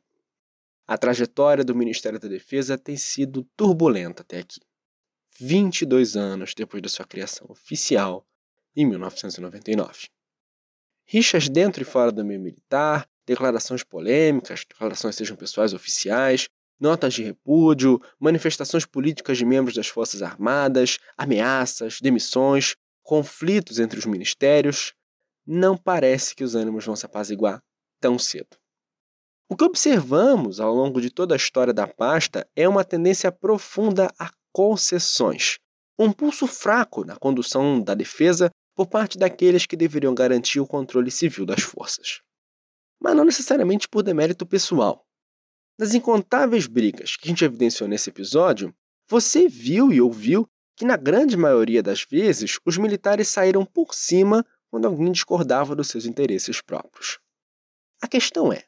[0.86, 4.60] A trajetória do Ministério da Defesa tem sido turbulenta até aqui.
[5.40, 8.26] 22 anos depois da sua criação oficial,
[8.76, 10.08] em 1999.
[11.06, 16.50] Rixas dentro e fora do meio militar, declarações polêmicas, declarações sejam pessoais ou oficiais,
[16.81, 24.07] notas de repúdio, manifestações políticas de membros das Forças Armadas, ameaças, demissões, conflitos entre os
[24.07, 24.94] ministérios,
[25.47, 27.61] não parece que os ânimos vão se apaziguar
[28.01, 28.57] tão cedo.
[29.48, 34.09] O que observamos ao longo de toda a história da pasta é uma tendência profunda
[34.19, 35.59] a concessões,
[35.98, 41.11] um pulso fraco na condução da defesa por parte daqueles que deveriam garantir o controle
[41.11, 42.20] civil das forças.
[43.02, 45.05] Mas não necessariamente por demérito pessoal.
[45.81, 48.77] Nas incontáveis brigas que a gente evidenciou nesse episódio,
[49.09, 50.47] você viu e ouviu
[50.77, 55.89] que, na grande maioria das vezes, os militares saíram por cima quando alguém discordava dos
[55.89, 57.19] seus interesses próprios.
[57.98, 58.66] A questão é: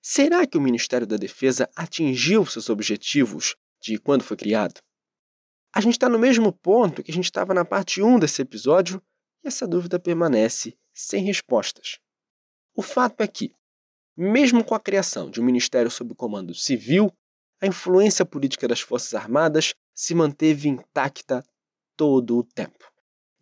[0.00, 4.80] será que o Ministério da Defesa atingiu seus objetivos de quando foi criado?
[5.74, 9.02] A gente está no mesmo ponto que a gente estava na parte 1 desse episódio
[9.44, 11.98] e essa dúvida permanece sem respostas.
[12.74, 13.54] O fato é que,
[14.16, 17.12] mesmo com a criação de um ministério sob comando civil,
[17.60, 21.44] a influência política das Forças Armadas se manteve intacta
[21.96, 22.90] todo o tempo.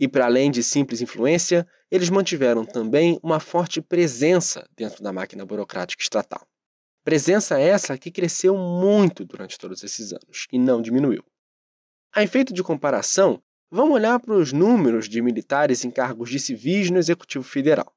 [0.00, 5.44] E, para além de simples influência, eles mantiveram também uma forte presença dentro da máquina
[5.44, 6.46] burocrática estatal.
[7.04, 11.24] Presença essa que cresceu muito durante todos esses anos e não diminuiu.
[12.14, 16.90] A efeito de comparação, vamos olhar para os números de militares em cargos de civis
[16.90, 17.92] no Executivo Federal.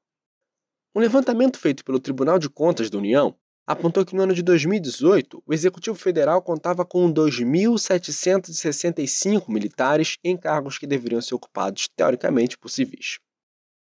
[0.94, 3.34] Um levantamento feito pelo Tribunal de Contas da União
[3.66, 10.76] apontou que no ano de 2018 o Executivo Federal contava com 2.765 militares em cargos
[10.76, 13.18] que deveriam ser ocupados teoricamente por civis.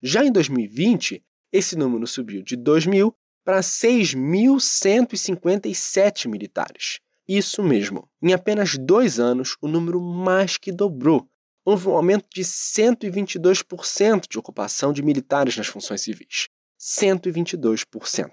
[0.02, 3.14] Já em 2020, esse número subiu de 2.000
[3.44, 7.00] para 6.157 militares.
[7.26, 11.26] Isso mesmo, em apenas dois anos, o número mais que dobrou.
[11.64, 16.50] Houve um aumento de 122% de ocupação de militares nas funções civis.
[16.80, 18.30] 122%.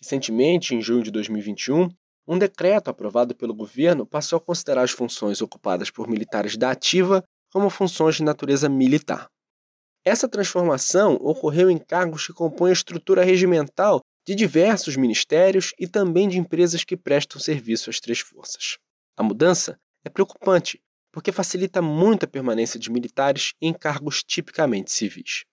[0.00, 1.90] Recentemente, em junho de 2021,
[2.26, 7.22] um decreto aprovado pelo governo passou a considerar as funções ocupadas por militares da ativa
[7.52, 9.28] como funções de natureza militar.
[10.04, 16.28] Essa transformação ocorreu em cargos que compõem a estrutura regimental de diversos ministérios e também
[16.28, 18.78] de empresas que prestam serviço às três forças.
[19.16, 20.80] A mudança é preocupante,
[21.12, 25.44] porque facilita muito a permanência de militares em cargos tipicamente civis.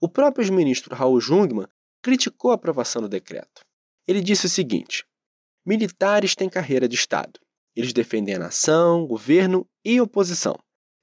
[0.00, 1.68] O próprio ministro Raul Jungmann
[2.02, 3.62] criticou a aprovação do decreto.
[4.06, 5.04] Ele disse o seguinte:
[5.64, 7.40] militares têm carreira de Estado.
[7.74, 10.56] Eles defendem a nação, governo e oposição.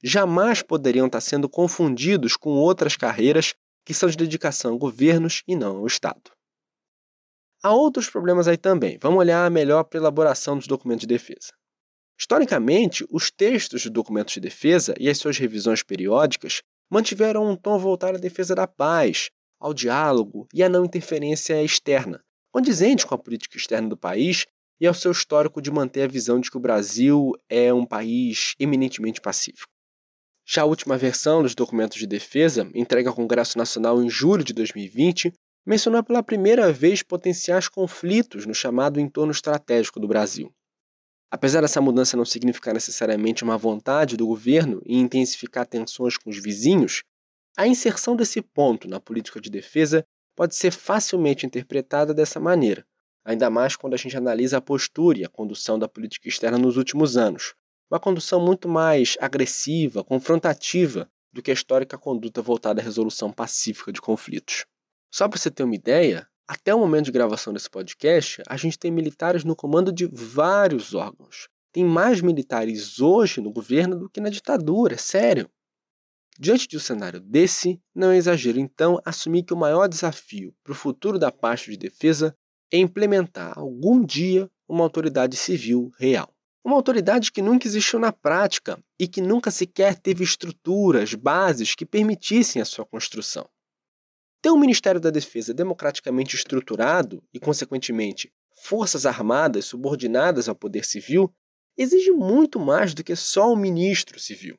[0.03, 3.53] Jamais poderiam estar sendo confundidos com outras carreiras
[3.85, 6.31] que são de dedicação a governos e não ao Estado.
[7.63, 8.97] Há outros problemas aí também.
[8.99, 11.53] Vamos olhar melhor para a elaboração dos documentos de defesa.
[12.18, 16.61] Historicamente, os textos de documentos de defesa e as suas revisões periódicas
[16.91, 22.22] mantiveram um tom voltado à defesa da paz, ao diálogo e à não interferência externa,
[22.51, 24.45] condizente com a política externa do país
[24.80, 28.55] e ao seu histórico de manter a visão de que o Brasil é um país
[28.59, 29.72] eminentemente pacífico.
[30.45, 34.51] Já a última versão dos documentos de defesa, entregue ao Congresso Nacional em julho de
[34.53, 35.31] 2020,
[35.65, 40.51] mencionou pela primeira vez potenciais conflitos no chamado entorno estratégico do Brasil.
[41.32, 46.38] Apesar dessa mudança não significar necessariamente uma vontade do governo em intensificar tensões com os
[46.38, 47.03] vizinhos,
[47.58, 50.06] a inserção desse ponto na política de defesa
[50.36, 52.86] pode ser facilmente interpretada dessa maneira,
[53.24, 56.76] ainda mais quando a gente analisa a postura e a condução da política externa nos
[56.76, 57.53] últimos anos.
[57.90, 63.91] Uma condução muito mais agressiva, confrontativa, do que a histórica conduta voltada à resolução pacífica
[63.91, 64.66] de conflitos.
[65.14, 68.78] Só para você ter uma ideia, até o momento de gravação desse podcast, a gente
[68.78, 71.48] tem militares no comando de vários órgãos.
[71.72, 75.49] Tem mais militares hoje no governo do que na ditadura, é sério.
[76.38, 80.73] Diante de um cenário desse, não é exagero então assumir que o maior desafio para
[80.73, 82.36] o futuro da parte de defesa
[82.69, 86.36] é implementar algum dia uma autoridade civil real.
[86.65, 91.86] Uma autoridade que nunca existiu na prática e que nunca sequer teve estruturas, bases que
[91.86, 93.48] permitissem a sua construção.
[94.41, 101.34] Ter um Ministério da Defesa democraticamente estruturado e, consequentemente, forças armadas subordinadas ao poder civil
[101.77, 104.57] exige muito mais do que só um ministro civil.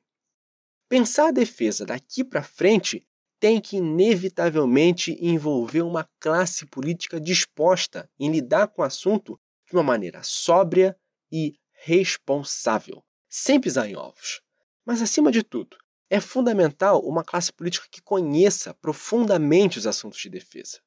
[0.88, 3.06] Pensar a defesa daqui para frente
[3.40, 9.38] tem que inevitavelmente envolver uma classe política disposta em lidar com o assunto
[9.68, 10.96] de uma maneira sóbria
[11.30, 14.42] e responsável, sem pisar em ovos.
[14.84, 15.76] Mas, acima de tudo,
[16.12, 20.78] é fundamental uma classe política que conheça profundamente os assuntos de defesa.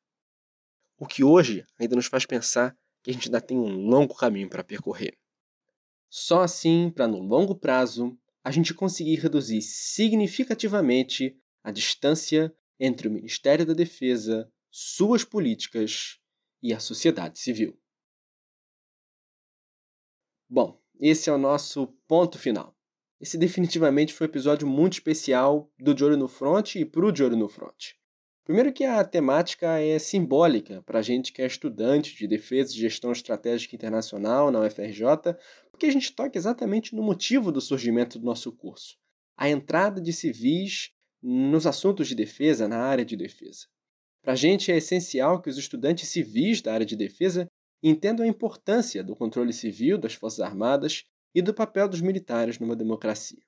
[0.99, 4.47] O que hoje ainda nos faz pensar que a gente ainda tem um longo caminho
[4.47, 5.17] para percorrer.
[6.07, 13.11] Só assim, para no longo prazo, a gente conseguir reduzir significativamente a distância entre o
[13.11, 16.19] Ministério da Defesa, suas políticas
[16.61, 17.75] e a sociedade civil.
[20.47, 22.74] Bom, esse é o nosso ponto final.
[23.19, 27.23] Esse definitivamente foi um episódio muito especial do De Olho no Front e pro De
[27.23, 27.93] Olho no Front.
[28.43, 32.77] Primeiro que a temática é simbólica para a gente que é estudante de defesa e
[32.77, 35.35] gestão estratégica internacional na UFRJ,
[35.71, 38.97] porque a gente toca exatamente no motivo do surgimento do nosso curso,
[39.35, 40.91] a entrada de civis
[41.23, 43.65] nos assuntos de defesa, na área de defesa.
[44.21, 47.47] Para a gente é essencial que os estudantes civis da área de defesa
[47.81, 51.05] entendam a importância do controle civil das Forças Armadas
[51.35, 53.43] e do papel dos militares numa democracia.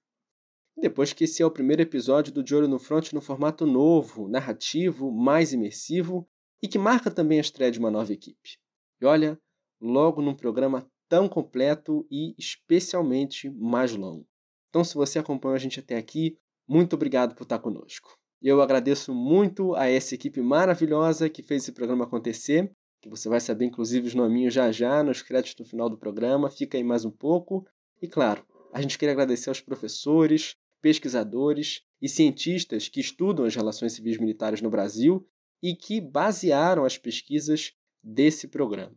[0.76, 4.28] Depois que esse é o primeiro episódio do De Olho no Front no formato novo,
[4.28, 6.28] narrativo, mais imersivo
[6.62, 8.60] e que marca também a estreia de uma nova equipe.
[9.02, 9.40] E olha,
[9.82, 14.28] logo num programa tão completo e especialmente mais longo.
[14.70, 16.38] Então, se você acompanhou a gente até aqui,
[16.68, 18.18] muito obrigado por estar conosco.
[18.42, 23.40] Eu agradeço muito a essa equipe maravilhosa que fez esse programa acontecer, que você vai
[23.40, 27.06] saber inclusive os nominhos já já nos créditos no final do programa, fica aí mais
[27.06, 27.66] um pouco.
[28.02, 33.94] E claro, a gente queria agradecer aos professores, pesquisadores e cientistas que estudam as relações
[33.94, 35.28] civis militares no Brasil
[35.62, 38.96] e que basearam as pesquisas desse programa.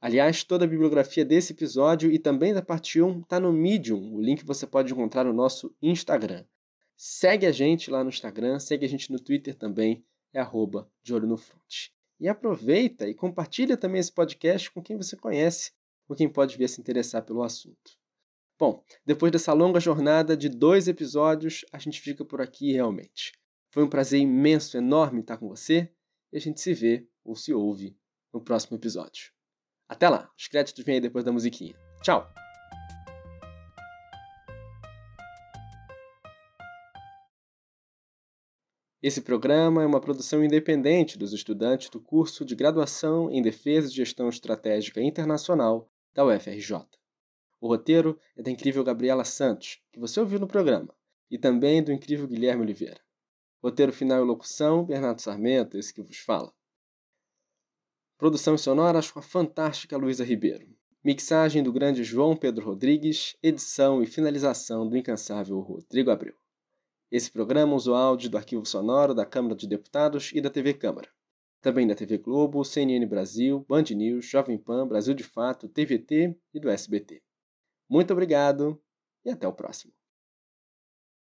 [0.00, 4.20] Aliás, toda a bibliografia desse episódio e também da parte 1 está no Medium, o
[4.20, 6.44] link você pode encontrar no nosso Instagram.
[6.96, 11.14] Segue a gente lá no Instagram, segue a gente no Twitter também, é arroba de
[11.14, 11.90] olho no front.
[12.18, 15.70] E aproveita e compartilha também esse podcast com quem você conhece,
[16.06, 18.01] com quem pode vir a se interessar pelo assunto.
[18.58, 23.32] Bom, depois dessa longa jornada de dois episódios, a gente fica por aqui realmente.
[23.70, 25.90] Foi um prazer imenso, enorme estar com você
[26.32, 27.96] e a gente se vê ou se ouve
[28.32, 29.32] no próximo episódio.
[29.88, 31.74] Até lá, os créditos vêm aí depois da musiquinha.
[32.02, 32.26] Tchau!
[39.02, 43.90] Esse programa é uma produção independente dos estudantes do curso de graduação em Defesa e
[43.90, 47.01] Gestão Estratégica Internacional da UFRJ.
[47.62, 50.92] O roteiro é da incrível Gabriela Santos, que você ouviu no programa,
[51.30, 53.00] e também do incrível Guilherme Oliveira.
[53.62, 56.52] Roteiro final e locução, Bernardo Sarmento, esse que vos fala.
[58.18, 60.66] Produção sonoras com a fantástica Luísa Ribeiro.
[61.04, 66.34] Mixagem do grande João Pedro Rodrigues, edição e finalização do incansável Rodrigo Abreu.
[67.12, 71.08] Esse programa usou áudio do arquivo sonoro da Câmara de Deputados e da TV Câmara.
[71.60, 76.58] Também da TV Globo, CNN Brasil, Band News, Jovem Pan, Brasil de Fato, TVT e
[76.58, 77.22] do SBT.
[77.92, 78.82] Muito obrigado
[79.22, 79.92] e até o próximo.